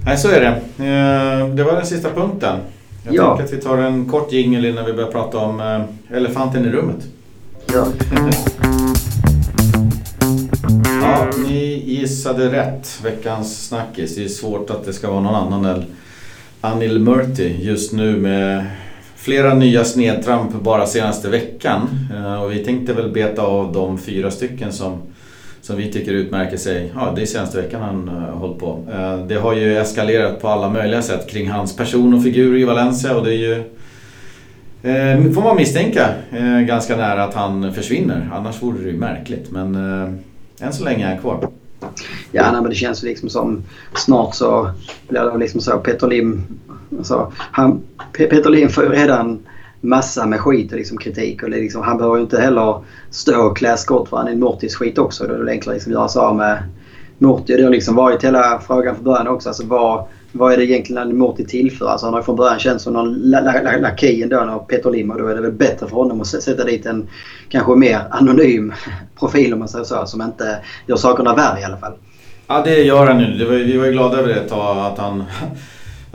Nej, 0.04 0.16
så 0.16 0.28
är 0.28 0.40
det. 0.40 0.46
Eh, 0.84 1.48
det 1.54 1.64
var 1.64 1.72
den 1.72 1.86
sista 1.86 2.10
punkten. 2.10 2.58
Jag 3.06 3.14
ja. 3.14 3.36
tänker 3.36 3.44
att 3.44 3.60
vi 3.60 3.64
tar 3.64 3.78
en 3.78 4.08
kort 4.08 4.32
jingel 4.32 4.64
innan 4.64 4.86
vi 4.86 4.92
börjar 4.92 5.10
prata 5.10 5.38
om 5.38 5.60
eh, 5.60 6.16
elefanten 6.16 6.64
i 6.64 6.68
rummet. 6.68 7.06
Ja. 7.72 7.86
ja, 11.02 11.28
ni 11.48 11.82
gissade 11.86 12.52
rätt. 12.52 13.00
Veckans 13.04 13.66
snackis. 13.68 14.14
Det 14.14 14.24
är 14.24 14.28
svårt 14.28 14.70
att 14.70 14.84
det 14.84 14.92
ska 14.92 15.10
vara 15.10 15.20
någon 15.20 15.34
annan 15.34 15.64
än 15.64 15.84
Anil 16.60 16.98
Murti 16.98 17.56
just 17.60 17.92
nu 17.92 18.16
med 18.16 18.66
flera 19.16 19.54
nya 19.54 19.84
snedtramp 19.84 20.52
bara 20.62 20.86
senaste 20.86 21.28
veckan. 21.28 21.88
Eh, 22.14 22.42
och 22.42 22.52
vi 22.52 22.64
tänkte 22.64 22.92
väl 22.92 23.12
beta 23.12 23.42
av 23.42 23.72
de 23.72 23.98
fyra 23.98 24.30
stycken 24.30 24.72
som 24.72 25.02
som 25.66 25.76
vi 25.76 25.92
tycker 25.92 26.12
utmärker 26.12 26.56
sig. 26.56 26.92
Ja, 26.94 27.12
det 27.16 27.22
är 27.22 27.26
senaste 27.26 27.62
veckan 27.62 27.82
han 27.82 28.08
eh, 28.08 28.14
har 28.14 28.32
hållit 28.32 28.58
på. 28.58 28.84
Eh, 28.92 29.26
det 29.26 29.34
har 29.34 29.54
ju 29.54 29.78
eskalerat 29.78 30.40
på 30.40 30.48
alla 30.48 30.70
möjliga 30.70 31.02
sätt 31.02 31.30
kring 31.30 31.50
hans 31.50 31.76
person 31.76 32.14
och 32.14 32.22
figur 32.22 32.56
i 32.58 32.64
Valencia 32.64 33.16
och 33.16 33.24
det 33.24 33.34
är 33.34 33.38
ju 33.38 33.54
eh, 34.82 35.32
får 35.32 35.42
man 35.42 35.56
misstänka 35.56 36.08
ganska 36.66 36.96
nära 36.96 37.24
att 37.24 37.34
han 37.34 37.74
försvinner. 37.74 38.30
Annars 38.32 38.62
vore 38.62 38.78
det 38.78 38.90
ju 38.90 38.96
märkligt 38.96 39.50
men 39.50 39.74
än 40.60 40.72
så 40.72 40.84
länge 40.84 41.04
är 41.04 41.08
han 41.08 41.18
kvar. 41.18 41.48
Ja, 42.32 42.52
nej, 42.52 42.60
men 42.60 42.70
det 42.70 42.76
känns 42.76 43.02
liksom 43.02 43.28
som 43.28 43.62
snart 43.94 44.34
så 44.34 44.70
blir 45.08 45.20
det 45.20 45.38
liksom 45.38 45.60
så 45.60 45.78
Peter 45.78 46.06
Lim. 46.06 46.44
Alltså, 46.98 47.32
han, 47.36 47.80
Peter 48.12 48.50
Lim 48.50 48.68
får 48.68 48.84
ju 48.84 48.90
redan 48.90 49.38
massa 49.86 50.26
med 50.26 50.40
skit 50.40 50.72
och 50.72 50.78
liksom 50.78 50.98
kritik. 50.98 51.42
Och 51.42 51.50
liksom, 51.50 51.82
han 51.82 51.96
behöver 51.96 52.16
ju 52.16 52.22
inte 52.22 52.40
heller 52.40 52.84
stå 53.10 53.46
och 53.46 53.56
klä 53.56 53.76
skott 53.76 54.08
för 54.08 54.16
han 54.16 54.28
är 54.28 54.36
Mortis 54.36 54.76
skit 54.76 54.98
också. 54.98 55.26
Då 55.26 55.34
är 55.34 55.38
det 55.38 55.50
enklare 55.50 55.74
liksom 55.74 55.92
att 55.92 55.98
göra 55.98 56.08
sig 56.08 56.20
av 56.20 56.36
med 56.36 56.62
Morty. 57.18 57.56
Det 57.56 57.62
har 57.62 57.70
liksom 57.70 57.94
varit 57.94 58.24
hela 58.24 58.60
frågan 58.66 58.94
från 58.94 59.04
början 59.04 59.28
också. 59.28 59.48
Alltså 59.48 59.66
vad, 59.66 60.04
vad 60.32 60.52
är 60.52 60.56
det 60.56 60.64
egentligen 60.64 61.18
Morty 61.18 61.44
tillför? 61.44 61.86
Alltså 61.86 62.06
han 62.06 62.14
har 62.14 62.22
från 62.22 62.36
början 62.36 62.58
känts 62.58 62.84
som 62.84 62.92
någon 62.92 63.30
lakej 63.80 64.22
ändå 64.22 64.36
när 64.36 64.58
Peter 64.58 64.90
Lim 64.90 65.10
och 65.10 65.18
då 65.18 65.26
är 65.26 65.34
det 65.34 65.40
väl 65.40 65.52
bättre 65.52 65.86
för 65.86 65.96
honom 65.96 66.20
att 66.20 66.26
sätta 66.26 66.64
dit 66.64 66.86
en 66.86 67.08
kanske 67.48 67.74
mer 67.74 68.00
anonym 68.10 68.72
profil 69.18 69.52
om 69.52 69.58
man 69.58 69.68
säger 69.68 69.84
så. 69.84 70.06
Som 70.06 70.22
inte 70.22 70.58
gör 70.86 70.96
sakerna 70.96 71.34
värre 71.34 71.60
i 71.60 71.64
alla 71.64 71.76
fall. 71.76 71.92
Ja 72.46 72.62
det 72.64 72.82
gör 72.82 73.06
han 73.06 73.18
nu. 73.18 73.44
vi 73.64 73.76
var 73.76 73.86
ju 73.86 73.92
glada 73.92 74.18
över 74.18 74.28
det 74.28 74.34
ett 74.34 74.48
tag 74.48 74.92
att 74.92 74.98
han 74.98 75.24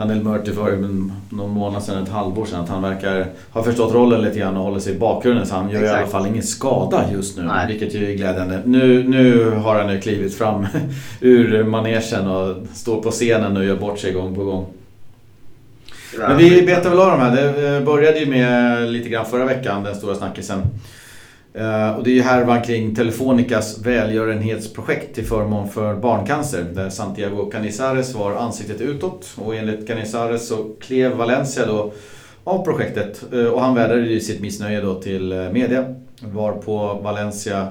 Anel 0.02 0.24
Murti 0.24 0.52
för 0.52 0.78
någon 1.30 1.50
månad 1.50 1.84
sedan, 1.84 2.04
ett 2.04 2.10
halvår 2.10 2.46
sedan, 2.46 2.60
att 2.60 2.70
han 2.70 2.82
verkar 2.82 3.28
ha 3.52 3.64
förstått 3.64 3.94
rollen 3.94 4.22
lite 4.22 4.40
grann 4.40 4.58
och 4.58 4.64
håller 4.64 4.80
sig 4.80 4.96
i 4.96 5.00
bakgrunden. 5.00 5.46
Så 5.46 5.56
han 5.56 5.70
gör 5.70 5.82
Exakt. 5.82 5.98
i 5.98 6.02
alla 6.02 6.12
fall 6.12 6.28
ingen 6.28 6.44
skada 6.44 7.06
just 7.14 7.38
nu, 7.38 7.44
Nej. 7.44 7.68
vilket 7.68 7.96
ju 7.96 8.12
är 8.12 8.16
glädjande. 8.16 8.62
Nu, 8.66 9.04
nu 9.08 9.50
har 9.50 9.76
han 9.76 9.94
ju 9.94 10.02
klivit 10.02 10.38
fram 10.38 10.68
ur 11.22 11.64
manegen 11.64 12.28
och 12.28 12.56
står 12.74 13.02
på 13.02 13.12
scenen 13.12 13.58
och 13.58 13.66
gör 13.66 13.76
bort 13.76 14.00
sig 14.00 14.14
gång 14.14 14.36
på 14.36 14.44
gång. 14.44 14.66
Men 16.18 16.38
vi 16.38 16.62
betar 16.62 16.90
väl 16.90 17.00
av 17.00 17.12
de 17.12 17.20
här. 17.20 17.36
Det 17.36 17.82
började 17.86 18.20
ju 18.20 18.26
med 18.26 18.92
lite 18.92 19.10
grann 19.10 19.26
förra 19.26 19.46
veckan, 19.46 19.84
den 19.84 19.96
stora 19.96 20.16
snackisen. 20.16 20.62
Uh, 21.56 21.98
och 21.98 22.04
det 22.04 22.10
är 22.10 22.14
ju 22.14 22.22
härvan 22.22 22.62
kring 22.62 22.96
Telefonicas 22.96 23.80
välgörenhetsprojekt 23.80 25.16
till 25.16 25.26
förmån 25.26 25.70
för 25.70 25.96
barncancer 25.96 26.66
där 26.74 26.90
Santiago 26.90 27.50
Canizares 27.52 28.16
var 28.16 28.36
ansiktet 28.36 28.82
utåt 28.82 29.30
och 29.36 29.56
enligt 29.56 29.88
Canizares 29.88 30.48
så 30.48 30.70
klev 30.80 31.12
Valencia 31.12 31.66
då 31.66 31.94
av 32.44 32.66
projektet 32.66 33.24
uh, 33.34 33.46
och 33.46 33.62
han 33.62 33.76
vädrade 33.76 34.02
ju 34.02 34.20
sitt 34.20 34.42
missnöje 34.42 34.82
då 34.82 35.02
till 35.02 35.32
eh, 35.32 35.50
media 35.50 35.96
varpå 36.22 37.00
Valencia 37.04 37.68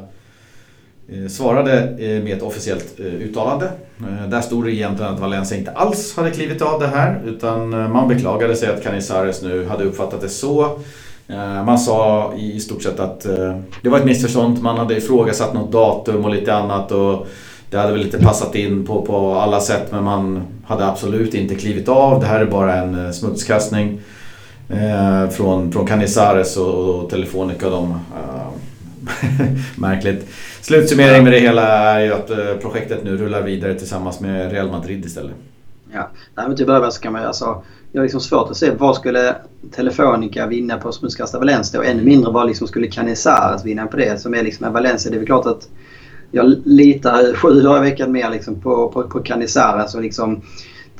svarade 1.29 1.97
med 1.99 2.37
ett 2.37 2.43
officiellt 2.43 3.01
uttalande. 3.01 3.71
Där 4.29 4.41
stod 4.41 4.65
det 4.65 4.73
egentligen 4.73 5.15
att 5.15 5.21
Valencia 5.21 5.59
inte 5.59 5.71
alls 5.71 6.17
hade 6.17 6.31
klivit 6.31 6.63
av 6.63 6.81
det 6.81 6.87
här 6.87 7.23
utan 7.27 7.71
man 7.71 8.09
beklagade 8.09 8.57
sig 8.57 8.69
att 8.69 8.83
Canizares 8.83 9.43
nu 9.43 9.65
hade 9.67 9.85
uppfattat 9.85 10.21
det 10.21 10.29
så 10.29 10.81
Eh, 11.33 11.65
man 11.65 11.79
sa 11.79 12.33
i 12.37 12.61
stort 12.61 12.83
sett 12.83 13.01
att 13.01 13.27
eh, 13.27 13.57
det 13.83 13.89
var 13.89 13.99
ett 13.99 14.05
missförstånd. 14.05 14.63
Man 14.63 14.79
hade 14.79 14.97
ifrågasatt 14.97 15.55
något 15.55 15.73
datum 15.73 16.25
och 16.25 16.31
lite 16.31 16.55
annat. 16.55 16.93
Och 16.93 17.27
det 17.71 17.77
hade 17.77 17.93
väl 17.93 18.03
inte 18.03 18.19
passat 18.19 18.55
in 18.55 18.87
på, 18.87 19.03
på 19.03 19.35
alla 19.35 19.61
sätt 19.61 19.87
men 19.91 20.05
man 20.05 20.43
hade 20.67 20.87
absolut 20.87 21.35
inte 21.35 21.55
klivit 21.55 21.89
av. 21.89 22.21
Det 22.21 22.27
här 22.27 22.41
är 22.41 22.47
bara 22.47 22.77
en 22.77 23.07
eh, 23.07 23.11
smutskastning 23.11 24.01
från, 25.31 25.73
från 25.73 25.87
Canizares 25.87 26.57
och, 26.57 26.95
och 26.95 27.11
Telefonica. 27.11 27.67
Och 27.67 27.73
de, 27.73 28.01
märkligt. 29.77 30.29
Slutsummering 30.61 31.25
med 31.25 31.33
det 31.33 31.39
hela 31.39 31.63
är 31.67 32.01
ju 32.01 32.13
att 32.13 32.61
projektet 32.61 33.05
nu 33.05 33.17
rullar 33.17 33.43
vidare 33.43 33.75
tillsammans 33.75 34.21
med 34.21 34.53
Real 34.53 34.71
Madrid 34.71 35.05
istället. 35.05 35.35
Ja, 35.93 36.11
Nej, 36.35 36.49
men 36.49 36.57
till 36.57 36.67
början 36.67 36.93
så 36.93 37.01
kan 37.01 37.13
man 37.13 37.23
ju 37.23 37.29
alltså 37.29 37.63
jag 37.93 38.01
har 38.01 38.05
liksom 38.05 38.21
svårt 38.21 38.51
att 38.51 38.57
se 38.57 38.71
vad 38.71 38.97
skulle 38.97 39.37
Telefonica 39.71 40.47
vinna 40.47 40.79
på 40.79 40.89
att 40.89 40.95
smutskasta 40.95 41.39
Valencia 41.39 41.81
och 41.81 41.87
ännu 41.87 42.03
mindre 42.03 42.33
vad 42.33 42.47
liksom 42.47 42.67
skulle 42.67 42.87
Canizares 42.87 43.65
vinna 43.65 43.87
på 43.87 43.97
det 43.97 44.21
som 44.21 44.35
är 44.35 44.43
liksom 44.43 44.67
en 44.67 44.73
Valencia. 44.73 45.11
Det 45.11 45.17
är 45.17 45.19
väl 45.19 45.27
klart 45.27 45.47
att 45.47 45.69
jag 46.31 46.55
litar 46.65 47.35
sju 47.35 47.61
dagar 47.61 47.87
i 47.87 47.91
veckan 47.91 48.13
mer 48.13 48.31
liksom 48.31 48.61
på, 48.61 48.89
på, 48.89 49.03
på 49.03 49.21
Canizares 49.21 49.95
och 49.95 50.03
liksom 50.03 50.43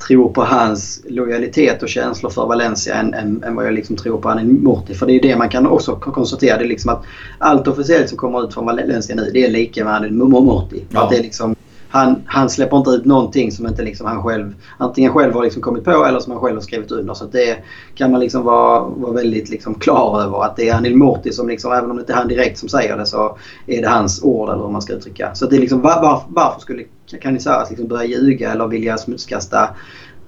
tror 0.07 0.29
på 0.29 0.43
hans 0.43 1.01
lojalitet 1.07 1.83
och 1.83 1.89
känslor 1.89 2.29
för 2.29 2.45
Valencia 2.45 2.95
än, 2.95 3.13
än, 3.13 3.43
än 3.43 3.55
vad 3.55 3.65
jag 3.65 3.73
liksom 3.73 3.95
tror 3.95 4.21
på 4.21 4.29
Anin 4.29 4.63
Morti. 4.63 4.93
För 4.93 5.05
det 5.05 5.13
är 5.13 5.21
det 5.21 5.35
man 5.35 5.49
kan 5.49 5.67
också 5.67 5.95
konstatera. 5.95 6.57
Det 6.57 6.63
är 6.63 6.67
liksom 6.67 6.91
att 6.91 7.03
allt 7.37 7.67
officiellt 7.67 8.09
som 8.09 8.17
kommer 8.17 8.43
ut 8.43 8.53
från 8.53 8.65
Valencia 8.65 9.15
nu 9.15 9.29
det 9.33 9.45
är 9.45 9.51
lika 9.51 9.85
med 9.85 9.93
Anin 9.93 10.17
Morti. 10.17 10.83
Ja. 10.89 11.03
Att 11.03 11.09
det 11.09 11.17
är 11.17 11.23
liksom 11.23 11.55
han, 11.91 12.23
han 12.25 12.49
släpper 12.49 12.77
inte 12.77 12.89
ut 12.89 13.05
någonting 13.05 13.51
som 13.51 13.67
inte 13.67 13.83
liksom 13.83 14.07
han 14.07 14.23
själv 14.23 14.53
antingen 14.77 15.13
själv 15.13 15.33
har 15.33 15.43
liksom 15.43 15.61
kommit 15.61 15.83
på 15.83 16.05
eller 16.05 16.19
som 16.19 16.31
han 16.31 16.41
själv 16.41 16.55
har 16.55 16.61
skrivit 16.61 16.91
under. 16.91 17.13
Så 17.13 17.25
det 17.25 17.57
kan 17.95 18.11
man 18.11 18.19
liksom 18.19 18.43
vara, 18.43 18.79
vara 18.79 19.11
väldigt 19.11 19.49
liksom 19.49 19.75
klar 19.75 20.21
över. 20.21 20.43
Att 20.43 20.55
det 20.55 20.69
är 20.69 20.75
Anil 20.75 20.95
Morti 20.95 21.31
som, 21.31 21.47
liksom, 21.47 21.71
även 21.71 21.91
om 21.91 21.97
det 21.97 22.01
inte 22.01 22.13
är 22.13 22.17
han 22.17 22.27
direkt 22.27 22.57
som 22.57 22.69
säger 22.69 22.97
det, 22.97 23.05
så 23.05 23.37
är 23.67 23.81
det 23.81 23.87
hans 23.87 24.23
ord 24.23 24.49
eller 24.49 24.63
hur 24.63 24.71
man 24.71 24.81
ska 24.81 24.93
uttrycka. 24.93 25.35
Så 25.35 25.45
det 25.45 25.55
är 25.55 25.59
liksom, 25.59 25.81
var, 25.81 26.01
var, 26.01 26.23
varför 26.27 26.61
skulle 26.61 26.83
Canizares 27.21 27.69
liksom 27.69 27.87
börja 27.87 28.05
ljuga 28.05 28.51
eller 28.51 28.67
vilja 28.67 28.97
smutskasta 28.97 29.69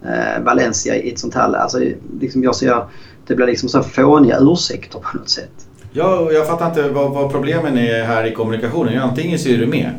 eh, 0.01 0.43
Valencia 0.43 0.95
i 0.95 1.11
ett 1.11 1.19
sånt 1.19 1.35
här 1.35 1.53
alltså, 1.53 1.79
liksom 2.19 2.43
Jag 2.43 2.55
ser 2.55 2.85
det 3.27 3.35
blir 3.35 3.45
liksom 3.45 3.69
så 3.69 3.83
fåniga 3.83 4.37
ursäkter 4.39 4.99
på 4.99 5.17
något 5.17 5.29
sätt. 5.29 5.67
Ja, 5.91 6.31
jag 6.31 6.47
fattar 6.47 6.67
inte 6.67 6.89
vad, 6.89 7.11
vad 7.11 7.31
problemen 7.31 7.77
är 7.77 8.03
här 8.03 8.25
i 8.25 8.31
kommunikationen. 8.31 9.01
Antingen 9.01 9.39
så 9.39 9.49
är 9.49 9.57
du 9.57 9.67
med 9.67 9.91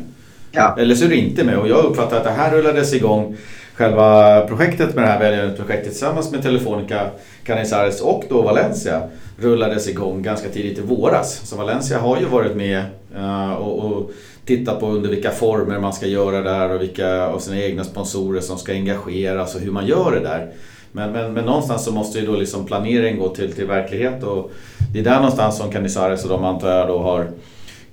Ja. 0.55 0.75
Eller 0.79 0.95
så 0.95 1.05
är 1.05 1.09
du 1.09 1.15
inte 1.15 1.43
med. 1.43 1.57
Och 1.57 1.67
jag 1.67 1.85
uppfattar 1.85 2.17
att 2.17 2.23
det 2.23 2.29
här 2.29 2.51
rullades 2.51 2.93
igång 2.93 3.37
själva 3.75 4.41
projektet 4.41 4.95
med 4.95 5.03
det 5.03 5.07
här 5.07 5.19
välgörenhetsprojektet 5.19 5.91
tillsammans 5.91 6.31
med 6.31 6.43
Telefonica, 6.43 7.09
Canizares 7.43 8.01
och 8.01 8.23
då 8.29 8.41
Valencia 8.41 9.01
rullades 9.37 9.87
igång 9.87 10.21
ganska 10.21 10.49
tidigt 10.49 10.77
i 10.77 10.81
våras. 10.81 11.41
Så 11.43 11.55
Valencia 11.55 11.99
har 11.99 12.19
ju 12.19 12.25
varit 12.25 12.55
med 12.55 12.83
eh, 13.15 13.53
och, 13.53 13.85
och 13.85 14.11
tittat 14.45 14.79
på 14.79 14.87
under 14.87 15.09
vilka 15.09 15.31
former 15.31 15.79
man 15.79 15.93
ska 15.93 16.07
göra 16.07 16.41
det 16.41 16.49
här 16.49 16.69
och 16.69 16.81
vilka 16.81 17.27
av 17.27 17.39
sina 17.39 17.61
egna 17.61 17.83
sponsorer 17.83 18.41
som 18.41 18.57
ska 18.57 18.71
engageras 18.71 19.55
och 19.55 19.61
hur 19.61 19.71
man 19.71 19.85
gör 19.85 20.11
det 20.11 20.19
där. 20.19 20.51
Men, 20.91 21.11
men, 21.11 21.33
men 21.33 21.45
någonstans 21.45 21.85
så 21.85 21.91
måste 21.91 22.19
ju 22.19 22.25
då 22.25 22.35
liksom 22.35 22.65
planering 22.65 23.19
gå 23.19 23.29
till, 23.29 23.53
till 23.53 23.65
verklighet 23.65 24.23
och 24.23 24.51
det 24.93 24.99
är 24.99 25.03
där 25.03 25.15
någonstans 25.15 25.57
som 25.57 25.71
Canizares 25.71 26.23
och 26.23 26.29
de 26.29 26.43
antar 26.43 26.77
jag 26.77 26.87
då 26.87 26.99
har 26.99 27.27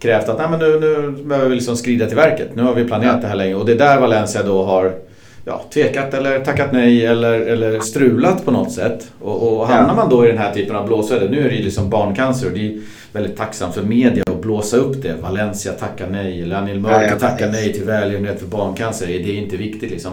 krävt 0.03 0.29
att 0.29 0.39
Nej, 0.39 0.47
men 0.51 0.59
nu, 0.59 0.81
nu 0.81 1.23
behöver 1.25 1.49
vi 1.49 1.55
liksom 1.55 1.77
skrida 1.77 2.07
till 2.07 2.17
verket. 2.17 2.55
Nu 2.55 2.63
har 2.63 2.75
vi 2.75 2.85
planerat 2.85 3.23
det 3.23 3.29
här 3.29 3.37
länge. 3.37 3.55
Och 3.55 3.67
det 3.67 3.73
är 3.73 3.79
där 3.79 4.01
Valencia 4.01 4.43
då 4.43 4.63
har 4.63 4.95
ja, 5.45 5.65
tvekat 5.75 6.15
eller 6.15 6.39
tackat 6.39 6.73
nej 6.73 7.07
eller, 7.07 7.41
eller 7.41 7.81
strulat 7.81 8.45
på 8.45 8.51
något 8.51 8.73
sätt. 8.73 9.11
Och, 9.21 9.59
och 9.59 9.69
hamnar 9.69 9.95
man 9.95 10.09
då 10.11 10.25
i 10.25 10.29
den 10.29 10.39
här 10.39 10.55
typen 10.55 10.77
av 10.77 10.87
blåsväder, 10.87 11.29
nu 11.29 11.45
är 11.45 11.49
det 11.49 11.55
ju 11.55 11.65
liksom 11.65 11.91
barncancer 11.91 12.47
och 12.47 12.53
det 12.53 12.67
är 12.67 12.81
väldigt 13.13 13.37
tacksamt 13.37 13.75
för 13.75 13.83
media 13.83 14.25
att 14.27 14.43
blåsa 14.43 14.77
upp 14.77 15.03
det. 15.03 15.15
Valencia 15.23 15.73
tackar 15.73 16.07
nej, 16.11 16.43
eller 16.43 16.57
Anil 16.57 16.81
Mörker 16.81 17.19
tackar 17.19 17.49
nej 17.49 17.73
till 17.73 17.85
välgörenhet 17.85 18.41
för 18.41 18.47
barncancer. 18.47 19.07
Det 19.07 19.15
är 19.15 19.35
inte 19.35 19.57
viktigt 19.57 19.91
liksom. 19.91 20.13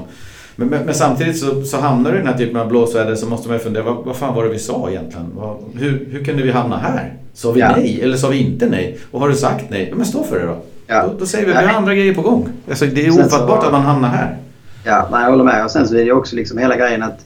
Men, 0.59 0.67
men, 0.67 0.85
men, 0.85 0.93
samtidigt 0.93 1.37
så, 1.39 1.63
så 1.63 1.77
hamnar 1.77 2.11
du 2.11 2.15
i 2.17 2.19
den 2.19 2.27
här 2.27 2.37
typen 2.37 2.57
av 2.61 2.67
blåsväder 2.67 3.15
så 3.15 3.25
måste 3.29 3.47
man 3.47 3.57
ju 3.57 3.63
fundera, 3.63 3.83
vad, 3.83 4.05
vad 4.05 4.15
fan 4.15 4.35
var 4.35 4.43
det 4.43 4.49
vi 4.49 4.59
sa 4.59 4.89
egentligen? 4.89 5.25
Vad, 5.35 5.57
hur, 5.73 6.07
hur 6.11 6.23
kunde 6.23 6.43
vi 6.43 6.51
hamna 6.51 6.77
här? 6.77 7.13
Sa 7.33 7.51
vi 7.51 7.59
Ja. 7.59 7.71
nej 7.77 8.01
eller 8.03 8.17
sa 8.17 8.27
vi 8.29 8.37
inte 8.37 8.65
nej? 8.65 8.97
Och 9.11 9.19
har 9.19 9.29
du 9.29 9.35
sagt 9.35 9.65
nej, 9.69 9.93
men 9.95 10.05
stå 10.05 10.23
för 10.23 10.39
det 10.39 10.45
då. 10.45 10.57
Ja. 10.87 11.03
Då, 11.03 11.13
då 11.19 11.25
säger 11.25 11.45
vi 11.45 11.51
vi 11.51 11.57
har 11.57 11.73
andra 11.73 11.95
grejer 11.95 12.13
på 12.13 12.21
gång. 12.21 12.49
Alltså, 12.69 12.85
det 12.85 13.05
är 13.05 13.11
ofattbart 13.11 13.59
så- 13.61 13.65
att 13.65 13.71
man 13.71 13.81
hamnar 13.81 14.09
här. 14.09 14.37
Ja, 14.83 15.07
nej, 15.11 15.23
jag 15.23 15.29
håller 15.29 15.43
med. 15.43 15.65
Och 15.65 15.71
sen 15.71 15.87
så 15.87 15.95
är 15.95 16.05
det 16.05 16.11
också 16.11 16.35
liksom 16.35 16.57
hela 16.57 16.75
grejen 16.75 17.03
att 17.03 17.25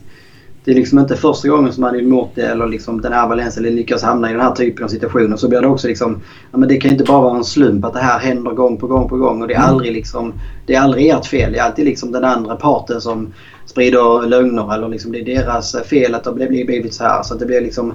det 0.64 0.70
är 0.70 0.74
liksom 0.74 0.98
inte 0.98 1.16
första 1.16 1.48
gången 1.48 1.72
som 1.72 1.80
man 1.80 2.00
emot 2.00 2.28
det 2.34 2.42
eller 2.42 2.66
liksom 2.66 3.00
den 3.00 3.12
här 3.12 3.28
Valencia 3.28 3.62
lyckas 3.62 4.02
hamna 4.02 4.30
i 4.30 4.32
den 4.32 4.42
här 4.42 4.54
typen 4.54 4.84
av 4.84 4.88
situationer. 4.88 5.36
Så 5.36 5.48
blir 5.48 5.60
det 5.60 5.66
också 5.66 5.88
liksom, 5.88 6.20
ja 6.52 6.58
men 6.58 6.68
det 6.68 6.76
kan 6.76 6.88
ju 6.90 6.92
inte 6.92 7.04
bara 7.04 7.20
vara 7.20 7.36
en 7.36 7.44
slump 7.44 7.84
att 7.84 7.92
det 7.92 7.98
här 7.98 8.18
händer 8.18 8.50
gång 8.50 8.76
på 8.76 8.86
gång 8.86 9.08
på 9.08 9.16
gång. 9.16 9.42
Och 9.42 9.48
det 9.48 9.54
är 9.54 9.58
Mm. 9.58 9.70
aldrig 9.70 9.92
liksom, 9.92 10.32
det 10.66 10.74
är 10.74 10.80
aldrig 10.80 11.08
ert 11.08 11.26
fel. 11.26 11.52
Det 11.52 11.58
är 11.58 11.62
alltid 11.64 11.84
liksom 11.84 12.12
den 12.12 12.24
andra 12.24 12.56
parten 12.56 13.00
som 13.00 13.32
sprider 13.66 14.26
lögner 14.26 14.74
eller 14.74 14.88
liksom 14.88 15.12
det 15.12 15.20
är 15.20 15.24
deras 15.24 15.76
fel 15.90 16.14
att 16.14 16.24
det 16.24 16.30
har 16.30 16.36
blivit- 16.36 16.94
så 16.94 17.04
här. 17.04 17.22
Så 17.22 17.34
det 17.34 17.46
blir 17.46 17.60
liksom, 17.60 17.90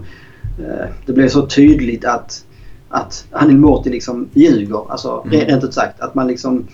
eh, 0.60 0.86
det 1.06 1.14
blir 1.14 1.28
så 1.28 1.46
tydligt 1.46 2.06
att, 2.06 2.46
att 2.90 3.26
Anil 3.32 3.58
Morti 3.58 3.90
liksom 3.90 4.28
ljuger. 4.34 4.92
Alltså 4.92 5.24
Mm. 5.26 5.40
rent 5.46 5.64
ut 5.64 5.74
sagt. 5.74 6.00
Att 6.02 6.16
man 6.16 6.28
liksom 6.28 6.68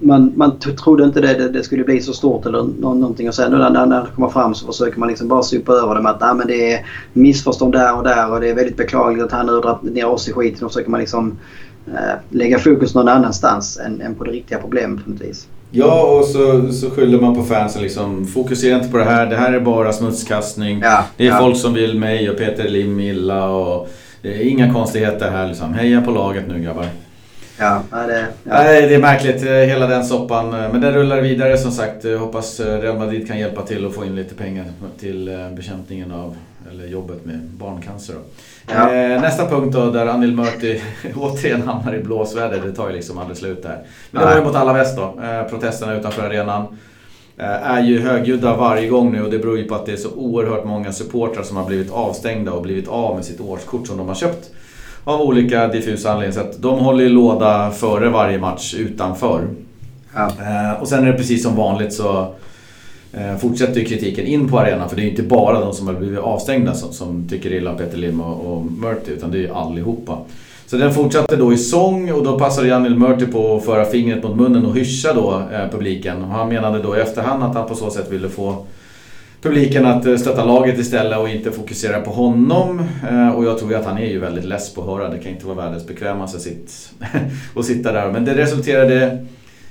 man, 0.00 0.32
man 0.36 0.58
t- 0.58 0.70
trodde 0.72 1.04
inte 1.04 1.20
det, 1.20 1.34
det, 1.34 1.48
det 1.48 1.62
skulle 1.62 1.84
bli 1.84 2.00
så 2.00 2.12
stort 2.12 2.46
eller 2.46 2.62
nå, 2.78 2.94
någonting 2.94 3.28
och 3.28 3.34
sen 3.34 3.50
när, 3.52 3.70
när 3.70 3.86
när 3.86 4.00
det 4.00 4.06
kommer 4.14 4.28
fram 4.28 4.54
så 4.54 4.66
försöker 4.66 4.98
man 4.98 5.08
liksom 5.08 5.28
bara 5.28 5.42
supa 5.42 5.72
över 5.72 5.94
det 5.94 6.00
med 6.02 6.12
att 6.12 6.20
nej, 6.20 6.34
men 6.34 6.46
det 6.46 6.72
är 6.72 6.86
missförstånd 7.12 7.72
där 7.72 7.96
och 7.96 8.04
där 8.04 8.30
och 8.32 8.40
det 8.40 8.48
är 8.48 8.54
väldigt 8.54 8.76
beklagligt 8.76 9.24
att 9.24 9.32
han 9.32 9.46
nu 9.46 9.52
dragit 9.60 9.94
ner 9.94 10.06
oss 10.06 10.28
i 10.28 10.32
skiten 10.32 10.64
och 10.64 10.70
försöker 10.72 10.90
man 10.90 11.00
liksom 11.00 11.38
eh, 11.86 12.18
lägga 12.30 12.58
fokus 12.58 12.94
någon 12.94 13.08
annanstans 13.08 13.78
än, 13.86 14.00
än 14.00 14.14
på 14.14 14.24
det 14.24 14.30
riktiga 14.30 14.58
problemet 14.58 15.04
på 15.04 15.10
något 15.10 15.20
vis. 15.20 15.46
Ja, 15.70 16.02
och 16.18 16.24
så, 16.24 16.72
så 16.72 16.90
skyller 16.90 17.20
man 17.20 17.34
på 17.34 17.42
fansen 17.42 17.82
liksom. 17.82 18.26
Fokusera 18.26 18.76
inte 18.76 18.88
på 18.88 18.96
det 18.96 19.04
här. 19.04 19.26
Det 19.26 19.36
här 19.36 19.52
är 19.52 19.60
bara 19.60 19.92
smutskastning. 19.92 20.80
Ja, 20.82 21.04
Det 21.16 21.26
är 21.26 21.30
ja. 21.30 21.38
folk 21.38 21.56
som 21.56 21.74
vill 21.74 21.98
mig 21.98 22.30
och 22.30 22.36
Peter 22.38 22.68
Lim 22.68 23.00
illa 23.00 23.48
och 23.50 23.88
det 24.22 24.28
är 24.28 24.48
inga 24.48 24.72
konstigheter 24.72 25.30
här 25.30 25.46
liksom. 25.48 25.74
Heja 25.74 26.00
på 26.00 26.10
laget 26.10 26.44
nu 26.48 26.58
grabbar. 26.58 26.84
Ja, 27.58 27.82
det, 27.90 28.20
ja. 28.20 28.26
Nej, 28.44 28.88
det 28.88 28.94
är 28.94 28.98
märkligt 28.98 29.42
eh, 29.42 29.52
hela 29.52 29.86
den 29.86 30.04
soppan. 30.04 30.54
eh, 30.54 30.72
Men 30.72 30.80
den 30.80 30.94
rullar 30.94 31.20
vidare 31.20 31.58
som 31.58 31.70
sagt. 31.72 32.04
Jag 32.04 32.18
Hoppas 32.18 32.60
eh, 32.60 32.80
Real 32.80 32.98
Madrid 32.98 33.28
kan 33.28 33.38
hjälpa 33.38 33.62
till 33.62 33.86
och 33.86 33.94
få 33.94 34.04
in 34.04 34.16
lite 34.16 34.34
pengar 34.34 34.64
till 35.00 35.48
bekämpningen 35.56 36.12
av, 36.12 36.36
eller 36.72 36.86
jobbet 36.86 37.24
med 37.24 37.40
barncancer. 37.40 38.14
Ja. 38.66 38.86
Nästa 39.20 39.46
punkt 39.46 39.72
då, 39.74 39.90
där 39.90 40.06
Anil 40.06 40.32
Murti 40.36 40.80
återigen 41.16 41.62
hamnar 41.62 41.94
i 41.94 42.02
blåsväder. 42.02 42.60
Det 42.64 42.72
tar 42.72 42.88
ju 42.88 42.94
liksom 42.94 43.18
aldrig 43.18 43.36
slut 43.36 43.62
där. 43.62 43.78
Men 44.10 44.22
det 44.22 44.28
var 44.28 44.36
ju 44.36 44.44
mot 44.44 44.54
alla 44.56 44.72
väst 44.72 44.96
då. 44.96 45.14
Protesterna 45.50 45.94
utanför 45.94 46.22
arenan. 46.22 46.78
Är 47.40 47.82
ju 47.82 48.00
högljudda 48.00 48.56
varje 48.56 48.88
gång 48.88 49.12
nu 49.12 49.24
och 49.24 49.30
det 49.30 49.38
beror 49.38 49.58
ju 49.58 49.64
på 49.64 49.74
att 49.74 49.86
det 49.86 49.92
är 49.92 49.96
så 49.96 50.10
oerhört 50.10 50.64
många 50.64 50.92
supportrar 50.92 51.42
som 51.42 51.56
har 51.56 51.64
blivit 51.64 51.92
avstängda 51.92 52.52
och 52.52 52.62
blivit 52.62 52.88
av 52.88 53.14
med 53.16 53.24
sitt 53.24 53.40
årskort 53.40 53.86
som 53.86 53.96
de 53.96 54.08
har 54.08 54.14
köpt. 54.14 54.50
Av 55.08 55.20
olika 55.20 55.68
diffusa 55.68 56.12
anledningar. 56.12 56.42
Så 56.42 56.48
att 56.48 56.62
de 56.62 56.78
håller 56.78 57.04
ju 57.04 57.08
låda 57.10 57.70
före 57.70 58.08
varje 58.08 58.38
match 58.38 58.74
utanför. 58.74 59.48
Ja. 60.14 60.26
Eh, 60.26 60.80
och 60.80 60.88
sen 60.88 61.02
är 61.02 61.12
det 61.12 61.18
precis 61.18 61.42
som 61.42 61.56
vanligt 61.56 61.92
så 61.92 62.34
eh, 63.12 63.36
fortsätter 63.36 63.80
ju 63.80 63.86
kritiken 63.86 64.26
in 64.26 64.48
på 64.48 64.58
arenan. 64.58 64.88
För 64.88 64.96
det 64.96 65.02
är 65.02 65.04
ju 65.04 65.10
inte 65.10 65.22
bara 65.22 65.60
de 65.60 65.72
som 65.72 65.86
har 65.86 65.94
blivit 65.94 66.18
avstängda 66.18 66.74
som, 66.74 66.92
som 66.92 67.28
tycker 67.28 67.52
illa 67.52 67.70
om 67.70 67.76
Peter 67.76 67.96
Lim 67.96 68.20
och, 68.20 68.52
och 68.52 68.64
Murty. 68.64 69.12
Utan 69.12 69.30
det 69.30 69.38
är 69.38 69.42
ju 69.42 69.52
allihopa. 69.52 70.18
Så 70.66 70.76
den 70.76 70.94
fortsatte 70.94 71.36
då 71.36 71.52
i 71.52 71.58
sång 71.58 72.12
och 72.12 72.24
då 72.24 72.38
passade 72.38 72.68
Janil 72.68 72.98
Murty 72.98 73.26
på 73.26 73.56
att 73.56 73.64
föra 73.64 73.84
fingret 73.84 74.22
mot 74.22 74.36
munnen 74.36 74.66
och 74.66 74.76
hyscha 74.76 75.12
då 75.12 75.42
eh, 75.52 75.70
publiken. 75.70 76.24
Och 76.24 76.30
han 76.30 76.48
menade 76.48 76.82
då 76.82 76.96
i 76.96 77.00
efterhand 77.00 77.42
att 77.44 77.54
han 77.54 77.68
på 77.68 77.74
så 77.74 77.90
sätt 77.90 78.12
ville 78.12 78.28
få 78.28 78.66
publiken 79.42 79.86
att 79.86 80.06
eh, 80.06 80.16
stötta 80.16 80.44
laget 80.44 80.78
istället 80.78 81.18
och 81.18 81.28
inte 81.28 81.52
fokusera 81.52 82.00
på 82.00 82.10
honom. 82.10 82.82
Eh, 83.10 83.30
och 83.30 83.44
jag 83.44 83.58
tror 83.58 83.70
ju 83.70 83.76
att 83.76 83.84
han 83.84 83.98
är 83.98 84.06
ju 84.06 84.18
väldigt 84.18 84.44
less 84.44 84.74
på 84.74 84.80
att 84.80 84.86
höra. 84.86 85.10
Det 85.10 85.18
kan 85.18 85.32
inte 85.32 85.46
vara 85.46 85.56
världens 85.56 85.86
bekvämaste 85.86 86.38
sitt 86.38 86.90
att 87.56 87.64
sitta 87.64 87.92
där. 87.92 88.12
Men 88.12 88.24
det 88.24 88.34
resulterade 88.34 89.26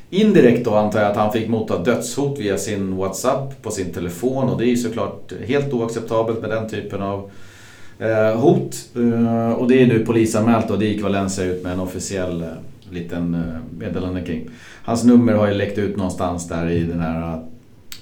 indirekt 0.09 0.65
då 0.65 0.75
antar 0.75 0.99
jag 0.99 1.11
att 1.11 1.17
han 1.17 1.33
fick 1.33 1.47
motta 1.47 1.83
dödshot 1.83 2.39
via 2.39 2.57
sin 2.57 2.95
WhatsApp 2.95 3.61
på 3.61 3.71
sin 3.71 3.93
telefon. 3.93 4.49
Och 4.49 4.57
det 4.57 4.65
är 4.65 4.69
ju 4.69 4.77
såklart 4.77 5.33
helt 5.47 5.73
oacceptabelt 5.73 6.41
med 6.41 6.49
den 6.49 6.69
typen 6.69 7.01
av 7.01 7.31
eh, 7.99 8.39
hot. 8.39 8.75
Och 9.57 9.67
det 9.67 9.81
är 9.81 9.87
nu 9.87 10.05
polisanmält 10.05 10.71
och 10.71 10.79
det 10.79 10.85
gick 10.85 11.03
Valencia 11.03 11.45
ut 11.45 11.63
med 11.63 11.73
en 11.73 11.79
officiell 11.79 12.45
liten 12.91 13.43
meddelande 13.79 14.21
kring. 14.21 14.49
Hans 14.83 15.03
nummer 15.03 15.33
har 15.33 15.47
ju 15.47 15.53
läckt 15.53 15.77
ut 15.77 15.97
någonstans 15.97 16.47
där 16.47 16.69
i 16.69 16.83
den 16.83 16.99
här 16.99 17.43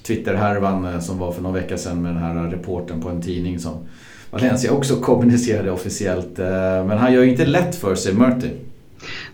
Twitter-härvan 0.06 0.84
eh, 0.84 1.00
som 1.00 1.18
var 1.18 1.32
för 1.32 1.42
några 1.42 1.60
veckor 1.60 1.76
sedan 1.76 2.02
med 2.02 2.14
den 2.14 2.22
här 2.22 2.50
reporten 2.50 3.00
på 3.00 3.08
en 3.08 3.22
tidning 3.22 3.58
som 3.58 3.74
Valencia 4.30 4.72
också 4.72 4.96
kommunicerade 4.96 5.70
officiellt. 5.70 6.38
eh, 6.38 6.84
Men 6.86 6.98
han 6.98 7.12
gör 7.12 7.22
ju 7.22 7.30
inte 7.30 7.46
lätt 7.46 7.76
för 7.76 7.94
sig, 7.94 8.14
Murty. 8.14 8.50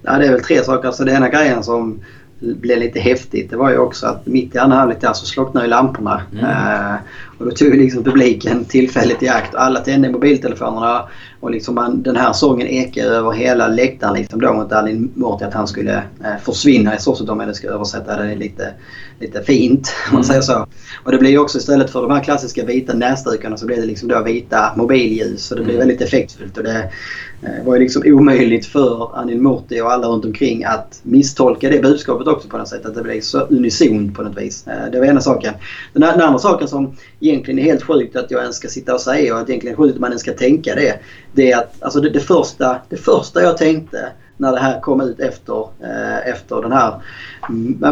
Ja, 0.02 0.18
det 0.18 0.26
är 0.26 0.32
väl 0.32 0.42
tre 0.42 0.64
saker. 0.64 0.88
Alltså, 0.88 1.04
det 1.04 1.12
ena 1.12 1.28
grejen 1.28 1.62
som 1.62 2.00
blev 2.40 2.78
lite 2.78 3.00
häftigt 3.00 3.50
det 3.50 3.56
var 3.56 3.70
ju 3.70 3.78
också 3.78 4.06
att 4.06 4.26
mitt 4.26 4.54
i 4.54 4.58
andra 4.58 4.76
halvlek 4.76 5.00
där 5.00 5.12
så 5.12 5.26
slocknade 5.26 5.66
ju 5.66 5.70
lamporna. 5.70 6.22
Mm. 6.32 6.44
Eh, 6.44 6.94
och 7.42 7.48
då 7.50 7.54
tog 7.56 7.74
liksom 7.74 8.04
publiken 8.04 8.64
tillfället 8.64 9.22
i 9.22 9.28
akt. 9.28 9.54
Alla 9.54 9.80
tände 9.80 10.10
mobiltelefonerna 10.10 11.08
och 11.40 11.50
liksom 11.50 11.74
man, 11.74 12.02
den 12.02 12.16
här 12.16 12.32
sången 12.32 12.66
ekade 12.66 13.08
över 13.08 13.30
hela 13.32 13.68
läktaren 13.68 14.14
liksom 14.14 14.40
då 14.40 14.52
mot 14.52 14.72
Alin 14.72 15.10
Morty 15.14 15.44
att 15.44 15.54
han 15.54 15.66
skulle 15.66 15.96
eh, 15.96 16.36
försvinna 16.44 16.96
i 16.96 17.00
så 17.00 17.14
sätt 17.14 17.28
om 17.28 17.40
jag 17.40 17.56
ska 17.56 17.68
översätta 17.68 18.22
det 18.22 18.34
lite, 18.34 18.74
lite 19.20 19.42
fint 19.42 19.92
om 20.10 20.14
man 20.14 20.22
Mm. 20.22 20.24
säger 20.24 20.40
så. 20.40 20.66
Och 21.04 21.12
det 21.12 21.18
blir 21.18 21.30
ju 21.30 21.38
också 21.38 21.58
istället 21.58 21.90
för 21.90 22.02
de 22.02 22.10
här 22.10 22.22
klassiska 22.24 22.64
vita 22.64 22.94
näsdukarna 22.94 23.56
så 23.56 23.66
blir 23.66 23.76
det 23.76 23.86
liksom 23.86 24.08
då 24.08 24.22
vita 24.22 24.72
mobilljus. 24.76 25.44
Så 25.46 25.54
det 25.54 25.60
blir 25.62 25.74
Mm. 25.74 25.86
väldigt 25.88 26.08
effektfullt. 26.08 26.56
Och 26.58 26.64
det 26.64 26.90
eh, 27.42 27.64
var 27.66 27.74
ju 27.74 27.80
liksom 27.80 28.02
omöjligt 28.06 28.66
för 28.66 29.18
Anil 29.18 29.40
Morti 29.40 29.80
och 29.80 29.92
alla 29.92 30.06
runt 30.06 30.24
omkring 30.24 30.64
att 30.64 31.00
misstolka 31.02 31.68
det 31.70 31.82
budskapet 31.82 32.26
också 32.26 32.48
på 32.48 32.58
något 32.58 32.68
sätt. 32.68 32.86
Att 32.86 32.94
det 32.94 33.02
blev 33.02 33.20
så 33.20 33.40
unisont 33.40 34.14
på 34.16 34.22
något 34.22 34.38
vis. 34.38 34.66
Eh, 34.66 34.90
Det 34.92 34.98
var 34.98 35.06
ena 35.06 35.20
saken. 35.20 35.54
Den, 35.92 36.00
den 36.02 36.20
andra 36.20 36.38
saken 36.38 36.68
som 36.68 36.96
egentligen 37.32 37.58
är 37.58 37.62
helt 37.64 37.82
sjukt 37.82 38.16
att 38.16 38.30
jag 38.30 38.40
ens 38.40 38.56
ska 38.56 38.68
sitta 38.68 38.94
och 38.94 39.00
säga 39.00 39.34
och 39.34 39.40
att 39.40 39.48
egentligen 39.48 39.76
sjukt 39.76 39.94
att 39.94 40.00
man 40.00 40.10
ens 40.10 40.22
ska 40.22 40.32
tänka 40.32 40.74
det. 40.74 40.94
Det 41.32 41.52
är 41.52 41.58
att 41.58 41.74
alltså 41.82 42.00
det, 42.00 42.10
det, 42.10 42.20
första, 42.20 42.76
det 42.88 42.96
första 42.96 43.42
jag 43.42 43.56
tänkte 43.56 43.98
när 44.36 44.52
det 44.52 44.58
här 44.58 44.80
kom 44.80 45.00
ut 45.00 45.20
efter, 45.20 45.60
eh, 45.82 46.28
efter 46.30 46.62
den 46.62 46.72
här 46.72 46.94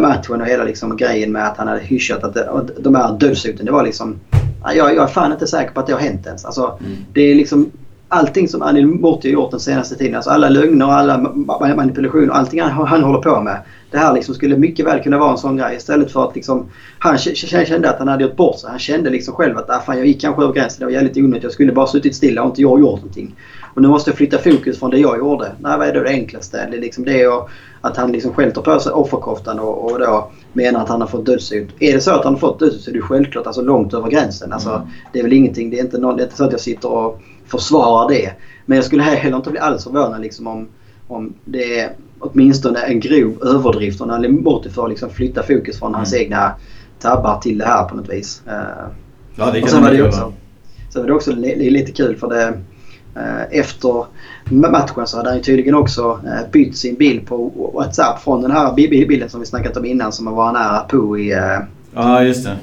matchen 0.00 0.40
och 0.40 0.46
hela 0.46 0.64
liksom 0.64 0.96
grejen 0.96 1.32
med 1.32 1.46
att 1.46 1.56
han 1.56 1.66
hade 1.68 1.80
hyschat 1.80 2.24
att 2.24 2.34
det, 2.34 2.62
de 2.78 2.94
här 2.94 3.12
dödshoten. 3.12 3.66
Det 3.66 3.72
var 3.72 3.82
liksom... 3.82 4.20
ja, 4.64 4.72
Jag, 4.72 4.94
jag 4.94 5.02
är 5.04 5.06
fan 5.06 5.32
inte 5.32 5.46
säker 5.46 5.72
på 5.72 5.80
att 5.80 5.86
det 5.86 5.92
har 5.92 6.00
hänt 6.00 6.26
ens. 6.26 6.44
Alltså, 6.44 6.78
Mm. 6.80 6.96
det 7.12 7.20
är 7.20 7.34
liksom 7.34 7.70
allting 8.10 8.48
som 8.48 8.62
Anil 8.62 8.86
Morti 8.86 9.28
har 9.28 9.32
gjort 9.32 9.50
den 9.50 9.60
senaste 9.60 9.96
tiden. 9.96 10.14
Alltså 10.14 10.30
alla 10.30 10.48
lögner 10.48 10.86
och 10.86 10.92
alla 10.92 11.16
ma- 11.16 11.76
manipulationer. 11.76 12.32
Allting 12.32 12.60
han, 12.60 12.86
han 12.86 13.02
håller 13.02 13.18
på 13.20 13.40
med. 13.40 13.58
Det 13.90 13.98
här 13.98 14.14
liksom 14.14 14.34
skulle 14.34 14.56
mycket 14.56 14.86
väl 14.86 15.02
kunna 15.02 15.18
vara 15.18 15.30
en 15.30 15.38
sån 15.38 15.56
grej. 15.56 15.76
Istället 15.76 16.12
för 16.12 16.28
att 16.28 16.34
liksom, 16.34 16.66
han 16.98 17.18
kände 17.18 17.90
att 17.90 17.98
han 17.98 18.08
hade 18.08 18.24
gjort 18.24 18.36
bort 18.36 18.58
sig. 18.58 18.70
Han 18.70 18.78
kände 18.78 19.10
liksom 19.10 19.34
själv 19.34 19.58
att 19.58 19.70
ah, 19.70 19.80
fan, 19.86 19.96
jag 19.98 20.06
gick 20.06 20.20
kanske 20.20 20.42
över 20.42 20.52
gränsen. 20.52 20.78
Det 20.80 20.84
var 20.84 20.92
jävligt 20.92 21.16
onödigt. 21.16 21.42
Jag 21.42 21.52
skulle 21.52 21.72
bara 21.72 21.86
suttit 21.86 22.14
stilla 22.14 22.42
och 22.42 22.48
inte 22.48 22.62
jag 22.62 22.80
gjort 22.80 22.96
någonting. 22.96 23.34
Och 23.74 23.82
nu 23.82 23.88
måste 23.88 24.10
jag 24.10 24.16
flytta 24.16 24.38
fokus 24.38 24.78
från 24.78 24.90
det 24.90 24.98
jag 24.98 25.18
gjorde. 25.18 25.52
Nej, 25.60 25.78
vad 25.78 25.88
är 25.88 25.94
då 25.94 26.00
det 26.00 26.08
enklaste? 26.10 26.68
Det 26.70 26.76
är 26.76 26.80
liksom 26.80 27.04
det 27.04 27.26
och 27.28 27.50
att 27.80 27.96
han 27.96 28.12
liksom 28.12 28.32
själv 28.34 28.50
tar 28.50 28.62
på 28.62 28.80
sig 28.80 28.92
offerkoftan 28.92 29.58
och, 29.60 29.92
och 29.92 29.98
då 29.98 30.30
menar 30.52 30.82
att 30.82 30.88
han 30.88 31.00
har 31.00 31.08
fått 31.08 31.26
dödshot. 31.26 31.68
Är 31.78 31.92
det 31.92 32.00
så 32.00 32.10
att 32.10 32.24
han 32.24 32.32
har 32.32 32.40
fått 32.40 32.58
dödshot 32.58 32.80
så 32.80 32.90
är 32.90 32.94
det 32.94 33.00
självklart 33.00 33.46
alltså 33.46 33.62
långt 33.62 33.94
över 33.94 34.10
gränsen. 34.10 34.52
Alltså, 34.52 34.70
Mm. 34.70 34.88
Det 35.12 35.18
är 35.18 35.22
väl 35.22 35.32
ingenting. 35.32 35.70
Det 35.70 35.78
är 35.78 35.84
inte, 35.84 35.98
någon, 35.98 36.16
det 36.16 36.22
är 36.22 36.24
inte 36.24 36.36
så 36.36 36.44
att 36.44 36.52
jag 36.52 36.60
sitter 36.60 36.88
och 36.88 37.20
försvarar 37.50 38.08
det. 38.08 38.32
Men 38.66 38.76
jag 38.76 38.84
skulle 38.84 39.02
heller 39.02 39.36
inte 39.36 39.50
bli 39.50 39.60
alls 39.60 39.84
förvånad 39.84 40.20
liksom 40.20 40.46
om, 40.46 40.68
om 41.08 41.32
det 41.44 41.80
är 41.80 41.92
åtminstone 42.18 42.78
en 42.80 43.00
grov 43.00 43.42
överdrift 43.42 44.00
och 44.00 44.08
när 44.08 44.28
Morty 44.28 44.70
får 44.70 44.88
liksom 44.88 45.10
flytta 45.10 45.42
fokus 45.42 45.78
från 45.78 45.94
hans 45.94 46.12
Mm. 46.12 46.24
egna 46.24 46.52
tabbar 47.00 47.38
till 47.40 47.58
det 47.58 47.64
här 47.66 47.84
på 47.84 47.94
något 47.96 48.08
vis. 48.08 48.42
Eh, 48.46 48.52
Ja, 49.36 49.44
det 49.44 49.50
och 49.50 49.54
kan 49.54 49.68
sen 49.68 49.82
var 49.82 49.90
det 49.90 50.02
också, 50.02 50.32
sen 50.92 51.02
var 51.02 51.06
det 51.08 51.14
också 51.14 51.32
li, 51.32 51.70
lite 51.70 51.92
kul 51.92 52.16
för 52.16 52.28
det 52.28 52.46
eh, 53.16 53.58
efter 53.60 54.04
matchen 54.50 55.06
så 55.06 55.16
hade 55.16 55.28
han 55.28 55.36
ju 55.38 55.42
tydligen 55.44 55.74
också 55.74 56.20
eh, 56.26 56.50
bytt 56.52 56.76
sin 56.76 56.94
bild 56.94 57.26
på 57.26 57.70
WhatsApp 57.74 58.22
från 58.22 58.42
den 58.42 58.50
här 58.50 58.74
bi- 58.74 58.88
bi- 58.88 59.06
bilden 59.06 59.28
som 59.30 59.40
vi 59.40 59.46
snackat 59.46 59.76
om 59.76 59.84
innan 59.84 60.12
som 60.12 60.34
var 60.34 60.52
nära 60.52 60.78
Pooh 60.80 61.20
i, 61.20 61.28
Ja, 61.94 62.22
just 62.22 62.44
det. 62.44 62.56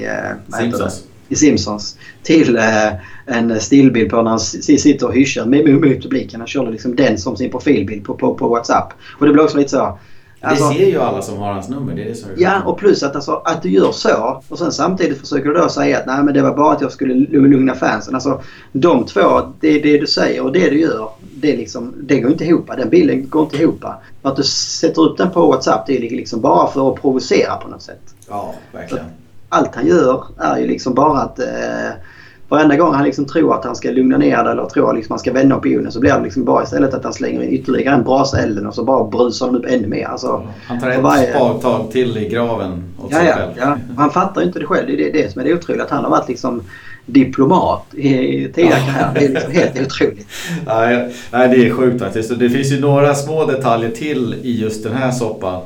i, 0.00 0.06
Simpsons. 0.52 1.04
I 1.30 1.36
Simpsons. 1.36 1.98
Till 2.22 2.56
eh, 2.56 2.92
en 3.26 3.60
stillbild 3.60 4.10
på 4.10 4.22
när 4.22 4.30
han 4.30 4.40
sitter 4.40 5.06
och 5.06 5.14
hyschar 5.14 5.46
med 5.46 5.64
publiken. 6.02 6.40
Han 6.40 6.46
körde 6.46 6.70
liksom 6.70 6.96
den 6.96 7.18
som 7.18 7.36
sin 7.36 7.50
profilbild 7.50 8.04
på, 8.04 8.14
på, 8.14 8.34
på 8.34 8.48
WhatsApp. 8.48 8.92
Och 9.18 9.26
det 9.26 9.32
blev 9.32 9.44
också 9.44 9.56
lite 9.58 9.70
så. 9.70 9.98
Alltså, 10.42 10.68
det 10.68 10.74
ser 10.74 10.86
ju 10.86 11.00
alla 11.00 11.22
som 11.22 11.38
har 11.38 11.52
hans 11.52 11.68
nummer. 11.68 11.94
Det 11.94 12.02
är 12.02 12.08
det 12.08 12.14
som 12.14 12.30
är 12.30 12.34
Ja, 12.38 12.62
och 12.66 12.78
plus 12.78 13.02
att, 13.02 13.14
alltså, 13.14 13.42
att 13.44 13.62
du 13.62 13.70
gör 13.70 13.92
så 13.92 14.42
och 14.48 14.58
sen 14.58 14.72
samtidigt 14.72 15.18
försöker 15.18 15.48
du 15.48 15.54
då 15.54 15.68
säga 15.68 15.98
att 15.98 16.06
nej 16.06 16.22
men 16.22 16.34
det 16.34 16.42
var 16.42 16.56
bara 16.56 16.72
att 16.74 16.80
jag 16.80 16.92
skulle 16.92 17.14
lu- 17.14 17.48
lugna 17.48 17.74
fansen. 17.74 18.14
Alltså 18.14 18.42
de 18.72 19.06
två, 19.06 19.52
det 19.60 19.68
är 19.68 19.82
det 19.82 19.98
du 19.98 20.06
säger 20.06 20.44
och 20.44 20.52
det 20.52 20.70
du 20.70 20.80
gör, 20.80 21.08
det, 21.34 21.56
liksom, 21.56 21.94
det 22.02 22.20
går 22.20 22.30
inte 22.30 22.44
ihop. 22.44 22.70
Den 22.76 22.90
bilden 22.90 23.28
går 23.28 23.42
inte 23.42 23.56
ihop. 23.56 23.84
Att 24.22 24.36
du 24.36 24.42
sätter 24.42 25.02
upp 25.02 25.18
den 25.18 25.30
på 25.30 25.46
WhatsApp 25.50 25.86
det 25.86 25.96
är 25.96 26.00
liksom 26.00 26.40
bara 26.40 26.70
för 26.70 26.92
att 26.92 27.00
provocera 27.00 27.56
på 27.56 27.68
något 27.68 27.82
sätt. 27.82 28.14
Ja, 28.28 28.54
verkligen. 28.72 29.04
Allt 29.52 29.74
han 29.74 29.86
gör 29.86 30.24
är 30.38 30.58
ju 30.58 30.66
liksom 30.66 30.94
bara 30.94 31.20
att 31.20 31.38
eh, 31.38 31.90
varenda 32.48 32.76
gång 32.76 32.94
han 32.94 33.04
liksom 33.04 33.24
tror 33.24 33.54
att 33.54 33.64
han 33.64 33.76
ska 33.76 33.90
lugna 33.90 34.18
ner 34.18 34.44
det 34.44 34.50
eller 34.50 34.66
tror 34.66 34.90
att 34.90 34.96
liksom 34.96 35.12
han 35.12 35.18
ska 35.18 35.32
vända 35.32 35.56
opinionen 35.56 35.92
så 35.92 36.00
blir 36.00 36.12
det 36.12 36.22
liksom 36.22 36.44
bara 36.44 36.62
istället 36.62 36.94
att 36.94 37.04
han 37.04 37.12
slänger 37.12 37.42
in 37.42 37.50
ytterligare 37.50 37.94
en 37.94 38.04
brasa 38.04 38.38
elden 38.38 38.66
och 38.66 38.74
så 38.74 38.84
bara 38.84 39.04
brusar 39.04 39.46
han 39.46 39.56
upp 39.56 39.64
ännu 39.68 39.86
mer. 39.86 40.04
Alltså, 40.04 40.48
han 40.66 40.80
tar 40.80 40.90
ett 40.90 41.02
varje... 41.02 41.30
spadtag 41.30 41.90
till 41.92 42.18
i 42.18 42.28
graven 42.28 42.84
åt 42.98 43.10
ja, 43.10 43.18
sig 43.18 43.26
ja, 43.26 43.34
själv. 43.34 43.50
Ja. 43.58 43.76
Han 43.96 44.10
fattar 44.10 44.42
inte 44.42 44.58
det 44.58 44.66
själv. 44.66 44.86
Det 44.86 44.92
är 44.92 45.12
det, 45.12 45.22
det 45.22 45.32
som 45.32 45.40
är 45.40 45.44
det 45.44 45.54
otroliga. 45.54 45.84
Att 45.84 45.90
han 45.90 46.04
har 46.04 46.10
varit 46.10 46.28
liksom 46.28 46.62
diplomat 47.06 47.94
i 47.94 48.48
tidigare 48.54 48.80
karriär. 48.80 49.10
Det 49.14 49.24
är 49.24 49.28
liksom 49.28 49.52
helt 49.52 49.80
otroligt. 49.80 50.26
Nej, 50.66 51.14
nej, 51.32 51.48
det 51.48 51.66
är 51.66 51.74
sjukt 51.74 52.02
faktiskt. 52.02 52.38
Det 52.38 52.50
finns 52.50 52.72
ju 52.72 52.80
några 52.80 53.14
små 53.14 53.44
detaljer 53.44 53.90
till 53.90 54.34
i 54.42 54.60
just 54.60 54.84
den 54.84 54.92
här 54.92 55.10
soppan. 55.10 55.60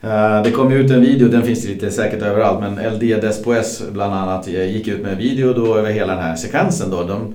Eh, 0.00 0.42
det 0.42 0.50
kom 0.50 0.72
ut 0.72 0.90
en 0.90 1.00
video, 1.00 1.28
den 1.28 1.42
finns 1.42 1.64
lite 1.64 1.90
säkert 1.90 2.22
överallt, 2.22 2.60
men 2.60 2.94
LD 2.94 3.20
Despoes 3.20 3.82
bland 3.92 4.14
annat 4.14 4.48
eh, 4.48 4.72
gick 4.72 4.88
ut 4.88 5.02
med 5.02 5.12
en 5.12 5.18
video 5.18 5.52
då 5.52 5.76
över 5.76 5.90
hela 5.90 6.14
den 6.14 6.22
här 6.22 6.36
sekvensen. 6.36 6.90
Då. 6.90 7.02
De, 7.02 7.34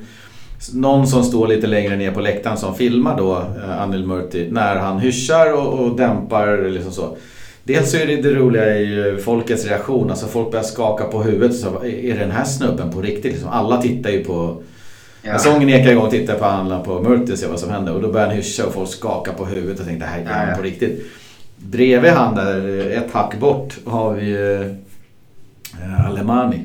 någon 0.73 1.07
som 1.07 1.23
står 1.23 1.47
lite 1.47 1.67
längre 1.67 1.95
ner 1.95 2.11
på 2.11 2.21
läktaren 2.21 2.57
som 2.57 2.75
filmar 2.75 3.17
då 3.17 3.35
eh, 3.35 3.81
Anil 3.81 4.07
Murti 4.07 4.47
när 4.51 4.75
han 4.75 4.99
hyschar 4.99 5.53
och, 5.53 5.79
och 5.79 5.97
dämpar 5.97 6.69
liksom 6.69 6.91
så. 6.91 7.17
Dels 7.63 7.91
så 7.91 7.97
är 7.97 8.07
det 8.07 8.15
det 8.15 8.33
roliga 8.33 8.77
i 8.77 9.17
folkets 9.25 9.65
reaktion, 9.65 10.09
alltså 10.09 10.27
folk 10.27 10.51
börjar 10.51 10.63
skaka 10.63 11.03
på 11.03 11.23
huvudet. 11.23 11.55
Så, 11.55 11.67
är 11.85 12.19
den 12.19 12.31
här 12.31 12.43
snubben 12.43 12.91
på 12.91 13.01
riktigt? 13.01 13.31
Liksom, 13.31 13.49
alla 13.49 13.81
tittar 13.81 14.09
ju 14.09 14.23
på... 14.23 14.61
Ja. 15.21 15.37
Sången 15.37 15.69
ekar 15.69 15.91
igång 15.91 16.09
tittar 16.09 16.35
på 16.35 16.45
Anla 16.45 16.79
på 16.79 17.01
Murti 17.01 17.33
och 17.33 17.37
ser 17.37 17.47
vad 17.47 17.59
som 17.59 17.69
händer. 17.69 17.93
Och 17.93 18.01
då 18.01 18.11
börjar 18.11 18.27
han 18.27 18.35
hyscha 18.35 18.65
och 18.65 18.73
folk 18.73 18.89
skakar 18.89 19.33
på 19.33 19.45
huvudet 19.45 19.79
och 19.79 19.85
tänker 19.85 20.05
det 20.05 20.11
här 20.11 20.19
är 20.19 20.45
ja, 20.45 20.49
ja. 20.49 20.57
på 20.57 20.63
riktigt. 20.63 21.05
Bredvid 21.63 22.11
han 22.11 22.35
där, 22.35 22.89
ett 22.89 23.11
hack 23.11 23.39
bort, 23.39 23.77
har 23.85 24.13
vi 24.13 24.31
eh, 25.81 26.05
Alemani. 26.07 26.61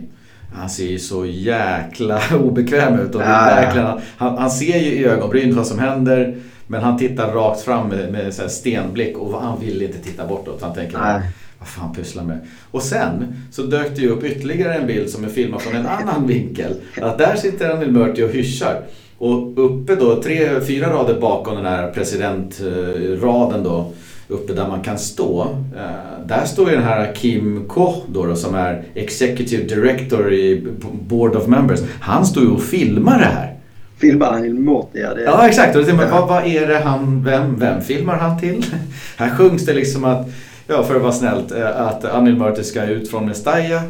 Han 0.55 0.71
ser 0.71 0.87
ju 0.87 0.99
så 0.99 1.27
jäkla 1.27 2.21
obekväm 2.41 3.01
ut. 3.01 3.15
Och 3.15 3.23
ja, 3.23 3.63
ja. 3.77 4.01
Han, 4.17 4.39
han, 4.39 4.51
ser 4.51 4.79
ju 4.79 4.91
i 4.91 5.05
ögonbrynet 5.05 5.57
vad 5.57 5.67
som 5.67 5.79
händer. 5.79 6.37
Men 6.67 6.83
han 6.83 6.99
tittar 6.99 7.33
rakt 7.33 7.61
fram 7.61 7.89
med, 7.89 8.13
med 8.13 8.35
så 8.35 8.49
stenblick 8.49 9.19
och 9.19 9.43
han 9.43 9.61
vill 9.61 9.83
inte 9.83 9.99
titta 9.99 10.27
bortåt. 10.27 10.63
Han 10.63 10.75
tänker, 10.75 10.99
Nej. 10.99 11.21
vad 11.59 11.69
fan 11.69 11.95
pysslar 11.95 12.25
med? 12.25 12.39
Och 12.71 12.83
sen 12.83 13.43
så 13.51 13.63
dök 13.63 13.97
det 13.97 14.03
ju 14.03 14.09
upp 14.09 14.25
ytterligare 14.25 14.75
en 14.75 14.87
bild 14.87 15.11
som 15.11 15.25
är 15.25 15.29
filmad 15.29 15.63
från 15.63 15.77
en 15.77 15.87
annan 15.87 16.27
vinkel. 16.27 16.75
Att 17.01 17.19
där 17.19 17.37
sitter 17.37 17.71
Anil 17.71 17.93
Murti 17.93 18.23
och 18.23 18.31
hyschar. 18.31 18.83
Och 19.19 19.65
uppe 19.65 19.95
då, 19.95 20.23
tre, 20.23 20.61
fyra 20.61 20.93
rader 20.93 21.21
bakom 21.21 21.57
den 21.57 21.67
här 21.67 21.91
presidentraden 21.91 23.63
då 23.63 23.93
uppe 24.29 24.53
där 24.53 24.69
man 24.69 24.83
kan 24.83 24.99
stå. 24.99 25.43
Uh, 25.43 26.27
där 26.27 26.45
står 26.45 26.71
ju 26.71 26.77
den 26.77 26.85
här 26.85 27.15
Kim 27.15 27.65
Koh 27.69 27.99
då, 28.13 28.27
då, 28.27 28.37
som 28.37 28.55
är 28.55 28.83
Executive 28.95 29.63
Director 29.63 30.33
i 30.33 30.67
Board 31.09 31.37
of 31.37 31.47
Members. 31.47 31.81
Han 32.01 32.27
står 32.27 32.43
ju 32.43 32.49
och 32.49 32.63
filmar 32.63 33.19
det 33.19 33.25
här. 33.25 33.55
Filmar 33.99 34.33
han 34.33 34.45
i 34.45 34.49
Morty? 34.49 34.99
Ja, 34.99 35.15
det 35.15 35.23
ja 35.23 35.49
exakt. 35.49 35.77
Och 35.77 35.85
det, 35.85 35.91
ja. 35.91 36.09
vad, 36.11 36.29
vad 36.29 36.47
är 36.47 36.67
det 36.67 36.79
han, 36.79 37.25
vem, 37.25 37.59
vem 37.59 37.81
filmar 37.81 38.17
han 38.17 38.41
till? 38.41 38.65
här 39.17 39.31
sjungs 39.31 39.67
det 39.67 39.73
liksom 39.73 40.05
att, 40.05 40.29
ja 40.67 40.83
för 40.83 40.97
att 40.97 41.03
vara 41.03 41.13
snällt, 41.13 41.53
eh, 41.53 41.81
att 41.81 42.05
Anil 42.05 42.37
Murti 42.37 42.65
ska 42.65 42.85
ut 42.85 43.11
från 43.11 43.27
Mestalla. 43.27 43.83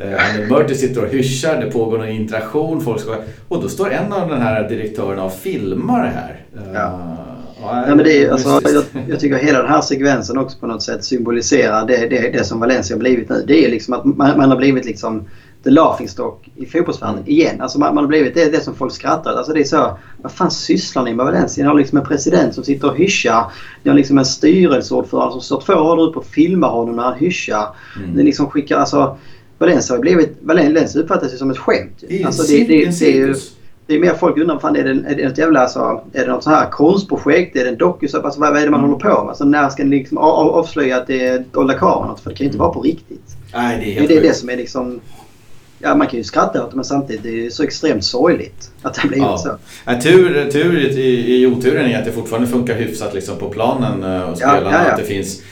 Uh, 0.00 0.30
Anil 0.30 0.48
Murti 0.50 0.74
sitter 0.74 1.04
och 1.04 1.10
hyschar, 1.10 1.60
det 1.60 1.70
pågår 1.70 1.98
någon 1.98 2.08
interaktion, 2.08 2.80
folk 2.80 3.00
ska... 3.00 3.16
Och 3.48 3.62
då 3.62 3.68
står 3.68 3.92
en 3.92 4.12
av 4.12 4.28
den 4.28 4.42
här 4.42 4.68
direktörerna 4.68 5.24
och 5.24 5.34
filmar 5.34 6.04
det 6.04 6.10
här. 6.10 6.40
Ja. 6.74 7.16
Ja, 7.60 7.84
men 7.86 7.98
det 7.98 8.22
är, 8.22 8.30
alltså, 8.30 8.48
jag, 8.48 8.84
jag, 9.08 9.20
tycker 9.20 9.36
hela 9.36 9.58
den 9.62 9.70
här 9.70 9.80
sekvensen 9.80 10.38
också 10.38 10.58
på 10.58 10.66
något 10.66 10.82
sätt 10.82 11.04
symboliserar 11.04 11.86
det, 11.86 12.06
det, 12.06 12.30
det 12.30 12.44
som 12.44 12.60
Valencia 12.60 12.96
har 12.96 13.00
blivit 13.00 13.28
nu. 13.28 13.44
Det 13.46 13.64
är 13.64 13.70
liksom 13.70 13.94
att 13.94 14.04
man, 14.04 14.38
man 14.38 14.50
har 14.50 14.56
blivit 14.56 14.84
liksom 14.84 15.24
the 15.64 15.70
laughingstock 15.70 16.48
i 16.56 16.66
fotbollsvärlden 16.66 17.18
mm. 17.18 17.30
igen. 17.30 17.60
Alltså 17.60 17.78
man, 17.78 17.94
man, 17.94 18.04
har 18.04 18.08
blivit 18.08 18.34
det, 18.34 18.50
det 18.50 18.60
som 18.60 18.74
folk 18.74 18.92
skrattar 18.92 19.32
Alltså 19.32 19.52
det 19.52 19.60
är 19.60 19.64
så, 19.64 19.98
vad 20.22 20.32
fan 20.32 20.50
sysslar 20.50 21.04
ni 21.04 21.14
med 21.14 21.26
Valencia? 21.26 21.64
Ni 21.64 21.68
har 21.68 21.74
liksom 21.74 21.98
en 21.98 22.04
president 22.04 22.54
som 22.54 22.64
sitter 22.64 22.90
och 22.90 22.96
hyschar. 22.96 23.52
Ni 23.82 23.90
har 23.90 23.96
liksom 23.96 24.18
en 24.18 24.24
styrelseordförande 24.24 25.32
som 25.32 25.40
står 25.40 25.60
två 25.60 25.72
rader 25.72 26.02
upp 26.02 26.16
och 26.16 26.26
filmar 26.26 26.68
honom 26.68 26.96
när 26.96 27.02
han 27.02 27.14
hyschar. 27.14 27.68
Mm. 27.96 28.10
Ni 28.10 28.22
liksom 28.22 28.50
skickar, 28.50 28.78
alltså 28.78 29.18
Valencia 29.58 29.96
har 29.96 30.00
blivit, 30.00 30.38
Valencia 30.40 31.02
uppfattas 31.02 31.32
ju 31.32 31.36
som 31.36 31.50
ett 31.50 31.58
skämt. 31.58 32.04
Det 32.08 32.22
är, 32.22 32.26
alltså, 32.26 32.42
det, 32.42 32.64
det, 32.64 32.84
det, 32.84 32.98
det 33.00 33.12
är 33.12 33.16
ju, 33.16 33.34
det 33.86 33.94
är 33.94 33.98
mer 33.98 34.14
folk 34.14 34.38
undrar, 34.38 34.58
fan 34.58 34.76
är 34.76 34.84
det, 34.84 34.90
är 34.90 35.16
det 35.16 35.28
något 35.28 35.38
jävla 35.38 35.60
alltså, 35.60 36.04
är 36.12 36.24
det 36.24 36.32
något 36.32 36.44
så 36.44 36.50
här 36.50 36.70
konstprojekt? 36.70 37.56
Är 37.56 37.64
det 37.64 37.70
en 37.70 37.76
dokusåpa? 37.76 38.24
Alltså, 38.24 38.40
vad, 38.40 38.56
är 38.56 38.64
det 38.64 38.70
man 38.70 38.80
håller 38.80 38.96
på 38.96 39.08
med? 39.08 39.28
Alltså, 39.28 39.44
när 39.44 39.68
ska 39.68 39.84
ni 39.84 39.98
liksom 39.98 40.18
avslöja 40.18 40.96
att 40.96 41.06
det 41.06 41.26
är 41.26 41.44
Dolda 41.52 41.74
Karin? 41.74 42.16
För 42.22 42.30
det 42.30 42.36
kan 42.36 42.44
ju 42.44 42.46
inte 42.46 42.58
vara 42.58 42.72
på 42.72 42.80
riktigt. 42.80 43.36
Nej, 43.54 43.78
det 43.80 43.90
är 43.90 43.94
helt 43.94 44.08
Det 44.08 44.16
är 44.16 44.22
det 44.22 44.34
som 44.34 44.50
är 44.50 44.56
liksom... 44.56 45.00
Ja, 45.78 45.94
man 45.94 46.06
kan 46.06 46.16
ju 46.16 46.24
skratta 46.24 46.64
åt 46.64 46.70
det 46.70 46.76
men 46.76 46.84
samtidigt 46.84 47.22
det 47.22 47.46
är 47.46 47.50
så 47.50 47.62
extremt 47.62 48.04
sorgligt 48.04 48.70
att 48.82 48.94
det 48.94 49.00
har 49.00 49.08
blivit 49.08 49.26
ja. 49.26 49.38
så. 49.38 49.56
Ja, 49.84 50.00
tur, 50.00 50.50
tur 50.50 50.78
i, 50.78 51.36
i 51.36 51.46
oturen 51.46 51.86
är 51.86 51.98
att 51.98 52.04
det 52.04 52.12
fortfarande 52.12 52.48
funkar 52.48 52.74
hyfsat 52.74 53.14
liksom 53.14 53.38
på 53.38 53.48
planen 53.48 54.04
eh, 54.04 54.30
och 54.30 54.36
spelarna. 54.36 54.70
Ja, 54.72 54.84
ja, 54.84 54.90
att 54.90 54.98
det 54.98 55.04
finns 55.04 55.42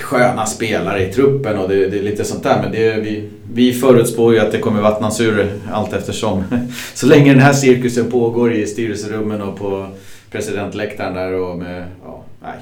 sköna 0.00 0.46
spelare 0.46 1.08
i 1.08 1.12
truppen 1.12 1.58
och 1.58 1.68
det, 1.68 1.88
det 1.88 1.98
är 1.98 2.02
lite 2.02 2.24
sånt 2.24 2.42
där. 2.42 2.62
Men 2.62 2.72
det, 2.72 2.96
vi, 2.96 3.28
vi 3.52 3.72
förutspår 3.72 4.34
ju 4.34 4.40
att 4.40 4.52
det 4.52 4.58
kommer 4.58 4.80
vattnas 4.82 5.20
ur 5.20 5.52
allt 5.72 5.92
eftersom. 5.92 6.44
Så 6.94 7.06
länge 7.06 7.32
den 7.32 7.42
här 7.42 7.52
cirkusen 7.52 8.10
pågår 8.10 8.52
i 8.52 8.66
styrelserummen 8.66 9.42
och 9.42 9.58
på 9.58 9.86
presidentläktaren 10.30 11.14
där 11.14 11.32
och 11.32 11.58
med, 11.58 11.86
ja, 12.04 12.22
nej. 12.42 12.58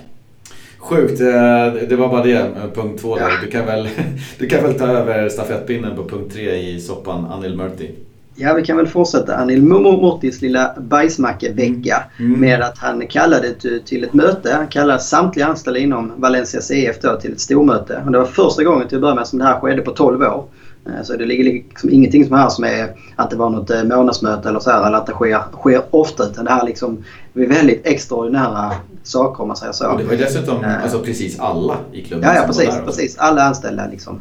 Sjukt, 0.78 1.20
eh, 1.20 1.88
det 1.88 1.96
var 1.96 2.08
bara 2.08 2.24
det, 2.24 2.32
eh, 2.32 2.70
punkt 2.74 3.00
två 3.00 3.16
där. 3.16 3.30
Du 3.44 3.50
kan 3.50 3.66
väl, 3.66 3.88
du 4.38 4.48
kan 4.48 4.62
väl 4.62 4.78
ta 4.78 4.86
över 4.86 5.28
stafettpinnen 5.28 5.96
på 5.96 6.04
punkt 6.04 6.34
tre 6.34 6.54
i 6.54 6.80
soppan, 6.80 7.26
Anil 7.26 7.56
Murti. 7.56 7.90
Ja, 8.36 8.54
vi 8.54 8.64
kan 8.64 8.76
väl 8.76 8.86
fortsätta 8.86 9.36
Anil 9.36 9.62
Mortis 9.62 10.42
lilla 10.42 10.74
bajsmackevecka 10.78 12.04
mm. 12.18 12.40
med 12.40 12.62
att 12.62 12.78
han 12.78 13.06
kallade 13.06 13.54
till 13.84 14.04
ett 14.04 14.14
möte. 14.14 14.52
Han 14.52 14.66
kallade 14.66 15.00
samtliga 15.00 15.46
anställda 15.46 15.80
inom 15.80 16.12
Valencia 16.16 16.60
CF 16.60 17.00
då 17.00 17.16
till 17.16 17.32
ett 17.32 17.40
stormöte. 17.40 18.02
Och 18.06 18.12
det 18.12 18.18
var 18.18 18.26
första 18.26 18.64
gången 18.64 18.88
till 18.88 18.96
att 18.96 19.02
börja 19.02 19.14
med 19.14 19.26
som 19.26 19.38
det 19.38 19.44
här 19.44 19.60
skedde 19.60 19.82
på 19.82 19.90
12 19.90 20.22
år. 20.22 20.44
Eh, 20.86 21.02
så 21.02 21.16
det 21.16 21.26
ligger 21.26 21.44
liksom 21.44 21.90
ingenting 21.90 22.26
som 22.26 22.36
här 22.36 22.48
som 22.48 22.64
är 22.64 22.96
att 23.16 23.30
det 23.30 23.36
var 23.36 23.50
något 23.50 23.70
eh, 23.70 23.84
månadsmöte 23.84 24.48
eller 24.48 24.60
så 24.60 24.70
här, 24.70 24.86
eller 24.86 24.98
att 24.98 25.06
det 25.06 25.12
sker, 25.12 25.40
sker 25.52 25.82
ofta. 25.90 26.24
Utan 26.24 26.44
det 26.44 26.50
här 26.50 26.66
liksom 26.66 27.04
är 27.34 27.46
väldigt 27.46 27.86
extraordinära 27.86 28.72
saker 29.02 29.42
om 29.42 29.48
man 29.48 29.56
säger 29.56 29.72
så. 29.72 29.90
Och 29.90 29.98
det 29.98 30.04
var 30.04 30.16
dessutom 30.16 30.64
uh, 30.64 30.82
alltså, 30.82 30.98
precis 30.98 31.40
alla 31.40 31.76
i 31.92 32.02
klubben 32.02 32.28
Ja, 32.28 32.36
ja 32.36 32.46
precis, 32.46 32.74
precis. 32.84 33.18
Alla 33.18 33.42
anställda 33.42 33.86
liksom. 33.90 34.20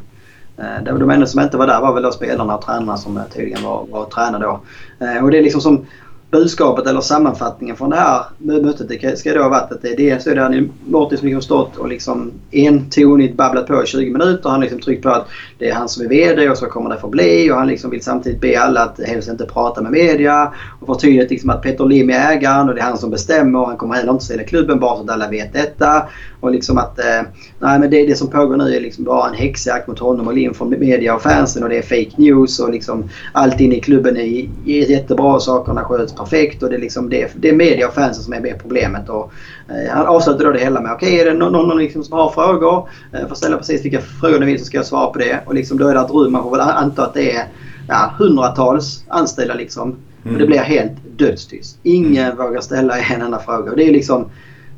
Eh, 0.57 0.83
de 0.83 1.11
enda 1.11 1.25
som 1.25 1.41
inte 1.41 1.57
var 1.57 1.67
där 1.67 1.81
var 1.81 1.93
väl 1.93 2.03
då 2.03 2.11
spelarna 2.11 2.55
och 2.55 2.65
tränarna 2.65 2.97
som 2.97 3.17
eh, 3.17 3.23
tydligen 3.23 3.63
var, 3.63 3.85
var 3.89 4.05
tränare 4.05 4.43
då. 4.43 4.59
Eh, 5.05 5.23
och 5.23 5.31
det 5.31 5.37
är 5.37 5.43
liksom 5.43 5.61
som 5.61 5.85
budskapet 6.33 6.87
eller 6.87 7.01
sammanfattningen 7.01 7.75
från 7.75 7.89
det 7.89 7.95
här 7.95 8.23
mötet 8.37 8.89
det 8.89 9.19
ska 9.19 9.33
då 9.33 9.41
ha 9.41 9.49
varit 9.49 9.71
att 9.71 9.81
det 9.81 9.89
är 9.89 9.97
dels 9.97 10.27
är 10.27 10.35
det 10.35 10.69
Martin 10.85 11.17
som 11.17 11.33
har 11.33 11.41
stått 11.41 11.77
och 11.77 11.87
liksom 11.87 12.31
entonigt 12.51 13.37
babblat 13.37 13.67
på 13.67 13.83
i 13.83 13.85
20 13.85 14.11
minuter. 14.11 14.49
Han 14.49 14.61
liksom 14.61 14.79
tryckt 14.79 15.03
på 15.03 15.09
att 15.09 15.27
det 15.57 15.69
är 15.69 15.73
han 15.73 15.89
som 15.89 16.05
är 16.05 16.09
VD 16.09 16.49
och 16.49 16.57
så 16.57 16.65
kommer 16.65 16.89
det 16.89 16.97
få 16.97 17.07
bli 17.07 17.51
och 17.51 17.55
han 17.55 17.67
liksom 17.67 17.89
vill 17.91 18.03
samtidigt 18.03 18.41
be 18.41 18.61
alla 18.61 18.83
att 18.83 18.99
helst 19.05 19.29
inte 19.29 19.45
prata 19.45 19.81
med 19.81 19.91
media 19.91 20.53
och 20.79 20.87
förtydligat 20.87 21.29
liksom 21.29 21.49
att 21.49 21.61
Peter 21.61 21.85
Lim 21.85 22.09
är 22.09 22.31
ägaren 22.31 22.69
och 22.69 22.75
det 22.75 22.81
är 22.81 22.85
han 22.85 22.97
som 22.97 23.09
bestämmer 23.09 23.59
och 23.59 23.67
han 23.67 23.77
kommer 23.77 23.95
heller 23.95 24.11
inte 24.11 24.25
sälja 24.25 24.45
klubben 24.45 24.79
bara 24.79 24.97
så 24.97 25.03
att 25.03 25.09
alla 25.09 25.29
vet 25.29 25.53
detta. 25.53 26.07
Och 26.39 26.51
liksom 26.51 26.77
att 26.77 26.99
eh, 26.99 27.21
nej, 27.59 27.79
men 27.79 27.89
det, 27.89 28.05
det 28.05 28.15
som 28.15 28.29
pågår 28.29 28.57
nu 28.57 28.75
är 28.75 28.79
liksom 28.81 29.03
bara 29.03 29.29
en 29.29 29.33
häxjakt 29.33 29.87
mot 29.87 29.99
honom 29.99 30.27
och 30.27 30.33
Lim 30.33 30.53
från 30.53 30.69
media 30.69 31.15
och 31.15 31.21
fansen 31.21 31.63
och 31.63 31.69
det 31.69 31.77
är 31.77 31.81
fake 31.81 32.21
news 32.21 32.59
och 32.59 32.71
liksom 32.71 33.09
allt 33.31 33.59
inne 33.59 33.75
i 33.75 33.81
klubben 33.81 34.17
är, 34.17 34.49
är 34.65 34.89
jättebra 34.89 35.33
och 35.33 35.43
sakerna 35.43 35.83
sköts 35.83 36.13
perfekt 36.23 36.63
och 36.63 36.69
det 36.69 36.75
är, 36.75 36.79
liksom 36.79 37.09
det, 37.09 37.31
det 37.35 37.49
är 37.49 37.53
media 37.53 37.87
och 37.87 37.93
fansen 37.93 38.23
som 38.23 38.33
är 38.33 38.39
med 38.39 38.61
problemet. 38.61 39.09
Och, 39.09 39.31
eh, 39.69 39.91
han 39.95 40.07
avslutar 40.07 40.45
då 40.45 40.51
det 40.51 40.59
hela 40.59 40.81
med 40.81 40.91
okej 40.91 41.13
okay, 41.13 41.19
är 41.19 41.25
det 41.25 41.33
någon, 41.33 41.51
någon 41.51 41.77
liksom 41.77 42.03
som 42.03 42.17
har 42.17 42.29
frågor 42.29 42.89
eh, 43.13 43.27
får 43.27 43.35
ställa 43.35 43.57
precis 43.57 43.85
vilka 43.85 44.01
frågor 44.01 44.39
ni 44.39 44.45
vill 44.45 44.59
så 44.59 44.65
ska 44.65 44.77
jag 44.77 44.85
svara 44.85 45.07
på 45.07 45.19
det. 45.19 45.39
Och 45.45 45.53
liksom 45.53 45.77
då 45.77 45.87
är 45.87 45.93
det 45.93 45.99
ett 45.99 46.11
rum, 46.11 46.31
man 46.31 46.43
får 46.43 46.51
väl 46.51 46.61
anta 46.61 47.05
att 47.05 47.13
det 47.13 47.31
är 47.31 47.45
ja, 47.87 48.13
hundratals 48.17 49.03
anställda 49.07 49.53
liksom. 49.53 49.95
Mm. 50.23 50.35
Och 50.35 50.39
det 50.39 50.47
blir 50.47 50.59
helt 50.59 50.91
dödstyst. 51.17 51.77
Ingen 51.83 52.25
mm. 52.25 52.37
vågar 52.37 52.61
ställa 52.61 52.97
en 52.97 53.21
enda 53.21 53.39
fråga. 53.39 53.71
Och 53.71 53.77
det 53.77 53.83
är 53.83 53.91
liksom 53.91 54.29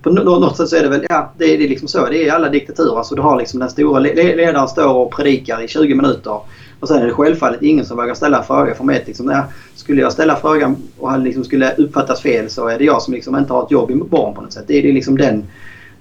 på 0.06 0.10
något 0.12 0.58
sätt 0.58 0.70
så 0.70 0.76
är 0.76 0.84
det 0.84 0.90
väl, 0.90 1.06
ja 1.10 1.34
det 1.38 1.46
är, 1.46 1.58
det 1.58 1.64
är 1.64 1.70
liksom 1.70 1.88
så. 1.88 2.06
Det 2.06 2.28
är 2.28 2.34
alla 2.34 2.50
diktaturer. 2.50 2.98
Alltså 2.98 3.16
du 3.16 3.22
har 3.22 3.38
liksom 3.38 3.60
den 3.60 3.70
stora 3.70 4.00
ledaren 4.00 4.68
står 4.68 4.94
och 4.94 5.12
predikar 5.12 5.64
i 5.64 5.68
20 5.68 5.96
minuter. 5.96 6.40
Och 6.80 6.88
sen 6.88 7.02
är 7.02 7.06
det 7.06 7.14
självfallet 7.14 7.62
ingen 7.62 7.86
som 7.86 7.98
vågar 7.98 8.14
ställa 8.14 8.38
en 8.38 8.44
fråga. 8.44 8.76
För 8.76 8.84
mig 8.84 9.04
liksom, 9.08 9.30
ja, 9.30 9.44
skulle 9.76 10.02
jag 10.02 10.12
ställa 10.12 10.36
frågan 10.36 10.78
och 11.00 11.12
han 11.12 11.24
liksom 11.24 11.44
skulle 11.44 11.76
uppfattas 11.76 12.22
fel 12.22 12.50
så 12.50 12.68
är 12.68 12.78
det 12.78 12.86
jag 12.86 13.02
som 13.02 13.14
liksom 13.14 13.38
inte 13.38 13.54
har 13.54 13.64
ett 13.64 13.72
jobb 13.72 13.92
i 13.92 13.96
morgon 13.96 14.36
på 14.36 14.42
något 14.42 14.54
sätt. 14.54 14.64
Det 14.68 14.78
är, 14.78 14.84
det 14.84 14.90
är 14.90 14.94
liksom 14.94 15.18
den, 15.18 15.44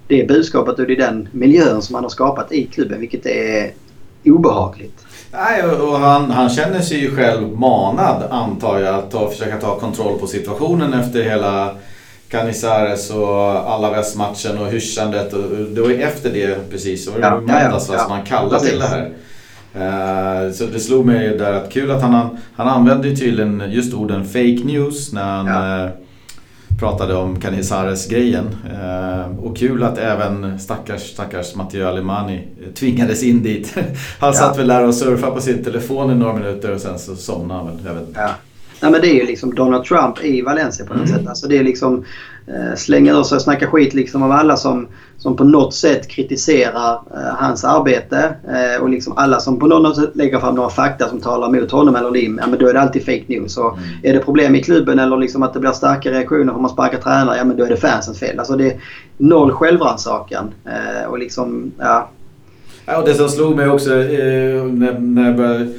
det 0.07 0.27
budskapet 0.27 0.79
och 0.79 0.87
det 0.87 0.93
är 0.93 0.97
den 0.97 1.29
miljön 1.31 1.81
som 1.81 1.95
han 1.95 2.03
har 2.03 2.09
skapat 2.09 2.51
i 2.51 2.65
klubben 2.65 2.99
vilket 2.99 3.25
är 3.25 3.71
obehagligt. 4.25 5.05
Nej, 5.31 5.63
och 5.63 5.99
han, 5.99 6.31
han 6.31 6.49
känner 6.49 6.79
sig 6.79 6.97
ju 6.97 7.15
själv 7.15 7.57
manad 7.57 8.23
antar 8.29 8.79
jag 8.79 8.95
att 8.95 9.11
ta, 9.11 9.29
försöka 9.29 9.57
ta 9.57 9.79
kontroll 9.79 10.19
på 10.19 10.27
situationen 10.27 10.93
efter 10.93 11.23
hela 11.23 11.75
Canizares 12.29 13.11
och 13.11 13.39
alla 13.71 13.91
västmatchen 13.91 14.57
och 14.57 14.67
hyschandet. 14.67 15.33
Och 15.33 15.41
det 15.49 15.81
var 15.81 15.89
ju 15.89 16.01
efter 16.01 16.29
det 16.29 16.69
precis, 16.71 17.05
så 17.05 17.11
var 17.11 17.19
det 17.19 17.25
ja, 17.25 17.35
måndags 17.35 17.87
ja, 17.89 17.95
ja, 17.95 17.99
som 17.99 18.11
han 18.11 18.25
kallade 18.25 18.65
till 18.65 18.79
det 18.79 18.87
här. 18.87 19.13
Eh, 19.75 20.51
så 20.51 20.65
det 20.65 20.79
slog 20.79 21.05
mig 21.05 21.37
där 21.37 21.53
att 21.53 21.71
kul 21.71 21.91
att 21.91 22.01
han, 22.01 22.37
han 22.55 22.67
använde 22.67 23.07
ju 23.07 23.15
tydligen 23.15 23.63
just 23.67 23.93
orden 23.93 24.25
fake 24.25 24.61
news 24.63 25.13
när 25.13 25.23
han 25.23 25.45
ja. 25.45 25.85
Eh, 25.85 25.91
pratade 26.79 27.15
om 27.15 27.39
Canizares-grejen. 27.39 28.45
Eh, 28.73 29.37
och 29.45 29.57
kul 29.57 29.83
att 29.83 29.97
även 29.97 30.59
stackars, 30.59 31.01
stackars 31.01 31.55
Matteo 31.55 31.87
Alemani 31.87 32.47
tvingades 32.75 33.23
in 33.23 33.43
dit. 33.43 33.73
Han 34.19 34.29
ja. 34.29 34.33
satt 34.33 34.59
väl 34.59 34.67
där 34.67 34.87
och 34.87 34.95
surfade 34.95 35.31
på 35.31 35.41
sin 35.41 35.63
telefon 35.63 36.11
i 36.11 36.15
några 36.15 36.33
minuter 36.33 36.73
och 36.73 36.81
sen 36.81 36.99
så 36.99 37.15
somnade 37.15 37.59
han 37.59 37.67
väl. 37.67 37.85
Jag 37.85 37.93
vet. 37.93 38.09
Ja. 38.13 38.29
Nej, 38.81 38.91
men 38.91 39.01
det 39.01 39.07
är 39.07 39.13
ju 39.13 39.25
liksom 39.25 39.55
Donald 39.55 39.85
Trump 39.85 40.23
i 40.23 40.41
Valencia 40.41 40.85
på 40.85 40.93
något 40.93 41.07
mm. 41.07 41.19
sätt. 41.19 41.27
Alltså 41.27 41.47
det 41.47 41.57
är 41.57 41.63
liksom 41.63 42.05
slänga 42.75 43.13
ur 43.13 43.23
sig 43.23 43.35
och 43.35 43.41
snacka 43.41 43.67
skit 43.67 43.93
liksom 43.93 44.23
av 44.23 44.31
alla 44.31 44.57
som, 44.57 44.87
som 45.17 45.35
på 45.35 45.43
något 45.43 45.73
sätt 45.73 46.07
kritiserar 46.07 46.93
eh, 46.93 47.35
hans 47.35 47.63
arbete. 47.63 48.35
Eh, 48.47 48.81
och 48.81 48.89
liksom 48.89 49.17
alla 49.17 49.39
som 49.39 49.59
på 49.59 49.67
något 49.67 49.95
sätt 49.95 50.15
lägger 50.15 50.39
fram 50.39 50.55
några 50.55 50.69
fakta 50.69 51.09
som 51.09 51.21
talar 51.21 51.49
mot 51.49 51.71
honom 51.71 51.95
eller 51.95 52.11
Lim. 52.11 52.39
Ja 52.41 52.47
men 52.47 52.59
då 52.59 52.67
är 52.67 52.73
det 52.73 52.81
alltid 52.81 53.05
fake 53.05 53.23
news. 53.27 53.57
Och 53.57 53.77
mm. 53.77 53.89
Är 54.03 54.13
det 54.13 54.19
problem 54.19 54.55
i 54.55 54.63
klubben 54.63 54.99
eller 54.99 55.17
liksom 55.17 55.43
att 55.43 55.53
det 55.53 55.59
blir 55.59 55.71
starka 55.71 56.11
reaktioner 56.11 56.55
om 56.55 56.61
man 56.61 56.71
sparkar 56.71 56.97
tränare. 56.97 57.37
Ja 57.37 57.43
men 57.43 57.57
då 57.57 57.63
är 57.63 57.69
det 57.69 57.77
fansens 57.77 58.19
fel. 58.19 58.39
Alltså 58.39 58.55
det 58.55 58.71
är 58.71 58.79
noll 59.17 59.51
självrannsakan. 59.51 60.53
Eh, 60.65 61.09
och 61.09 61.19
liksom, 61.19 61.71
ja. 61.79 62.09
Ja, 62.85 62.97
och 62.97 63.05
det 63.05 63.13
som 63.13 63.29
slog 63.29 63.55
mig 63.55 63.69
också 63.69 63.93
eh, 63.93 64.63
när, 64.63 64.99
när 64.99 65.25
jag 65.25 65.35
började 65.35 65.69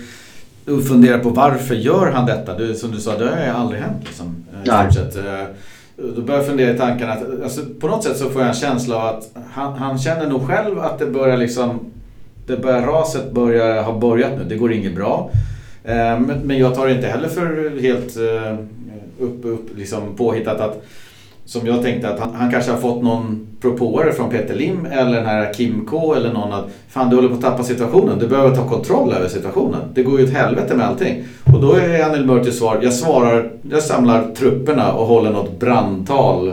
fundera 0.88 1.18
på 1.18 1.28
varför 1.28 1.74
gör 1.74 2.10
han 2.10 2.26
detta? 2.26 2.58
Du, 2.58 2.74
som 2.74 2.90
du 2.90 3.00
sa, 3.00 3.18
det 3.18 3.24
har 3.24 3.60
aldrig 3.60 3.80
hänt. 3.80 4.02
Liksom, 4.04 4.44
eh, 4.52 4.64
i. 4.64 5.18
Eh, 5.18 5.46
då 5.96 6.22
börjar 6.22 6.40
jag 6.40 6.46
fundera 6.48 6.70
i 6.70 6.78
tanken 6.78 7.10
att 7.10 7.42
alltså, 7.42 7.60
på 7.80 7.88
något 7.88 8.04
sätt 8.04 8.16
så 8.16 8.30
får 8.30 8.42
jag 8.42 8.48
en 8.48 8.56
känsla 8.56 8.96
av 8.96 9.06
att 9.06 9.30
han, 9.50 9.72
han 9.72 9.98
känner 9.98 10.28
nog 10.28 10.46
själv 10.46 10.78
att 10.78 10.98
det 10.98 11.06
börjar 11.06 11.36
liksom 11.36 11.80
det 12.46 12.56
börjar, 12.56 12.82
raset 12.82 13.32
börjar 13.32 13.82
ha 13.82 13.98
börjat 13.98 14.32
nu. 14.38 14.44
Det 14.44 14.56
går 14.56 14.72
inget 14.72 14.94
bra. 14.94 15.30
Eh, 15.84 16.20
men 16.20 16.58
jag 16.58 16.74
tar 16.74 16.86
det 16.86 16.94
inte 16.94 17.06
heller 17.06 17.28
för 17.28 17.80
helt 17.80 18.16
eh, 18.16 18.58
upp, 19.18 19.44
upp, 19.44 19.76
liksom 19.76 20.16
påhittat 20.16 20.60
att 20.60 20.82
som 21.46 21.66
jag 21.66 21.82
tänkte 21.82 22.08
att 22.08 22.20
han, 22.20 22.34
han, 22.34 22.50
kanske 22.50 22.70
har 22.70 22.78
fått 22.78 23.02
någon 23.02 23.46
propåer 23.60 24.12
från 24.12 24.30
Peter 24.30 24.54
Lim 24.54 24.86
eller 24.86 25.12
den 25.12 25.26
här 25.26 25.54
Kim 25.54 25.86
K 25.86 26.14
eller 26.14 26.32
någon 26.32 26.52
att 26.52 26.64
Fan 26.88 27.10
du 27.10 27.16
håller 27.16 27.28
på 27.28 27.34
att 27.34 27.40
tappa 27.40 27.62
situationen, 27.62 28.18
du 28.18 28.28
behöver 28.28 28.56
ta 28.56 28.68
kontroll 28.68 29.12
över 29.12 29.28
situationen. 29.28 29.80
Det 29.94 30.02
går 30.02 30.20
ju 30.20 30.24
åt 30.26 30.32
helvete 30.32 30.74
med 30.74 30.86
allting. 30.86 31.24
Och 31.54 31.60
då 31.60 31.72
är 31.72 32.04
Anil 32.04 32.26
Murtis 32.26 32.58
svar, 32.58 32.78
jag 32.82 32.92
svarar, 32.92 33.50
jag 33.70 33.82
samlar 33.82 34.34
trupperna 34.34 34.92
och 34.92 35.06
håller 35.06 35.30
något 35.30 35.60
brandtal 35.60 36.52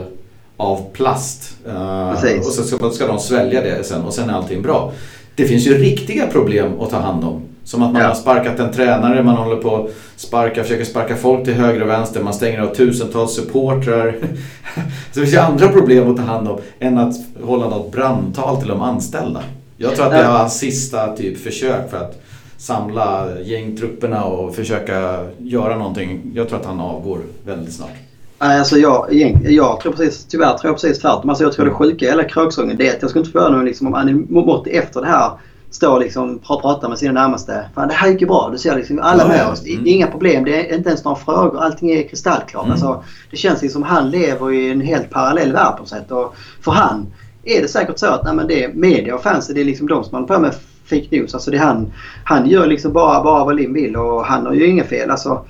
av 0.56 0.80
plast. 0.92 1.56
Uh, 1.68 2.38
och 2.38 2.52
så 2.52 2.62
ska, 2.62 2.90
ska 2.90 3.06
de 3.06 3.18
svälja 3.18 3.60
det 3.60 3.86
sen 3.86 4.02
och 4.02 4.12
sen 4.12 4.30
är 4.30 4.34
allting 4.34 4.62
bra. 4.62 4.92
Det 5.34 5.44
finns 5.44 5.66
ju 5.66 5.78
riktiga 5.78 6.26
problem 6.26 6.80
att 6.80 6.90
ta 6.90 6.98
hand 6.98 7.24
om. 7.24 7.42
Som 7.64 7.82
att 7.82 7.92
man 7.92 8.02
ja. 8.02 8.08
har 8.08 8.14
sparkat 8.14 8.60
en 8.60 8.72
tränare, 8.72 9.22
man 9.22 9.36
håller 9.36 9.56
på 9.56 9.76
att 9.76 9.90
sparka, 10.16 10.62
försöker 10.62 10.84
sparka 10.84 11.16
folk 11.16 11.44
till 11.44 11.54
höger 11.54 11.82
och 11.82 11.88
vänster, 11.88 12.22
man 12.22 12.34
stänger 12.34 12.60
av 12.60 12.74
tusentals 12.74 13.34
supportrar. 13.34 14.16
Så 15.12 15.20
det 15.20 15.20
finns 15.20 15.34
ju 15.34 15.38
andra 15.38 15.68
problem 15.68 16.10
att 16.10 16.16
ta 16.16 16.22
hand 16.22 16.48
om 16.48 16.58
än 16.78 16.98
att 16.98 17.14
hålla 17.42 17.68
något 17.68 17.92
brandtal 17.92 18.56
till 18.56 18.68
de 18.68 18.82
anställda. 18.82 19.42
Jag 19.76 19.94
tror 19.94 20.06
att 20.06 20.12
det 20.12 20.28
var 20.28 20.38
hans 20.38 20.58
sista 20.58 21.16
typ 21.16 21.38
försök 21.38 21.90
för 21.90 21.96
att 21.96 22.22
samla 22.56 23.40
gängtrupperna 23.40 24.24
och 24.24 24.54
försöka 24.54 25.26
göra 25.38 25.76
någonting. 25.76 26.32
Jag 26.34 26.48
tror 26.48 26.60
att 26.60 26.66
han 26.66 26.80
avgår 26.80 27.20
väldigt 27.46 27.74
snart. 27.74 27.90
Alltså 28.38 28.78
jag, 28.78 29.12
jag 29.42 29.80
tror 29.80 29.92
precis, 29.92 30.24
tyvärr 30.24 30.58
tror 30.58 30.68
jag 30.70 30.80
precis 30.80 30.98
tvärtom. 30.98 31.30
Alltså 31.30 31.44
jag 31.44 31.52
tror 31.52 31.64
det 31.64 31.70
sjuka 31.70 32.04
i 32.04 32.08
hela 32.08 32.24
kröksången 32.24 32.76
det 32.76 32.88
är 32.88 32.96
att 32.96 33.02
jag 33.02 33.10
skulle 33.10 33.20
inte 33.20 33.32
förvåna 33.32 33.56
mig 33.56 33.66
liksom 33.66 33.86
om 33.86 33.94
Annie 33.94 34.14
Motti 34.28 34.70
efter 34.70 35.00
det 35.00 35.06
här 35.06 35.30
står 35.74 36.00
liksom 36.00 36.40
och 36.46 36.62
pratar 36.62 36.88
med 36.88 36.98
sina 36.98 37.12
närmaste. 37.12 37.68
Fan 37.74 37.88
det 37.88 37.94
här 37.94 38.08
gick 38.08 38.20
ju 38.20 38.26
bra. 38.26 38.48
Du 38.52 38.58
ser 38.58 38.76
liksom 38.76 38.98
alla 38.98 39.28
med 39.28 39.46
oss. 39.46 39.66
Mm. 39.66 39.86
Inga 39.86 40.06
problem. 40.06 40.44
Det 40.44 40.70
är 40.70 40.76
inte 40.76 40.88
ens 40.88 41.04
några 41.04 41.16
frågor. 41.16 41.62
Allting 41.62 41.90
är 41.90 42.08
kristallklart. 42.08 42.64
Mm. 42.64 42.72
Alltså, 42.72 43.04
det 43.30 43.36
känns 43.36 43.62
liksom 43.62 43.82
som 43.82 43.90
han 43.96 44.10
lever 44.10 44.52
i 44.52 44.70
en 44.70 44.80
helt 44.80 45.10
parallell 45.10 45.52
värld 45.52 45.76
på 45.78 45.86
sätt. 45.86 46.10
Och 46.10 46.34
för 46.60 46.72
han 46.72 47.06
är 47.44 47.62
det 47.62 47.68
säkert 47.68 47.98
så 47.98 48.06
att 48.06 48.24
nej, 48.24 48.34
men 48.34 48.46
det 48.46 48.64
är 48.64 48.72
media 48.72 49.14
och 49.14 49.22
fans 49.22 49.48
det 49.48 49.60
är 49.60 49.64
liksom 49.64 49.88
de 49.88 50.04
som 50.04 50.14
håller 50.14 50.26
på 50.26 50.38
med 50.38 50.54
fake 50.84 51.06
news. 51.10 51.34
Alltså 51.34 51.50
det 51.50 51.58
han, 51.58 51.92
han 52.24 52.48
gör 52.48 52.66
liksom 52.66 52.92
bara, 52.92 53.22
bara 53.22 53.44
vad 53.44 53.56
Lim 53.56 53.72
vill 53.72 53.96
och 53.96 54.24
han 54.24 54.46
har 54.46 54.52
ju 54.52 54.66
inga 54.66 54.84
fel. 54.84 55.10
Alltså, 55.10 55.44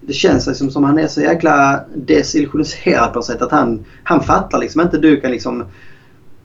det 0.00 0.12
känns 0.12 0.46
liksom 0.46 0.70
som 0.70 0.84
han 0.84 0.98
är 0.98 1.08
så 1.08 1.20
jäkla 1.20 1.80
desillusioniserad 1.94 3.12
på 3.12 3.18
något 3.18 3.26
sätt 3.26 3.42
att 3.42 3.50
han, 3.50 3.84
han 4.02 4.20
fattar 4.20 4.58
liksom 4.58 4.80
inte. 4.80 4.98
Du 4.98 5.20
kan 5.20 5.30
liksom 5.30 5.64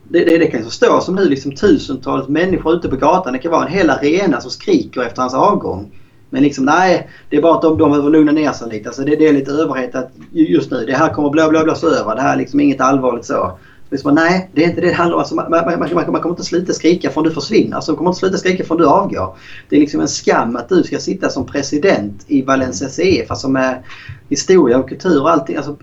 det, 0.09 0.25
det, 0.25 0.37
det 0.37 0.47
kan 0.47 0.71
stå 0.71 1.01
som 1.01 1.15
nu 1.15 1.29
liksom 1.29 1.51
tusentals 1.51 2.27
människor 2.27 2.73
ute 2.73 2.89
på 2.89 2.95
gatan. 2.95 3.33
Det 3.33 3.39
kan 3.39 3.51
vara 3.51 3.65
en 3.65 3.71
hel 3.71 3.89
arena 3.89 4.41
som 4.41 4.51
skriker 4.51 5.01
efter 5.01 5.21
hans 5.21 5.33
avgång. 5.33 5.91
Men 6.29 6.43
liksom 6.43 6.65
nej, 6.65 7.09
det 7.29 7.37
är 7.37 7.41
bara 7.41 7.55
att 7.55 7.61
de, 7.61 7.77
de 7.77 7.89
behöver 7.91 8.09
lugna 8.09 8.31
ner 8.31 8.51
sig 8.51 8.69
lite. 8.69 8.89
Alltså 8.89 9.01
det, 9.01 9.15
det 9.15 9.27
är 9.27 9.33
lite 9.33 9.51
överhettat 9.51 10.11
just 10.31 10.71
nu. 10.71 10.85
Det 10.85 10.93
här 10.93 11.13
kommer 11.13 11.29
blå, 11.29 11.49
blå, 11.49 11.63
blås 11.63 11.83
över. 11.83 12.15
Det 12.15 12.21
här 12.21 12.33
är 12.33 12.37
liksom 12.37 12.59
inget 12.59 12.81
allvarligt 12.81 13.25
så. 13.25 13.57
Liksom, 13.89 14.15
nej, 14.15 14.49
det 14.53 14.63
är 14.63 14.69
inte 14.69 14.81
det 14.81 14.87
det 14.87 14.93
handlar 14.93 15.15
om. 15.15 15.19
Alltså, 15.19 15.35
man, 15.35 15.51
man, 15.51 15.79
man, 15.79 15.89
man, 15.93 16.21
kommer 16.21 16.29
inte 16.29 16.43
sluta 16.43 16.73
skrika 16.73 17.09
förrän 17.09 17.23
du 17.23 17.31
försvinner. 17.31 17.75
Alltså, 17.75 17.91
man 17.91 17.97
kommer 17.97 18.09
inte 18.09 18.19
sluta 18.19 18.37
skrika 18.37 18.63
förrän 18.63 18.81
du 18.81 18.87
avgår. 18.87 19.37
Det 19.69 19.75
är 19.75 19.79
liksom 19.79 20.01
en 20.01 20.07
skam 20.07 20.55
att 20.55 20.69
du 20.69 20.83
ska 20.83 20.99
sitta 20.99 21.29
som 21.29 21.45
president 21.45 22.25
i 22.27 22.41
Valencia 22.41 22.89
CF. 22.89 23.31
Alltså 23.31 23.49
med 23.49 23.83
historia 24.29 24.77
och 24.77 24.89
kultur 24.89 25.21
och 25.21 25.31
allting. 25.31 25.55
Alltså, 25.55 25.75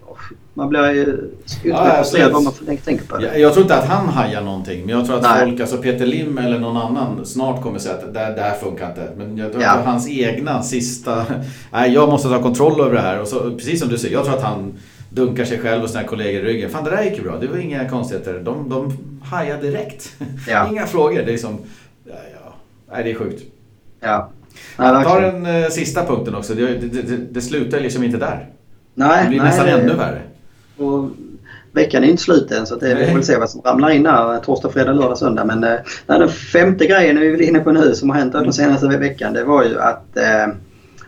man 0.55 0.69
blir 0.69 0.91
ju 0.91 1.31
ja, 1.65 2.05
vad 2.33 2.43
man 2.43 2.53
tänker 2.85 3.05
på 3.05 3.17
det. 3.17 3.27
Jag, 3.27 3.41
jag 3.41 3.53
tror 3.53 3.63
inte 3.63 3.77
att 3.77 3.89
han 3.89 4.09
hajar 4.09 4.41
någonting. 4.41 4.81
Men 4.87 4.99
jag 4.99 5.07
tror 5.07 5.17
att 5.17 5.23
Nej. 5.23 5.47
folk, 5.47 5.61
alltså 5.61 5.77
Peter 5.77 6.07
Lim 6.07 6.39
eller 6.39 6.59
någon 6.59 6.77
annan 6.77 7.27
snart 7.27 7.63
kommer 7.63 7.79
säga 7.79 7.95
att 7.95 8.15
det, 8.15 8.33
det 8.37 8.43
här 8.43 8.57
funkar 8.57 8.89
inte. 8.89 9.11
Men 9.17 9.37
jag 9.37 9.53
tror 9.53 9.63
ja. 9.63 9.71
att 9.71 9.85
hans 9.85 10.09
egna 10.09 10.63
sista... 10.63 11.25
Nej, 11.73 11.93
jag 11.93 12.09
måste 12.09 12.29
ta 12.29 12.43
kontroll 12.43 12.81
över 12.81 12.95
det 12.95 13.01
här. 13.01 13.21
Och 13.21 13.29
så, 13.29 13.51
precis 13.51 13.81
som 13.81 13.89
du 13.89 13.99
säger, 13.99 14.15
jag 14.15 14.25
tror 14.25 14.37
att 14.37 14.43
han 14.43 14.75
dunkar 15.09 15.45
sig 15.45 15.59
själv 15.59 15.83
och 15.83 15.91
sina 15.91 16.05
kollegor 16.05 16.41
i 16.41 16.45
ryggen. 16.45 16.71
Fan 16.71 16.85
det 16.85 16.91
där 16.91 17.03
gick 17.03 17.17
ju 17.17 17.23
bra, 17.23 17.39
det 17.39 17.47
var 17.47 17.57
inga 17.57 17.89
konstigheter. 17.89 18.41
De, 18.45 18.69
de 18.69 18.99
hajar 19.25 19.63
direkt. 19.63 20.13
Ja. 20.49 20.69
inga 20.71 20.87
frågor. 20.87 21.23
Det 21.27 21.33
är 21.33 21.39
som... 21.39 21.59
Ja, 22.05 22.15
ja. 22.35 22.55
Nej, 22.93 23.05
det 23.05 23.11
är 23.11 23.15
sjukt. 23.15 23.43
Ja. 24.01 24.31
Jag 24.77 25.05
tar 25.05 25.21
den 25.21 25.47
uh, 25.47 25.69
sista 25.69 26.07
punkten 26.07 26.35
också. 26.35 26.55
Det, 26.55 26.67
det, 26.67 27.03
det, 27.03 27.17
det 27.17 27.41
slutar 27.41 27.81
liksom 27.81 28.05
inte 28.05 28.19
där. 28.19 28.49
Nej, 28.95 29.23
det 29.23 29.29
blir 29.29 29.39
nej, 29.39 29.49
nästan 29.49 29.69
ännu 29.69 29.95
värre. 29.95 30.23
Och 30.83 31.11
veckan 31.73 32.05
är 32.05 32.09
inte 32.09 32.23
slut 32.23 32.51
än 32.51 32.67
så 32.67 32.77
det, 32.77 32.95
vi 32.95 33.07
får 33.07 33.15
väl 33.15 33.25
se 33.25 33.37
vad 33.37 33.51
som 33.51 33.61
ramlar 33.61 33.91
in 33.91 34.07
här 34.07 34.39
torsdag, 34.39 34.69
fredag, 34.69 34.93
lördag, 34.93 35.19
söndag. 35.19 35.45
Men 35.45 35.65
eh, 35.65 35.79
den 36.07 36.29
femte 36.29 36.87
grejen 36.87 37.21
vi 37.21 37.27
är 37.27 37.43
inne 37.43 37.61
på 37.61 37.73
nu 37.73 37.95
som 37.95 38.11
har 38.11 38.17
hänt 38.17 38.33
den 38.33 38.53
senaste 38.53 38.87
veckan 38.87 39.33
det 39.33 39.45
var 39.45 39.65
ju 39.65 39.81
att 39.81 40.17
eh, 40.17 40.55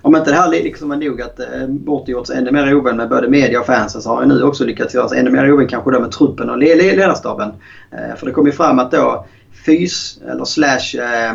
om 0.03 0.17
inte 0.17 0.31
det 0.31 0.37
här 0.37 0.51
liksom 0.51 0.89
var 0.89 0.97
nog 0.97 1.23
att 1.23 1.41
eh, 1.41 1.67
bortgjorts 1.69 2.31
ännu 2.31 2.51
mer 2.51 2.75
ovän 2.75 2.97
med 2.97 3.09
både 3.09 3.29
media 3.29 3.61
och 3.61 3.67
fansen 3.67 4.03
så 4.03 4.11
har 4.11 4.23
jag 4.23 4.29
nu 4.29 4.43
också 4.43 4.65
lyckats 4.65 4.95
göra 4.95 5.09
sig 5.09 5.19
ännu 5.19 5.31
mer 5.31 5.53
ovän 5.53 5.69
kanske 5.69 5.91
då 5.91 6.01
med 6.01 6.11
truppen 6.11 6.51
och 6.51 6.59
ledarstaben. 6.59 7.53
Eh, 7.93 8.17
för 8.17 8.27
det 8.27 8.33
kom 8.33 8.47
ju 8.47 8.53
fram 8.53 8.79
att 8.79 8.91
då 8.91 9.27
fys 9.67 10.19
eller 10.31 10.45
slash 10.45 10.99
eh, 10.99 11.33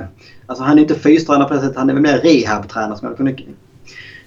Alltså 0.50 0.64
han 0.64 0.78
är 0.78 0.82
inte 0.82 0.96
fystränare 0.96 1.48
på 1.48 1.54
det 1.54 1.60
sättet, 1.60 1.78
han 1.78 1.90
är 1.90 1.94
väl 1.94 2.02
mer 2.02 2.18
rehabtränare 2.18 2.98
som 2.98 3.08
jag 3.08 3.18
kunde... 3.18 3.32
I 3.32 3.46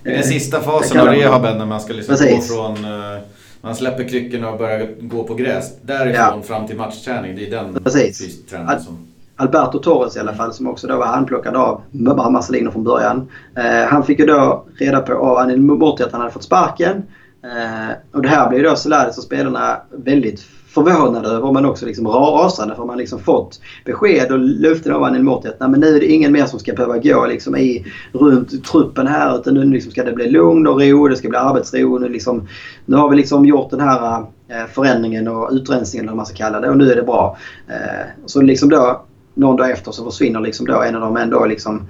den 0.04 0.22
sista 0.22 0.60
fasen 0.60 1.00
av 1.00 1.06
rehaben 1.06 1.58
när 1.58 1.66
man 1.66 1.80
ska 1.80 1.92
liksom 1.92 2.16
gå 2.16 2.40
från... 2.40 2.84
Eh, 2.84 3.20
man 3.62 3.74
släpper 3.74 4.08
kryckorna 4.08 4.50
och 4.50 4.58
börjar 4.58 4.88
gå 5.00 5.24
på 5.24 5.34
gräs. 5.34 5.72
Därifrån 5.82 6.14
ja. 6.14 6.42
fram 6.42 6.66
till 6.66 6.76
matchträning. 6.76 7.36
Det 7.36 7.46
är 7.46 7.50
den 7.50 7.78
fystränaren 8.14 8.80
som... 8.80 9.08
Alberto 9.36 9.78
Torres 9.78 10.16
i 10.16 10.20
alla 10.20 10.34
fall 10.34 10.52
som 10.52 10.66
också 10.66 10.86
då 10.86 10.96
var 10.96 11.06
handplockad 11.06 11.56
av 11.56 11.82
Marcelino 12.30 12.70
från 12.70 12.84
början. 12.84 13.28
Eh, 13.56 13.88
han 13.88 14.04
fick 14.04 14.18
ju 14.18 14.26
då 14.26 14.64
reda 14.78 15.00
på 15.00 15.14
av 15.14 15.38
Anil 15.38 15.60
Morti 15.60 16.02
att 16.02 16.12
han 16.12 16.20
hade 16.20 16.32
fått 16.32 16.44
sparken. 16.44 17.02
Eh, 17.44 17.96
och 18.12 18.22
det 18.22 18.28
här 18.28 18.48
blev 18.48 18.62
då 18.62 18.76
Solades 18.76 19.18
och 19.18 19.24
spelarna 19.24 19.80
väldigt 19.90 20.40
förvånad 20.74 21.26
över 21.26 21.52
men 21.52 21.66
också 21.66 21.86
liksom 21.86 22.08
rasande 22.08 22.74
för 22.74 22.84
man 22.84 22.98
liksom 22.98 23.18
fått 23.18 23.60
besked 23.84 24.32
och 24.32 24.38
löften 24.38 24.92
av 24.92 25.04
Anil 25.04 25.22
Morti 25.22 25.48
att 25.48 25.60
Nej, 25.60 25.68
men 25.68 25.80
nu 25.80 25.96
är 25.96 26.00
det 26.00 26.06
ingen 26.06 26.32
mer 26.32 26.46
som 26.46 26.58
ska 26.58 26.72
behöva 26.72 26.98
gå 26.98 27.26
liksom 27.26 27.56
i, 27.56 27.86
runt 28.12 28.64
truppen 28.64 29.06
här 29.06 29.38
utan 29.38 29.54
nu 29.54 29.64
liksom 29.64 29.92
ska 29.92 30.04
det 30.04 30.12
bli 30.12 30.30
lugn 30.30 30.66
och 30.66 30.80
ro, 30.80 31.08
det 31.08 31.16
ska 31.16 31.28
bli 31.28 31.38
arbetsro. 31.38 31.98
Nu, 31.98 32.08
liksom, 32.08 32.48
nu 32.86 32.96
har 32.96 33.08
vi 33.08 33.16
liksom 33.16 33.46
gjort 33.46 33.70
den 33.70 33.80
här 33.80 34.18
eh, 34.48 34.66
förändringen 34.72 35.28
och 35.28 35.48
utrensningen 35.52 36.04
eller 36.04 36.12
vad 36.12 36.16
man 36.16 36.26
ska 36.26 36.36
kalla 36.36 36.60
det 36.60 36.70
och 36.70 36.76
nu 36.76 36.92
är 36.92 36.96
det 36.96 37.02
bra. 37.02 37.36
Eh, 37.68 38.06
så 38.26 38.40
liksom 38.40 38.68
då 38.68 39.04
någon 39.34 39.56
dag 39.56 39.70
efter 39.70 39.92
så 39.92 40.04
försvinner 40.04 40.40
liksom 40.40 40.66
då 40.66 40.82
en 40.82 40.94
av 40.94 41.00
de 41.00 41.16
ändå 41.16 41.46
liksom 41.46 41.88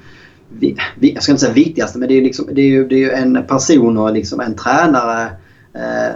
jag 1.00 1.22
ska 1.22 1.32
inte 1.32 1.44
säga 1.44 1.52
viktigaste 1.52 1.98
men 1.98 2.08
det 2.08 2.14
är, 2.14 2.22
liksom, 2.22 2.48
det 2.52 2.62
är 2.62 2.66
ju, 2.66 2.88
det 2.88 2.94
är 2.94 2.98
ju 2.98 3.10
en 3.10 3.46
person 3.48 3.98
och 3.98 4.12
liksom 4.12 4.40
en 4.40 4.56
tränare 4.56 5.22
eh, 5.22 5.32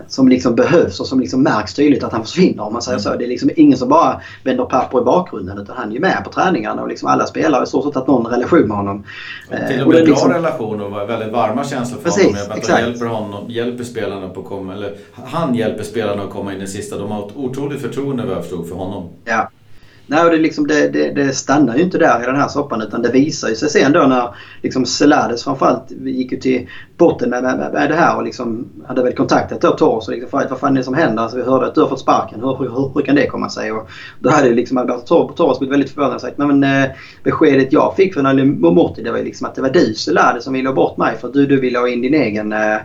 som 0.09 0.29
liksom 0.29 0.55
behövs 0.55 1.01
och 1.01 1.07
som 1.07 1.21
liksom 1.21 1.43
märks 1.43 1.75
tydligt 1.75 2.05
att 2.05 2.13
han 2.13 2.25
försvinner 2.25 2.63
om 2.63 2.73
man 2.73 2.83
säger 2.83 2.99
så. 2.99 3.17
Det 3.17 3.25
är 3.25 3.29
liksom 3.29 3.51
ingen 3.57 3.79
som 3.79 3.89
bara 3.89 4.21
vänder 4.45 4.65
papper 4.65 5.01
i 5.01 5.05
bakgrunden 5.05 5.59
utan 5.59 5.77
han 5.77 5.89
är 5.89 5.95
ju 5.95 6.01
med 6.01 6.25
på 6.25 6.33
träningarna 6.33 6.83
och 6.83 6.89
liksom 6.89 7.09
alla 7.09 7.27
spelare 7.27 7.59
har 7.59 7.65
i 7.65 7.67
stort 7.67 7.85
sett 7.85 7.95
haft 7.95 8.07
någon 8.07 8.27
relation 8.27 8.69
med 8.69 8.77
honom. 8.77 9.05
Och 9.51 9.69
till 9.69 9.83
och 9.83 9.89
med 9.89 9.99
eh, 9.99 10.05
bra 10.05 10.15
liksom... 10.15 10.33
relation 10.33 10.81
och 10.81 11.11
väldigt 11.11 11.33
varma 11.33 11.65
känslor 11.65 11.99
för 11.99 12.05
Precis, 12.05 12.27
honom. 12.27 12.51
Att 12.51 12.59
exakt. 12.59 12.81
hjälper, 12.81 13.07
honom, 13.07 13.51
hjälper 13.51 13.85
spelarna 13.85 14.29
på 14.29 14.43
komma, 14.43 14.73
eller 14.73 14.97
han 15.13 15.55
hjälper 15.55 15.85
spelarna 15.85 16.23
att 16.23 16.31
komma 16.31 16.55
in 16.55 16.63
i 16.63 16.67
sista. 16.67 16.99
De 16.99 17.11
har 17.11 17.27
ett 17.27 17.37
otroligt 17.37 17.81
förtroende 17.81 18.27
vad 18.27 18.37
jag 18.37 18.43
förstod 18.43 18.69
för 18.69 18.75
honom. 18.75 19.09
Ja. 19.25 19.51
Nej, 20.09 20.25
och 20.25 20.31
det, 20.31 20.37
liksom, 20.37 20.67
det, 20.67 20.89
det, 20.89 21.11
det, 21.11 21.33
stannar 21.33 21.77
ju 21.77 21.83
inte 21.83 21.99
där 21.99 22.23
i 22.23 22.27
den 22.27 22.37
här 22.37 22.49
soppan 22.49 22.83
utan 22.83 23.03
det 23.03 23.11
visar 23.11 23.49
ju 23.49 23.55
sig 23.55 23.71
sen 23.71 23.93
då 23.93 24.01
när 24.01 24.35
liksom 24.63 24.87
Selades 24.87 25.45
framförallt 25.45 25.91
gick 25.91 26.33
ju 26.33 26.39
till 26.39 26.69
botten 26.97 27.31
med, 27.31 27.43
med, 27.43 27.73
med 27.73 27.91
det 27.91 27.95
här 27.95 28.17
och 28.17 28.25
liksom 28.25 28.69
hade 28.87 29.03
väl 29.03 29.15
kontaktat 29.15 29.61
då 29.61 29.71
Torres 29.71 30.09
och 30.09 30.15
liksom 30.15 30.47
vad 30.51 30.59
fan 30.59 30.73
är 30.73 30.77
det 30.77 30.85
som 30.85 30.95
händer? 30.95 31.23
Alltså, 31.23 31.37
vi 31.37 31.43
hörde 31.43 31.67
att 31.67 31.75
du 31.75 31.81
har 31.81 31.89
fått 31.89 32.01
sparken. 32.01 32.41
Hur, 32.41 32.57
hur, 32.59 32.91
hur 32.95 33.03
kan 33.03 33.15
det 33.15 33.27
komma 33.27 33.49
sig? 33.49 33.73
Och 33.73 33.89
då 34.21 34.31
hade 34.31 34.49
ju 34.49 34.55
liksom 34.55 34.79
Alberto 34.79 35.33
Torres 35.37 35.59
blivit 35.59 35.73
väldigt 35.73 35.91
förvånad 35.91 36.15
och 36.15 36.21
sagt 36.21 36.39
men, 36.39 36.65
eh, 36.65 36.89
beskedet 37.23 37.73
jag 37.73 37.97
fick 37.97 38.15
från 38.15 38.27
Ali 38.27 38.45
Morti 38.45 39.03
det 39.03 39.11
var 39.11 39.19
ju 39.19 39.25
liksom 39.25 39.47
att 39.47 39.55
det 39.55 39.63
var 39.63 39.71
du 39.71 39.95
Selades 39.95 40.45
som 40.45 40.53
ville 40.53 40.69
ha 40.69 40.75
bort 40.75 40.97
mig 40.97 41.17
för 41.17 41.29
att 41.29 41.35
du, 41.35 41.47
du 41.47 41.61
ville 41.61 41.79
ha 41.79 41.89
in 41.89 42.01
din 42.01 42.15
egen 42.15 42.53
eh, 42.53 42.79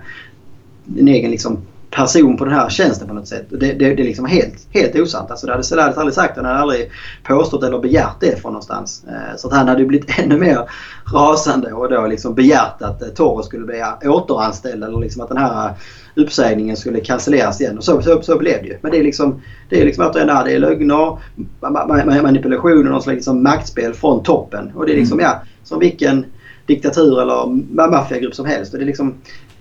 din 0.85 1.07
egen 1.07 1.31
liksom 1.31 1.61
person 1.91 2.37
på 2.37 2.45
den 2.45 2.53
här 2.53 2.69
tjänsten 2.69 3.07
på 3.07 3.13
något 3.13 3.27
sätt. 3.27 3.45
Det, 3.49 3.57
det, 3.57 3.73
det 3.73 4.01
är 4.01 4.05
liksom 4.05 4.25
helt, 4.25 4.67
helt 4.69 4.95
osant. 4.95 5.31
Alltså 5.31 5.45
det 5.45 5.51
hade 5.51 5.63
Selaris 5.63 5.97
aldrig 5.97 6.13
sagt. 6.13 6.37
Han 6.37 6.45
hade 6.45 6.59
aldrig 6.59 6.91
påstått 7.23 7.63
eller 7.63 7.79
begärt 7.79 8.15
det 8.19 8.41
från 8.41 8.51
någonstans. 8.51 9.03
Eh, 9.07 9.37
så 9.37 9.47
att 9.47 9.53
han 9.53 9.67
hade 9.67 9.81
ju 9.81 9.87
blivit 9.87 10.19
ännu 10.19 10.37
mer 10.37 10.69
rasande 11.13 11.73
och 11.73 11.89
då 11.89 12.07
liksom 12.07 12.35
begärt 12.35 12.81
att 12.81 13.01
eh, 13.01 13.07
Torres 13.07 13.45
skulle 13.45 13.65
bli 13.65 13.83
återanställd 14.05 14.83
eller 14.83 14.99
liksom 14.99 15.21
att 15.21 15.29
den 15.29 15.37
här 15.37 15.73
uppsägningen 16.15 16.77
skulle 16.77 16.99
cancelleras 16.99 17.61
igen. 17.61 17.77
Och 17.77 17.83
så, 17.83 18.01
så, 18.01 18.21
så 18.21 18.37
blev 18.37 18.61
det 18.61 18.67
ju. 18.67 18.77
Men 18.81 18.91
det 18.91 18.99
är 18.99 19.03
liksom, 19.03 19.41
det 19.69 19.81
är 19.81 19.85
liksom 19.85 20.05
återigen 20.05 20.27
det 20.27 20.33
här, 20.33 20.45
det 20.45 20.51
är 20.51 20.59
lögner, 20.59 22.21
manipulationer 22.21 22.85
och 22.85 22.91
någon 22.91 23.01
slags 23.01 23.15
liksom 23.15 23.43
maktspel 23.43 23.93
från 23.93 24.23
toppen. 24.23 24.71
Och 24.75 24.85
det 24.85 24.93
är 24.93 24.97
liksom, 24.97 25.19
mm. 25.19 25.31
ja, 25.31 25.41
som 25.63 25.79
vilken 25.79 26.25
diktatur 26.65 27.21
eller 27.21 27.45
maffiagrupp 27.89 28.35
som 28.35 28.45
helst. 28.45 28.73
Och 28.73 28.79
det 28.79 28.85
är 28.85 28.87
liksom, 28.87 29.15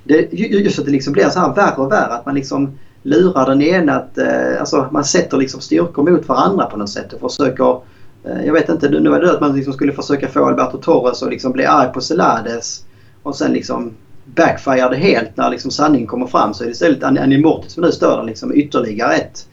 det, 0.04 0.32
just 0.32 0.78
att 0.78 0.84
det 0.84 0.90
liksom 0.90 1.12
blir 1.12 1.28
så 1.28 1.40
här 1.40 1.54
värre 1.54 1.76
och 1.76 1.92
värre. 1.92 2.12
Att 2.12 2.26
man 2.26 2.34
liksom 2.34 2.78
lurar 3.02 3.46
den 3.46 3.62
ena 3.62 3.96
att 3.96 4.18
eh, 4.18 4.60
alltså 4.60 4.88
man 4.90 5.04
sätter 5.04 5.36
liksom 5.36 5.60
styrkor 5.60 6.10
mot 6.10 6.28
varandra 6.28 6.66
på 6.66 6.76
något 6.76 6.90
sätt 6.90 7.12
och 7.12 7.30
försöker 7.30 7.80
eh, 8.24 8.44
jag 8.46 8.52
vet 8.52 8.68
inte, 8.68 8.88
nu 8.88 9.10
var 9.10 9.20
det 9.20 9.32
att 9.32 9.40
man 9.40 9.56
liksom 9.56 9.72
skulle 9.72 9.92
försöka 9.92 10.28
få 10.28 10.44
Alberto 10.44 10.78
Torres 10.78 11.22
att 11.22 11.30
liksom 11.30 11.52
bli 11.52 11.64
arg 11.64 11.92
på 11.92 12.00
Celades 12.00 12.84
och 13.22 13.36
sen 13.36 13.52
liksom 13.52 13.92
backfire 14.24 14.88
det 14.88 14.96
helt 14.96 15.36
när 15.36 15.50
liksom 15.50 15.70
sanningen 15.70 16.06
kommer 16.06 16.26
fram 16.26 16.54
så 16.54 16.62
är 16.62 16.66
det 16.66 16.72
istället 16.72 17.02
Annie 17.02 17.38
Mortis 17.38 17.72
som 17.72 17.82
nu 17.82 17.92
stör 17.92 18.16
den 18.16 18.26
liksom 18.26 18.54
ytterligare 18.54 19.14
ett 19.14 19.46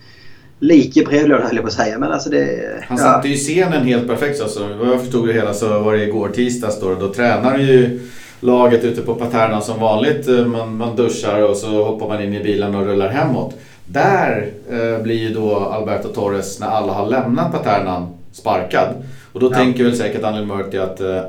lik 0.60 0.98
i 0.98 1.06
brevlådan 1.06 1.46
höll 1.46 1.56
jag 1.56 1.64
på 1.64 1.68
att 1.68 1.74
säga. 1.74 2.00
Men 2.00 2.12
alltså 2.12 2.30
det, 2.30 2.84
Han 2.88 2.98
satte 2.98 3.28
ju 3.28 3.36
scenen 3.36 3.84
helt 3.84 4.08
perfekt. 4.08 4.42
Alltså, 4.42 4.68
vad 4.80 4.88
jag 4.88 5.02
förstod 5.02 5.28
det 5.28 5.34
hela 5.34 5.54
så 5.54 5.80
var 5.80 5.94
det 5.94 6.04
igår 6.04 6.30
tisdags 6.30 6.80
då. 6.80 6.96
Då 6.96 7.14
tränar 7.14 7.58
ju 7.58 8.00
laget 8.40 8.84
ute 8.84 9.02
på 9.02 9.16
Paterna 9.16 9.62
som 9.62 9.80
vanligt. 9.80 10.28
Eh, 10.28 10.46
man, 10.46 10.78
man 10.78 10.96
duschar 10.96 11.42
och 11.42 11.58
så 11.58 11.84
hoppar 11.84 12.08
man 12.08 12.24
in 12.24 12.34
i 12.34 12.44
bilen 12.44 12.76
och 12.76 12.86
rullar 12.86 13.10
hemåt. 13.10 13.54
Där 13.86 14.52
eh, 14.70 15.04
blir 15.04 15.16
ju 15.16 15.34
då 15.34 15.56
Alberto 15.56 16.08
Torres, 16.08 16.60
när 16.60 16.68
alla 16.68 16.94
har 16.94 17.10
lämnat 17.10 17.52
Paternan, 17.52 18.08
sparkad. 18.32 18.88
Och 19.34 19.40
då 19.40 19.48
ja. 19.52 19.58
tänker 19.58 19.84
väl 19.84 19.96
säkert 19.96 20.22
Daniel 20.22 20.46
Murti 20.46 20.78
att 20.78 21.02
eh, 21.02 21.08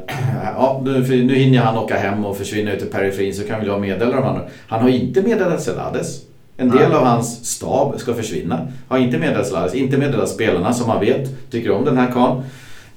ja, 0.56 0.82
nu, 0.84 1.24
nu 1.24 1.34
hinner 1.34 1.58
han 1.58 1.78
åka 1.78 1.98
hem 1.98 2.24
och 2.24 2.36
försvinna 2.36 2.72
ut 2.72 2.82
i 2.82 2.86
periferin 2.86 3.34
så 3.34 3.42
kan 3.42 3.58
väl 3.58 3.68
jag 3.68 3.80
meddela 3.80 4.16
de 4.16 4.24
andra. 4.24 4.42
Han 4.68 4.82
har 4.82 4.88
inte 4.88 5.22
meddelat 5.22 5.62
Celades. 5.62 6.27
En 6.60 6.70
del 6.70 6.92
av 6.92 7.04
hans 7.04 7.44
stab 7.44 8.00
ska 8.00 8.14
försvinna. 8.14 8.68
Har 8.88 8.98
inte 8.98 9.18
meddelat 9.18 9.46
Celades, 9.46 9.74
inte 9.74 9.96
meddelat 9.96 10.28
spelarna 10.28 10.72
som 10.72 10.88
man 10.88 11.00
vet 11.00 11.50
tycker 11.50 11.70
om 11.70 11.84
den 11.84 11.96
här 11.96 12.12
karln. 12.12 12.42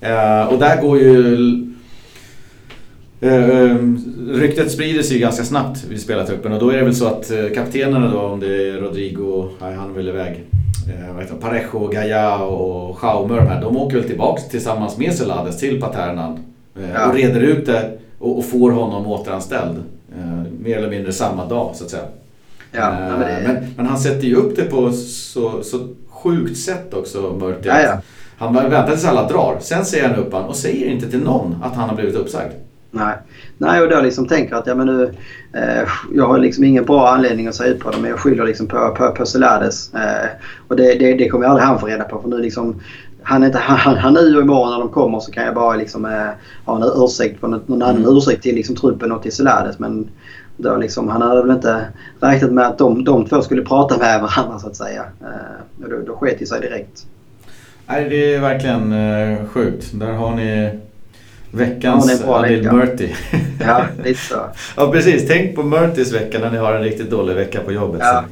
Eh, 0.02 0.54
och 0.54 0.60
där 0.60 0.82
går 0.82 0.98
ju 1.00 1.72
Eh, 3.24 3.72
ehm, 3.72 3.98
ryktet 4.34 4.72
sprider 4.72 5.04
sig 5.04 5.20
ganska 5.20 5.44
snabbt 5.44 5.84
vid 5.90 6.02
spelartruppen 6.02 6.52
och 6.52 6.60
då 6.60 6.70
är 6.70 6.78
det 6.78 6.84
väl 6.84 6.96
så 6.96 7.08
att 7.08 7.32
eh, 7.32 7.50
kaptenerna 7.56 8.12
då, 8.12 8.20
om 8.20 8.40
det 8.40 8.70
är 8.70 8.74
Rodrigo, 8.74 9.50
nej 9.62 9.76
han 9.76 9.90
är 9.90 9.94
väl 9.94 10.08
iväg, 10.08 10.44
eh, 10.88 11.14
vad 11.14 11.24
heter 11.24 11.36
Parejo, 11.36 11.88
Gaia 11.88 12.38
och 12.38 12.98
Schaumer 12.98 13.38
de 13.38 13.48
här, 13.48 13.62
de 13.62 13.78
åker 13.78 13.98
väl 13.98 14.08
tillbaks 14.08 14.50
tillsammans 14.50 14.98
med 14.98 15.14
Celades 15.14 15.60
till 15.60 15.82
Paternan 15.82 16.40
ja. 16.94 17.10
och 17.10 17.16
reder 17.16 17.42
ut 17.42 17.66
det 17.66 17.92
och, 18.20 18.38
och, 18.38 18.46
får 18.46 18.72
honom 18.72 19.08
återanställd. 19.08 19.84
mer 20.60 20.78
eller 20.78 20.90
mindre 20.90 21.14
samma 21.14 21.46
dag 21.46 21.76
så 21.76 21.84
att 21.84 21.90
säga. 21.90 22.04
Ja, 22.72 22.92
men, 22.92 23.20
det... 23.20 23.42
men, 23.48 23.74
men, 23.78 23.86
han 23.86 23.98
sätter 23.98 24.28
ju 24.28 24.36
upp 24.36 24.56
det 24.56 24.64
på 24.64 24.92
så, 24.92 25.64
så 25.64 25.88
sjukt 26.10 26.58
sätt 26.58 26.94
också, 26.94 27.38
Murti. 27.40 27.68
Ja, 27.68 27.82
ja. 27.82 28.02
Han 28.38 28.54
väntar 28.54 28.88
tills 28.88 29.06
alla 29.06 29.28
drar, 29.28 29.58
sen 29.62 29.86
säger 29.86 30.10
han 30.10 30.20
upp 30.20 30.34
han 30.34 30.44
och 30.44 30.56
säger 30.56 30.88
inte 30.88 31.10
till 31.10 31.24
någon 31.24 31.56
att 31.64 31.76
han 31.76 31.90
har 31.90 31.96
blivit 31.96 32.16
uppsagd. 32.16 32.52
Nej. 32.92 33.16
Nej, 33.58 33.82
och 33.82 33.90
då 33.90 34.02
liksom 34.02 34.28
tänker 34.28 34.56
att 34.56 34.68
ja, 34.68 34.76
men 34.76 34.88
nu, 34.88 35.14
eh, 35.54 35.88
jag 36.14 36.28
har 36.28 36.40
liksom 36.40 36.64
ingen 36.64 36.86
bra 36.86 37.10
anledning 37.10 37.48
att 37.48 37.56
säga 37.56 37.74
ut 37.74 37.80
på 37.80 37.92
det 37.92 37.98
men 37.98 38.10
jag 38.10 38.20
skyller 38.20 38.46
liksom 38.46 38.68
på, 38.68 38.96
på, 38.98 39.12
på 39.12 39.26
Celades. 39.26 39.94
Eh, 39.94 40.30
och 40.68 40.76
det, 40.76 40.94
det, 41.00 41.14
det 41.14 41.30
kommer 41.30 41.46
aldrig 41.46 41.68
han 41.68 41.80
få 41.80 41.86
reda 41.86 42.04
på 42.04 42.22
för 42.22 42.30
nu 42.30 42.38
liksom 42.38 42.82
han, 43.24 43.44
inte, 43.44 43.58
han, 43.58 43.98
han 43.98 44.14
nu 44.14 44.36
och 44.36 44.42
imorgon 44.42 44.72
när 44.72 44.80
de 44.80 44.90
kommer 44.90 45.20
så 45.20 45.32
kan 45.32 45.46
jag 45.46 45.56
bara 45.56 45.76
liksom, 45.76 46.06
eh, 46.06 46.28
ha 46.66 46.76
en 46.76 47.04
ursäkt 47.04 47.42
på 47.42 47.48
någon, 47.48 47.62
någon 47.66 47.82
annan 47.82 48.04
mm. 48.04 48.18
ursäkt 48.18 48.44
till 48.44 48.56
liksom, 48.56 48.76
truppen 48.76 49.12
och 49.12 49.22
till 49.22 49.32
Celades. 49.32 49.80
Men 49.80 50.10
då 50.58 50.78
liksom, 50.78 51.10
han 51.10 51.22
hade 51.22 51.42
väl 51.42 51.52
inte 51.52 51.86
räknat 52.20 52.52
med 52.52 52.68
att 52.68 52.78
de, 52.78 53.04
de 53.04 53.26
två 53.26 53.42
skulle 53.42 53.62
prata 53.62 53.98
med 53.98 54.22
varandra 54.22 54.60
så 54.60 54.68
att 54.68 54.76
säga. 54.76 55.06
Eh, 55.22 55.88
då, 55.90 55.98
då 56.08 56.16
sket 56.16 56.40
det 56.40 56.46
sig 56.46 56.62
direkt. 56.62 57.06
Nej, 57.88 58.10
det 58.10 58.36
är 58.36 58.40
verkligen 58.40 58.92
eh, 58.92 59.46
sjukt. 59.48 59.92
Där 59.94 60.12
har 60.12 60.36
ni 60.36 60.80
Veckans 61.52 62.22
ja, 62.26 62.36
Adil 62.36 62.58
vecka. 62.58 62.74
Murti. 62.74 63.16
ja, 63.60 63.86
lite 64.04 64.20
så. 64.20 64.36
ja, 64.76 64.92
precis. 64.92 65.28
Tänk 65.28 65.56
på 65.56 65.64
Murtis 65.64 66.14
vecka 66.14 66.40
när 66.40 66.52
ni 66.52 66.58
har 66.58 66.74
en 66.74 66.84
riktigt 66.84 67.10
dålig 67.10 67.36
vecka 67.36 67.60
på 67.66 67.72
jobbet. 67.72 68.02
Ja. 68.04 68.24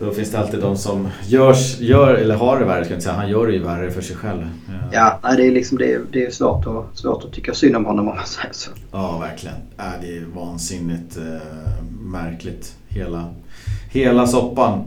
Då 0.00 0.10
finns 0.10 0.30
det 0.30 0.38
alltid 0.38 0.60
de 0.60 0.76
som 0.76 1.08
görs, 1.26 1.80
gör, 1.80 2.14
eller 2.14 2.34
har 2.34 2.58
det 2.58 2.64
värre, 2.64 2.84
ska 2.84 2.92
jag 2.92 2.96
inte 2.96 3.04
säga. 3.04 3.16
Han 3.16 3.30
gör 3.30 3.46
det 3.46 3.52
ju 3.52 3.62
värre 3.62 3.90
för 3.90 4.02
sig 4.02 4.16
själv. 4.16 4.48
Ja, 4.92 5.20
ja 5.22 5.34
det 5.36 5.46
är 5.46 5.50
liksom 5.50 5.78
det, 5.78 6.00
det 6.12 6.26
är 6.26 6.30
svårt, 6.30 6.66
att, 6.66 6.98
svårt 6.98 7.24
att 7.24 7.32
tycka 7.32 7.54
synd 7.54 7.76
om 7.76 7.84
honom 7.84 8.08
om 8.08 8.16
man 8.16 8.26
säger 8.26 8.52
så. 8.52 8.70
Ja, 8.92 9.18
verkligen. 9.18 9.56
Ja, 9.76 9.84
det 10.00 10.16
är 10.16 10.24
vansinnigt 10.34 11.16
äh, 11.16 11.24
märkligt. 12.00 12.74
Hela, 12.88 13.34
hela 13.90 14.26
soppan. 14.26 14.84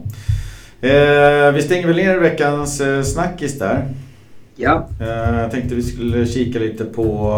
Eh, 0.82 1.52
vi 1.52 1.62
stänger 1.62 1.86
väl 1.86 1.96
ner 1.96 2.18
veckans 2.18 2.80
eh, 2.80 3.02
snackis 3.02 3.58
där. 3.58 3.88
Ja. 4.56 4.88
Eh, 5.00 5.40
jag 5.40 5.50
tänkte 5.50 5.74
vi 5.74 5.82
skulle 5.82 6.26
kika 6.26 6.58
lite 6.58 6.84
på, 6.84 7.32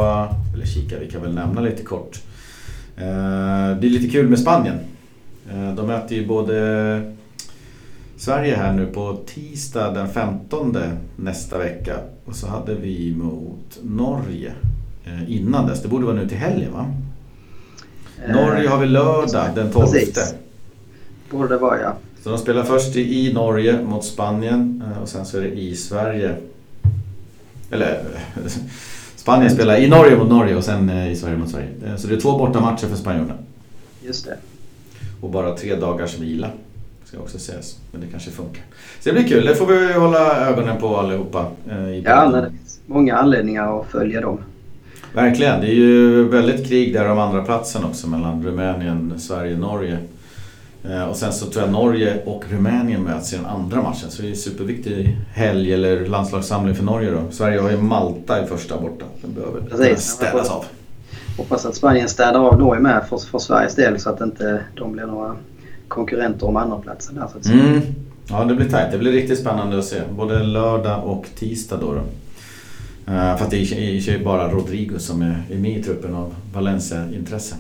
eller 0.55 0.67
kika, 0.67 0.99
vi 0.99 1.11
kan 1.11 1.23
väl 1.23 1.35
nämna 1.35 1.61
lite 1.61 1.83
kort. 1.83 2.21
Det 2.97 3.87
är 3.87 3.91
lite 3.91 4.09
kul 4.09 4.29
med 4.29 4.39
Spanien. 4.39 4.79
De 5.77 5.87
möter 5.87 6.15
ju 6.15 6.27
både 6.27 7.14
Sverige 8.17 8.57
här 8.57 8.73
nu 8.73 8.87
på 8.87 9.19
tisdag 9.27 9.91
den 9.91 10.09
15 10.09 10.77
nästa 11.17 11.59
vecka. 11.59 11.97
Och 12.25 12.37
så 12.37 12.47
hade 12.47 12.75
vi 12.75 13.15
mot 13.15 13.79
Norge 13.83 14.53
innan 15.29 15.67
dess. 15.67 15.83
Det 15.83 15.89
borde 15.89 16.07
vara 16.07 16.17
nu 16.17 16.29
till 16.29 16.39
helgen 16.39 16.73
va? 16.73 16.87
Norge 18.29 18.69
har 18.69 18.79
vi 18.79 18.87
lördag 18.87 19.49
den 19.55 19.73
12. 19.73 19.87
Precis. 19.87 20.35
Borde 21.31 21.57
vara 21.59 21.81
ja. 21.81 21.95
Så 22.23 22.31
de 22.31 22.39
spelar 22.39 22.65
först 22.65 22.97
i 22.97 23.33
Norge 23.33 23.83
mot 23.83 24.05
Spanien 24.05 24.85
och 25.03 25.09
sen 25.09 25.27
så 25.27 25.39
är 25.39 25.43
det 25.43 25.61
i 25.61 25.77
Sverige 25.77 26.37
eller 27.71 28.05
Spanien 29.17 29.51
spelar 29.51 29.77
i 29.77 29.89
Norge 29.89 30.17
mot 30.17 30.29
Norge 30.29 30.57
och 30.57 30.65
sen 30.65 30.89
eh, 30.91 31.13
i 31.13 31.17
Sverige 31.17 31.37
mot 31.37 31.51
Sverige. 31.51 31.69
Eh, 31.87 31.97
så 31.97 32.07
det 32.07 32.15
är 32.15 32.21
två 32.21 32.39
bortamatcher 32.39 32.87
för 32.87 32.97
spanjorerna. 32.97 33.35
Just 34.03 34.25
det. 34.25 34.37
Och 35.21 35.31
bara 35.31 35.57
tre 35.57 35.75
dagars 35.77 36.19
vila. 36.19 36.51
Ska 37.15 37.23
också 37.23 37.39
sägas. 37.39 37.77
Men 37.93 38.01
det 38.01 38.07
kanske 38.07 38.31
funkar. 38.31 38.63
Så 39.01 39.09
det 39.09 39.13
blir 39.13 39.29
kul. 39.29 39.45
Det 39.45 39.55
får 39.55 39.67
vi 39.67 39.93
hålla 39.93 40.49
ögonen 40.49 40.79
på 40.81 40.97
allihopa. 40.97 41.47
Eh, 41.71 41.89
I 41.89 42.03
ja, 42.07 42.27
det 42.27 42.51
finns 42.51 42.81
många 42.87 43.17
anledningar 43.17 43.81
att 43.81 43.87
följa 43.87 44.21
dem. 44.21 44.39
Verkligen. 45.15 45.61
Det 45.61 45.67
är 45.67 45.75
ju 45.75 46.29
väldigt 46.29 46.69
krig 46.69 46.95
där 46.95 47.11
om 47.11 47.19
andra 47.19 47.45
platsen 47.45 47.85
också 47.85 48.09
mellan 48.09 48.45
Rumänien, 48.45 49.13
Sverige 49.19 49.55
och 49.55 49.61
Norge. 49.61 49.99
Eh, 50.85 51.05
och 51.05 51.17
sen 51.17 51.33
så 51.33 51.47
tror 51.47 51.65
jag 51.65 51.73
Norge 51.73 52.23
och 52.25 52.45
Rumänien 52.51 53.03
möts 53.03 53.33
i 53.33 53.37
den 53.37 53.47
andra 53.47 53.83
matchen. 53.83 54.11
Så 54.11 54.23
det 54.23 54.29
är 54.29 54.31
en 54.31 54.37
superviktig 54.37 55.17
helg 55.35 55.75
eller 55.75 56.07
landslagssamling 56.07 56.75
för 56.75 56.85
Norge 56.85 57.11
då. 57.11 57.21
Sverige 57.31 57.61
har 57.61 57.71
ju 57.71 57.77
Malta 57.77 58.45
i 58.45 58.47
första 58.47 58.81
borta. 58.81 59.05
Den 59.23 59.35
behöver 59.35 59.61
Precis. 59.61 60.05
städas 60.05 60.51
av. 60.51 60.65
Hoppas 61.37 61.67
att 61.67 61.75
Spanien 61.75 62.09
städar 62.09 62.41
av 62.41 62.59
Norge 62.59 62.83
med 62.83 63.07
för, 63.09 63.19
för 63.19 63.39
Sveriges 63.39 63.75
del 63.75 64.01
så 64.01 64.11
att 64.11 64.21
inte 64.21 64.61
de 64.75 64.93
blir 64.93 65.07
några 65.07 65.37
konkurrenter 65.89 66.47
om 66.47 66.57
andra 66.57 66.79
platsen 66.79 67.15
där 67.15 67.27
så 67.33 67.39
att 67.39 67.45
säga. 67.45 67.63
Mm. 67.63 67.81
Ja 68.29 68.45
det 68.45 68.55
blir 68.55 68.69
tajt. 68.69 68.93
Det 68.93 68.99
blir 68.99 69.13
riktigt 69.13 69.39
spännande 69.39 69.79
att 69.79 69.85
se. 69.85 70.01
Både 70.17 70.43
lördag 70.43 71.05
och 71.05 71.27
tisdag 71.35 71.77
då. 71.81 71.93
då. 71.93 72.01
Uh, 73.13 73.37
för 73.37 73.45
att 73.45 73.51
det 73.51 73.57
är 73.57 74.11
ju 74.11 74.25
bara 74.25 74.49
Rodrigo 74.49 74.99
som 74.99 75.23
är, 75.23 75.43
är 75.51 75.57
med 75.57 75.79
i 75.79 75.83
truppen 75.83 76.15
av 76.15 76.35
Valencia-intresse. 76.55 77.57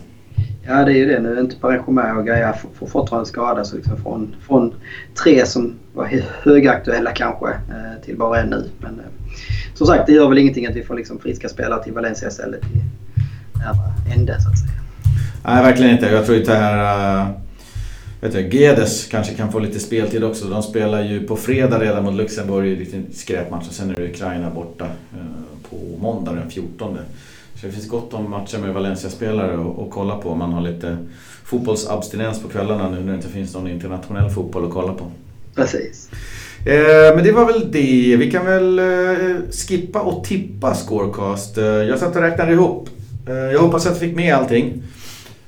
Ja, 0.66 0.84
det 0.84 0.92
är 0.92 0.96
ju 0.96 1.06
det. 1.06 1.20
Nu 1.20 1.36
är 1.36 1.40
inte 1.40 1.56
Paris 1.56 1.80
och 1.86 2.26
Gaia 2.26 2.54
får 2.74 2.86
fortfarande 2.86 3.28
skada. 3.28 3.64
Så 3.64 3.76
liksom 3.76 3.96
från, 3.96 4.36
från 4.46 4.74
tre 5.22 5.46
som 5.46 5.74
var 5.94 6.20
högaktuella 6.42 7.10
kanske 7.10 7.48
eh, 7.48 8.02
till 8.04 8.16
bara 8.16 8.40
en 8.40 8.50
nu. 8.50 8.64
Men 8.80 9.00
eh, 9.00 9.06
som 9.74 9.86
sagt, 9.86 10.06
det 10.06 10.12
gör 10.12 10.28
väl 10.28 10.38
ingenting 10.38 10.66
att 10.66 10.76
vi 10.76 10.82
får 10.82 10.94
liksom 10.94 11.18
friska 11.18 11.48
spelare 11.48 11.84
till 11.84 11.92
Valencia 11.92 12.28
istället 12.28 12.60
i 12.64 12.80
andra 13.64 14.14
änden 14.16 14.40
så 14.40 14.50
att 14.50 14.58
säga. 14.58 14.80
Nej, 15.44 15.62
verkligen 15.62 15.92
inte. 15.92 16.06
Jag 16.06 16.26
tror 16.26 16.38
inte 16.38 16.52
det 16.52 16.58
här... 16.58 17.43
vet 18.24 18.32
du, 18.32 18.58
Gedes 18.58 19.06
kanske 19.06 19.34
kan 19.34 19.52
få 19.52 19.58
lite 19.58 19.80
speltid 19.80 20.24
också. 20.24 20.46
De 20.46 20.62
spelar 20.62 21.02
ju 21.02 21.26
på 21.26 21.36
fredag 21.36 21.80
redan 21.80 22.04
mot 22.04 22.14
Luxemburg, 22.14 22.72
en 22.72 22.78
liten 22.78 23.06
skräpmatch. 23.12 23.68
Och 23.68 23.74
sen 23.74 23.90
är 23.90 23.94
det 23.94 24.08
Ukraina 24.08 24.50
borta 24.50 24.84
eh, 24.84 25.70
på 25.70 25.76
måndag 25.98 26.32
den 26.32 26.50
14. 26.50 26.98
Så 27.60 27.66
det 27.66 27.72
finns 27.72 27.88
gott 27.88 28.14
om 28.14 28.30
matcher 28.30 28.58
med 28.58 28.74
Valencia-spelare 28.74 29.54
att 29.54 29.90
kolla 29.90 30.16
på 30.16 30.28
om 30.30 30.38
man 30.38 30.52
har 30.52 30.60
lite 30.60 30.96
fotbollsabstinens 31.44 32.42
på 32.42 32.48
kvällarna 32.48 32.90
nu 32.90 33.00
när 33.00 33.06
det 33.06 33.14
inte 33.14 33.28
finns 33.28 33.54
någon 33.54 33.68
internationell 33.68 34.30
fotboll 34.30 34.64
att 34.64 34.72
kolla 34.72 34.92
på. 34.92 35.10
Precis. 35.54 36.10
Eh, 36.66 37.14
men 37.14 37.24
det 37.24 37.32
var 37.32 37.46
väl 37.46 37.72
det. 37.72 38.16
Vi 38.16 38.30
kan 38.30 38.46
väl 38.46 38.78
eh, 38.78 39.36
skippa 39.50 40.00
och 40.00 40.24
tippa 40.24 40.74
Scorecast. 40.74 41.56
Jag 41.56 41.98
satt 41.98 42.16
och 42.16 42.22
räknade 42.22 42.52
ihop. 42.52 42.88
Jag 43.26 43.58
hoppas 43.58 43.86
att 43.86 43.92
jag 43.92 44.00
fick 44.00 44.16
med 44.16 44.34
allting. 44.34 44.82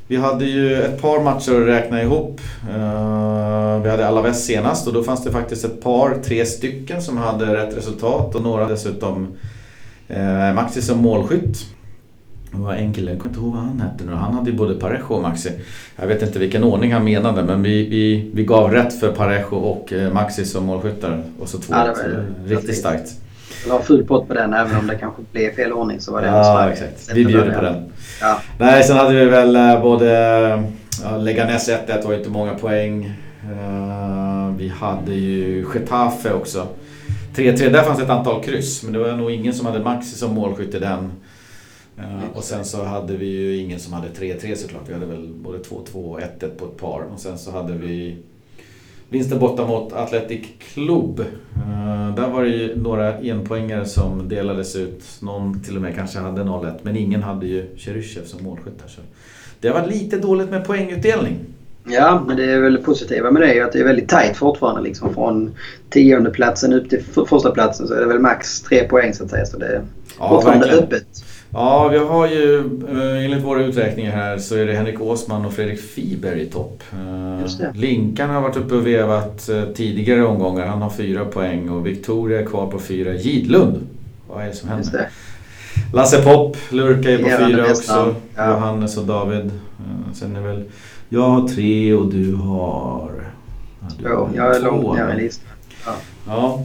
Vi 0.09 0.17
hade 0.17 0.45
ju 0.45 0.83
ett 0.83 1.01
par 1.01 1.23
matcher 1.23 1.61
att 1.61 1.67
räkna 1.67 2.03
ihop. 2.03 2.41
Uh, 2.69 3.83
vi 3.83 3.91
hade 3.91 4.09
Alaves 4.09 4.45
senast 4.45 4.87
och 4.87 4.93
då 4.93 5.03
fanns 5.03 5.25
det 5.25 5.31
faktiskt 5.31 5.65
ett 5.65 5.83
par, 5.83 6.19
tre 6.25 6.47
stycken 6.47 7.03
som 7.03 7.17
hade 7.17 7.57
rätt 7.57 7.77
resultat 7.77 8.35
och 8.35 8.43
några 8.43 8.69
dessutom 8.69 9.29
uh, 10.11 10.55
Maxi 10.55 10.83
som 10.83 10.99
målskytt. 10.99 11.67
Det 12.53 12.59
var 12.59 12.75
en 12.75 12.93
kille, 12.93 13.11
jag 13.11 13.21
kommer 13.21 13.31
inte 13.31 13.41
ihåg 13.41 13.55
vad 13.55 13.63
han 13.63 13.81
hette 13.81 14.05
nu. 14.05 14.13
Han 14.13 14.35
hade 14.35 14.51
ju 14.51 14.57
både 14.57 14.75
Parejo 14.75 15.15
och 15.15 15.23
Maxi. 15.23 15.51
Jag 15.97 16.07
vet 16.07 16.23
inte 16.23 16.39
vilken 16.39 16.65
ordning 16.65 16.93
han 16.93 17.05
menade 17.05 17.43
men 17.43 17.63
vi, 17.63 17.89
vi, 17.89 18.31
vi 18.35 18.45
gav 18.45 18.73
rätt 18.73 19.01
för 19.01 19.13
Parejo 19.13 19.57
och 19.57 19.93
uh, 19.93 20.13
Maxi 20.13 20.45
som 20.45 20.65
målskyttar. 20.65 21.23
Och 21.41 21.49
så 21.49 21.59
två. 21.59 21.75
Ja, 21.75 21.95
riktigt 22.47 22.77
starkt. 22.77 23.26
Jag 23.67 23.79
la 23.79 23.83
full 23.83 24.07
pott 24.07 24.29
på 24.29 24.35
den 24.35 24.55
även 24.55 24.77
om 24.77 24.87
det 24.87 24.95
kanske 24.95 25.23
blev 25.33 25.55
fel 25.55 25.73
ordning 25.73 26.01
så 26.01 26.13
var 26.13 26.23
det 26.23 26.29
Ja 26.29 26.71
exakt. 26.71 27.11
Vi 27.15 27.25
bjuder 27.25 27.55
på 27.55 27.61
den. 27.61 27.93
Ja. 28.21 28.41
Nej, 28.59 28.83
sen 28.83 28.97
hade 28.97 29.15
vi 29.15 29.25
väl 29.25 29.57
eh, 29.57 29.83
både 29.83 30.11
ja, 31.03 31.17
Leganes 31.17 31.69
1-1 31.69 32.07
var 32.07 32.15
inte 32.15 32.31
många 32.31 32.55
poäng. 32.55 33.13
Uh, 33.51 34.57
vi 34.57 34.69
hade 34.69 35.15
ju 35.15 35.67
Getafe 35.75 36.33
också. 36.33 36.67
3-3, 37.35 37.71
där 37.71 37.83
fanns 37.83 38.01
ett 38.01 38.11
antal 38.11 38.43
kryss 38.43 38.83
men 38.83 38.93
det 38.93 38.99
var 38.99 39.13
nog 39.13 39.31
ingen 39.31 39.55
som 39.55 39.67
hade 39.67 39.81
Maxi 39.81 40.17
som 40.17 40.35
målskytt 40.35 40.75
i 40.75 40.79
den. 40.79 41.13
Uh, 41.99 42.31
och 42.35 42.45
sen 42.45 42.65
så 42.65 42.85
hade 42.85 43.17
vi 43.17 43.27
ju 43.27 43.57
ingen 43.57 43.81
som 43.81 43.93
hade 43.93 44.09
3-3 44.09 44.55
såklart. 44.55 44.83
Vi 44.89 44.93
hade 44.93 45.07
väl 45.07 45.33
både 45.35 45.59
2-2 45.59 45.95
och 45.95 46.21
1-1 46.21 46.49
på 46.57 46.65
ett 46.65 46.77
par. 46.77 47.03
Och 47.15 47.21
sen 47.21 47.39
så 47.39 47.51
hade 47.51 47.73
vi 47.73 48.17
vinsten 49.09 49.39
borta 49.39 49.67
mot 49.67 49.93
Athletic 49.93 50.47
Club. 50.59 51.21
Uh, 51.21 51.96
där 52.15 52.29
var 52.29 52.43
det 52.43 52.49
ju 52.49 52.77
några 52.77 53.19
enpoängare 53.19 53.85
som 53.85 54.29
delades 54.29 54.77
ut. 54.77 55.05
Någon 55.21 55.61
till 55.61 55.77
och 55.77 55.83
med 55.83 55.95
kanske 55.95 56.19
hade 56.19 56.43
0-1 56.43 56.73
men 56.83 56.97
ingen 56.97 57.23
hade 57.23 57.47
ju 57.47 57.67
Cheryshev 57.77 58.25
som 58.25 58.45
målskytt 58.45 58.79
där. 58.79 58.89
Så 58.89 59.01
det 59.61 59.69
har 59.69 59.81
varit 59.81 59.95
lite 59.95 60.19
dåligt 60.19 60.51
med 60.51 60.65
poängutdelning. 60.65 61.39
Ja, 61.89 62.25
men 62.27 62.37
det 62.37 62.45
är 62.45 62.61
väl 62.61 62.79
positiva 62.79 63.31
med 63.31 63.43
det 63.43 63.59
är 63.59 63.65
att 63.65 63.73
det 63.73 63.79
är 63.79 63.85
väldigt 63.85 64.09
tajt 64.09 64.37
fortfarande. 64.37 64.83
Liksom. 64.83 65.15
Från 65.15 65.55
tionde 65.91 66.31
platsen 66.31 66.73
upp 66.73 66.91
till 66.91 67.03
första 67.29 67.51
platsen 67.51 67.89
så 67.89 67.95
är 67.95 68.01
det 68.01 68.07
väl 68.07 68.19
max 68.19 68.61
tre 68.61 68.89
poäng 68.89 69.15
så 69.15 69.25
att 69.25 69.31
säga. 69.31 69.47
Så 69.47 69.59
det 69.59 69.67
är 69.67 69.83
ja, 70.19 70.29
fortfarande 70.29 70.67
verkligen. 70.67 70.85
öppet. 70.85 71.25
Ja, 71.57 71.89
vi 71.89 71.99
har 71.99 72.27
ju 72.27 72.59
eh, 72.91 73.25
enligt 73.25 73.45
våra 73.45 73.65
uträkningar 73.65 74.13
här 74.13 74.39
så 74.39 74.57
är 74.57 74.67
det 74.67 74.75
Henrik 74.75 75.01
Åsman 75.01 75.47
och 75.47 75.53
Fredrik 75.53 75.81
Fiber 75.81 76.37
i 76.37 76.47
topp. 76.47 76.83
Eh, 76.93 77.75
Linkan 77.75 78.31
har 78.31 78.41
varit 78.41 78.57
uppe 78.57 78.75
och 78.75 78.87
vevat 78.87 79.49
eh, 79.49 79.65
tidigare 79.65 80.25
omgångar. 80.25 80.67
Han 80.67 80.83
har 80.83 80.91
fyra 80.91 81.25
poäng 81.25 81.71
och 81.71 81.87
Victoria 81.87 82.41
är 82.41 82.45
kvar 82.45 82.67
på 82.67 82.79
fyra. 82.79 83.13
Gidlund, 83.15 83.87
vad 84.29 84.43
är 84.43 84.47
det 84.49 84.55
som 84.55 84.69
händer? 84.69 85.09
Lasse 85.93 86.23
Popp 86.23 86.57
lurkar 86.71 87.11
ju 87.11 87.19
på 87.19 87.29
fyra 87.29 87.71
också. 87.71 88.15
Ja. 88.35 88.51
Johannes 88.51 88.97
och 88.97 89.07
David. 89.07 89.51
Sen 90.15 90.37
är 90.37 90.41
väl 90.41 90.65
jag 91.09 91.29
har 91.29 91.49
tre 91.49 91.95
och 91.95 92.13
du 92.13 92.35
har... 92.35 93.11
Ja, 93.81 93.89
du 93.99 94.09
har 94.09 94.31
jag 94.35 94.57
är 94.57 94.61
långt 94.61 94.97
ner 94.97 95.15
i 95.15 95.23
listan. 95.23 95.49
Ja. 95.87 95.95
ja. 96.27 96.65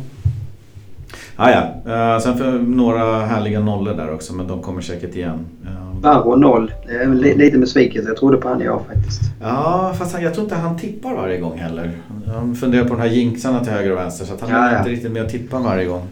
Ah, 1.43 1.49
ja. 1.49 2.15
Uh, 2.15 2.19
sen 2.19 2.37
för 2.37 2.51
några 2.59 3.25
härliga 3.25 3.59
nollor 3.59 3.93
där 3.93 4.13
också 4.13 4.33
men 4.33 4.47
de 4.47 4.61
kommer 4.61 4.81
säkert 4.81 5.15
igen. 5.15 5.45
Uh, 5.65 6.01
Varro 6.01 6.35
noll. 6.35 6.73
Lite 7.13 7.57
besvikelse. 7.57 8.09
Jag 8.09 8.17
trodde 8.17 8.37
på 8.37 8.47
han 8.47 8.61
jag 8.61 8.81
faktiskt. 8.87 9.21
Ja 9.41 9.93
fast 9.97 10.13
han, 10.13 10.23
jag 10.23 10.33
tror 10.33 10.43
inte 10.43 10.55
han 10.55 10.77
tippar 10.77 11.13
varje 11.15 11.39
gång 11.39 11.57
heller. 11.57 11.91
Han 12.33 12.55
funderar 12.55 12.83
på 12.83 12.93
de 12.93 13.01
här 13.01 13.07
jinxarna 13.07 13.63
till 13.63 13.73
höger 13.73 13.91
och 13.91 13.97
vänster 13.97 14.25
så 14.25 14.33
att 14.33 14.41
han 14.41 14.49
ja, 14.49 14.57
är 14.57 14.71
ja. 14.71 14.77
inte 14.77 14.89
riktigt 14.89 15.11
med 15.11 15.23
och 15.23 15.29
tippar 15.29 15.59
varje 15.59 15.85
gång. 15.85 16.03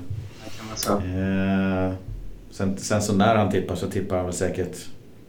Så. 0.75 0.93
Uh, 0.93 1.93
sen, 2.51 2.77
sen 2.77 3.01
så 3.01 3.13
när 3.13 3.35
han 3.35 3.51
tippar 3.51 3.75
så 3.75 3.87
tippar 3.87 4.15
han 4.15 4.25
väl 4.25 4.33
säkert 4.33 4.77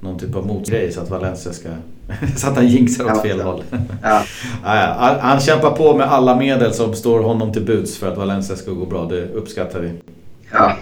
någon 0.00 0.18
typ 0.18 0.36
av 0.36 0.46
motgrej 0.46 0.92
så 0.92 1.00
att 1.00 1.10
Valencia 1.10 1.52
ska... 1.52 1.68
så 2.36 2.48
att 2.48 2.56
han 2.56 2.68
jinxar 2.68 3.04
åt 3.04 3.22
fel 3.22 3.40
håll. 3.40 3.62
Ja. 4.02 4.22
ja, 4.64 5.18
han 5.20 5.40
kämpar 5.40 5.70
på 5.70 5.96
med 5.96 6.06
alla 6.06 6.36
medel 6.36 6.74
som 6.74 6.94
står 6.94 7.20
honom 7.20 7.52
till 7.52 7.64
buds 7.64 7.98
för 7.98 8.12
att 8.12 8.18
Valencia 8.18 8.56
ska 8.56 8.70
gå 8.70 8.86
bra. 8.86 9.04
Det 9.04 9.24
uppskattar 9.24 9.80
vi. 9.80 9.90
Ja. 10.52 10.76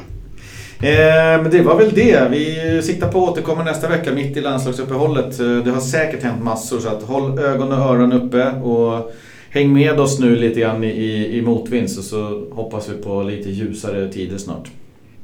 Eh, 0.81 1.43
men 1.43 1.51
det 1.51 1.62
var 1.62 1.76
väl 1.76 1.91
det. 1.95 2.29
Vi 2.31 2.81
siktar 2.83 3.12
på 3.12 3.24
att 3.24 3.31
återkomma 3.31 3.64
nästa 3.64 3.89
vecka 3.89 4.12
mitt 4.12 4.37
i 4.37 4.41
landslagsuppehållet. 4.41 5.41
Eh, 5.41 5.57
det 5.57 5.70
har 5.70 5.81
säkert 5.81 6.22
hänt 6.22 6.43
massor 6.43 6.81
så 6.81 6.89
att 6.89 7.03
håll 7.03 7.39
ögon 7.39 7.72
och 7.72 7.79
öron 7.79 8.12
uppe 8.12 8.51
och 8.51 9.12
häng 9.51 9.72
med 9.72 10.01
oss 10.01 10.20
nu 10.20 10.37
lite 10.37 10.61
grann 10.61 10.85
i, 10.85 11.39
i 11.39 11.43
motvind 11.43 11.91
så, 11.91 12.03
så 12.03 12.49
hoppas 12.53 12.89
vi 12.89 13.03
på 13.03 13.22
lite 13.22 13.51
ljusare 13.51 14.12
tider 14.12 14.39
snart. 14.39 14.68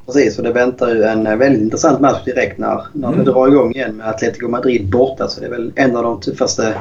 Precis, 0.06 0.38
och 0.38 0.44
det 0.44 0.52
väntar 0.52 0.94
ju 0.94 1.02
en 1.02 1.26
eh, 1.26 1.36
väldigt 1.36 1.62
intressant 1.62 2.00
match 2.00 2.24
direkt 2.24 2.58
när, 2.58 2.86
när 2.92 3.08
mm. 3.08 3.24
det 3.24 3.30
drar 3.30 3.48
igång 3.48 3.72
igen 3.72 3.96
med 3.96 4.08
Atletico 4.08 4.48
Madrid 4.48 4.90
borta. 4.90 5.28
Så 5.28 5.40
det 5.40 5.46
är 5.46 5.50
väl 5.50 5.72
en 5.74 5.96
av 5.96 6.02
de 6.02 6.20
tuffaste 6.20 6.74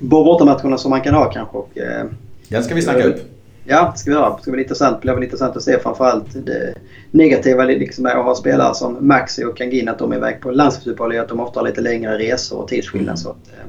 bortamatcherna 0.00 0.78
som 0.78 0.90
man 0.90 1.00
kan 1.00 1.14
ha 1.14 1.32
kanske. 1.32 1.56
Och, 1.56 1.78
eh, 1.78 2.06
Den 2.48 2.64
ska 2.64 2.74
vi 2.74 2.82
snacka 2.82 3.04
upp. 3.04 3.16
Ja, 3.64 3.90
det 3.92 3.98
ska 3.98 4.10
vi 4.10 4.16
göra. 4.16 4.36
Det 4.36 4.42
ska 4.42 4.50
bli 4.50 4.62
intressant. 4.62 5.02
Det 5.02 5.14
blir 5.14 5.24
intressant 5.24 5.56
att 5.56 5.62
se 5.62 5.78
framförallt 5.78 6.46
det 6.46 6.74
negativa 7.10 7.64
liksom 7.64 8.02
med 8.02 8.16
att 8.16 8.24
ha 8.24 8.34
spelare 8.34 8.74
som 8.74 8.96
Maxi 9.00 9.44
och 9.44 9.56
Kangin 9.56 9.88
att 9.88 9.98
de 9.98 10.12
är 10.12 10.16
iväg 10.16 10.40
på 10.40 10.50
landslagsuppehåll 10.50 11.18
att 11.18 11.28
de 11.28 11.40
ofta 11.40 11.60
har 11.60 11.66
lite 11.66 11.80
längre 11.80 12.18
resor 12.18 12.58
och 12.58 12.68
tidsskillnad. 12.68 13.08
Mm. 13.08 13.16
Så 13.16 13.30
att, 13.30 13.36
eh, 13.36 13.64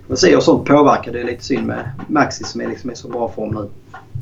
vi 0.00 0.08
får 0.08 0.16
se 0.16 0.34
hur 0.34 0.40
sånt 0.40 0.68
påverkar. 0.68 1.12
Det 1.12 1.20
är 1.20 1.24
lite 1.24 1.44
synd 1.44 1.66
med 1.66 1.90
Maxi 2.08 2.44
som 2.44 2.60
är 2.60 2.68
liksom 2.68 2.90
i 2.90 2.96
så 2.96 3.08
bra 3.08 3.28
form 3.28 3.54
nu. 3.54 3.68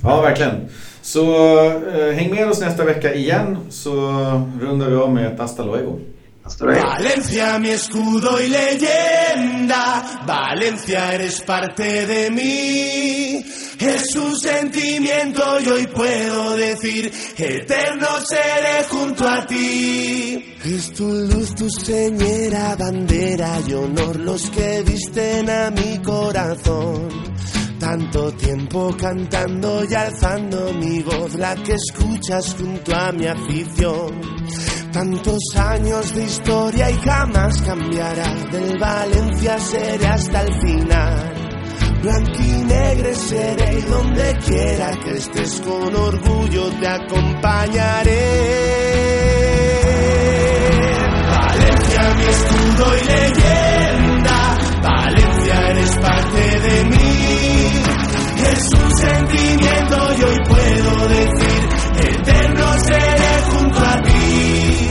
Ja, 0.03 0.21
verkligen. 0.21 0.69
Så 1.03 1.25
eh, 1.67 2.15
häng 2.15 2.31
med 2.31 2.49
oss 2.49 2.61
nästa 2.61 2.85
vecka 2.85 3.15
igen 3.15 3.59
så 3.71 3.93
rundar 4.61 4.91
vi 4.91 4.97
av 4.97 5.15
med 5.15 5.27
ett 5.27 5.41
hasta 5.41 5.63
luego. 5.63 5.99
Valencia, 6.61 7.59
mi 7.59 7.71
escudo 7.71 8.41
y 8.41 8.49
leyenda. 8.49 10.05
Valencia, 10.27 11.13
eres 11.15 11.41
parte 11.41 12.07
de 12.07 12.31
mí. 12.31 13.45
Es 13.79 14.15
un 14.15 14.39
sentimiento 14.39 15.43
y 15.61 15.69
hoy 15.69 15.87
puedo 15.89 16.57
decir, 16.57 17.13
eterno 17.37 18.07
seré 18.25 18.85
junto 18.89 19.29
a 19.29 19.45
ti. 19.47 20.57
Es 20.65 20.93
tu 20.93 21.05
luz, 21.05 21.55
tu 21.55 21.69
señera, 21.69 22.77
bandera 22.77 23.59
y 23.67 23.75
honor 23.75 24.17
los 24.17 24.49
que 24.51 24.83
visten 24.87 25.51
a 25.51 25.71
mi 25.71 25.99
corazón. 25.99 27.36
Tanto 27.87 28.33
tiempo 28.33 28.93
cantando 29.01 29.85
y 29.89 29.95
alzando 29.95 30.73
mi 30.73 31.01
voz, 31.05 31.37
la 31.37 31.55
que 31.55 31.75
escuchas 31.75 32.57
junto 32.59 32.93
a 32.93 33.13
mi 33.13 33.27
afición. 33.27 34.21
Tantos 34.93 35.39
años 35.55 36.13
de 36.13 36.25
historia 36.25 36.91
y 36.91 36.95
jamás 36.95 37.63
cambiará. 37.63 38.29
Del 38.51 38.77
Valencia 38.81 39.57
seré 39.61 40.05
hasta 40.05 40.43
el 40.43 40.53
final. 40.63 41.33
Blanquinegre 42.03 43.15
seré 43.15 43.79
y 43.79 43.83
donde 43.83 44.37
quiera 44.45 44.91
que 45.05 45.13
estés 45.13 45.61
con 45.61 45.95
orgullo 45.95 46.69
te 46.81 46.89
acompañaré. 46.89 48.21
Valencia 51.31 52.15
mi 52.17 52.25
escudo 52.25 52.97
y 52.97 53.05
leyenda. 53.07 54.59
Valencia 54.83 55.71
eres 55.71 55.97
parte 55.99 56.61
de 56.61 56.85
mí. 56.87 57.06
Es 58.53 58.65
un 58.81 58.97
sentimiento 58.97 59.97
y 60.19 60.23
hoy 60.23 60.37
puedo 60.49 61.09
decir 61.09 61.77
eterno 62.09 62.67
seré 62.85 63.43
junto 63.51 63.79
a 63.81 64.03
ti. 64.03 64.91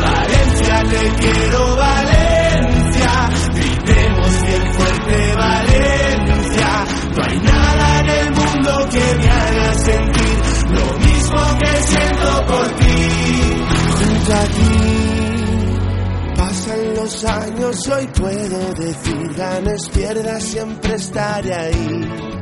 Valencia 0.00 0.82
te 0.90 1.22
quiero 1.22 1.76
Valencia. 1.76 3.30
Gritemos 3.54 4.42
bien 4.42 4.72
fuerte 4.74 5.34
Valencia. 5.36 6.86
No 7.16 7.24
hay 7.24 7.38
nada 7.40 8.00
en 8.00 8.08
el 8.10 8.30
mundo 8.32 8.88
que 8.90 9.16
me 9.18 9.28
haga 9.30 9.74
sentir 9.74 10.36
lo 10.70 10.98
mismo 10.98 11.58
que 11.58 11.82
siento 11.82 12.46
por 12.46 12.66
ti. 12.76 13.08
Junto 13.98 14.34
a 14.34 14.44
ti. 14.44 14.94
Pasan 16.36 16.94
los 16.94 17.24
años, 17.24 17.88
hoy 17.88 18.06
puedo 18.08 18.74
decir, 18.74 19.34
ganes, 19.36 19.88
pierdas, 19.90 20.42
siempre 20.42 20.94
estaré 20.94 21.54
ahí. 21.54 22.33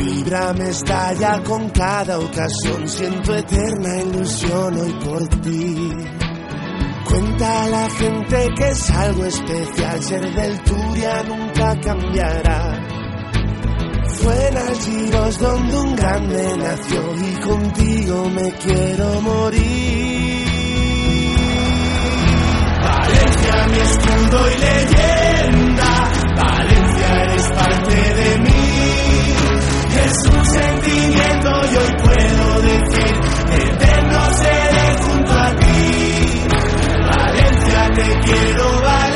Vibra 0.00 0.54
me 0.54 0.70
estalla 0.70 1.42
con 1.42 1.68
cada 1.68 2.18
ocasión, 2.18 2.88
siento 2.88 3.34
eterna 3.36 4.00
ilusión 4.00 4.80
hoy 4.80 4.92
por 5.04 5.28
ti. 5.42 5.90
Cuenta 7.04 7.64
a 7.64 7.68
la 7.68 7.90
gente 7.90 8.48
que 8.56 8.68
es 8.70 8.90
algo 8.92 9.24
especial, 9.26 10.02
ser 10.02 10.34
del 10.34 10.62
Turia 10.62 11.22
nunca 11.24 11.78
cambiará. 11.80 12.80
fue 14.22 14.48
en 14.48 14.56
Archivos 14.56 15.38
donde 15.38 15.76
un 15.76 15.96
grande 15.96 16.56
nació 16.56 17.02
y 17.16 17.40
contigo 17.40 18.30
me 18.30 18.52
quiero 18.52 19.20
morir. 19.20 20.46
Valencia, 22.82 23.66
mi 23.68 23.78
escudo 23.78 24.50
y 24.50 24.58
leyenda, 24.60 26.12
Valencia 26.36 27.22
eres 27.22 27.48
parte 27.50 28.14
de. 28.14 28.29
Es 29.92 30.12
un 30.32 30.44
sentimiento 30.46 31.50
y 31.72 31.76
hoy 31.76 31.92
puedo 32.02 32.60
decir, 32.62 33.14
eterno 33.50 34.34
seré 34.34 35.02
junto 35.02 35.32
a 35.32 35.56
ti. 35.56 36.42
Valencia, 37.16 37.88
te 37.94 38.20
quiero, 38.20 38.80
Valencia, 38.82 39.09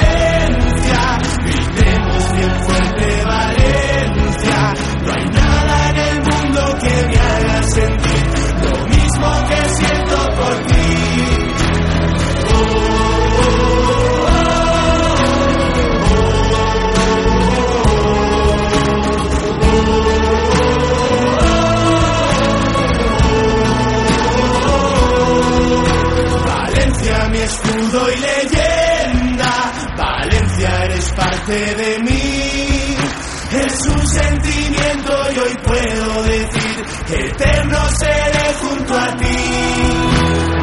sentimiento 35.44 35.48
y 35.50 35.56
puedo 35.64 36.22
decir 36.24 36.84
que 37.06 37.26
eterno 37.26 37.78
seré 37.98 38.54
junto 38.60 38.94
a 38.94 39.16
ti. 39.16 39.36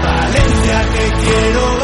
Valencia, 0.03 0.85
te 0.93 1.11
quiero 1.11 1.80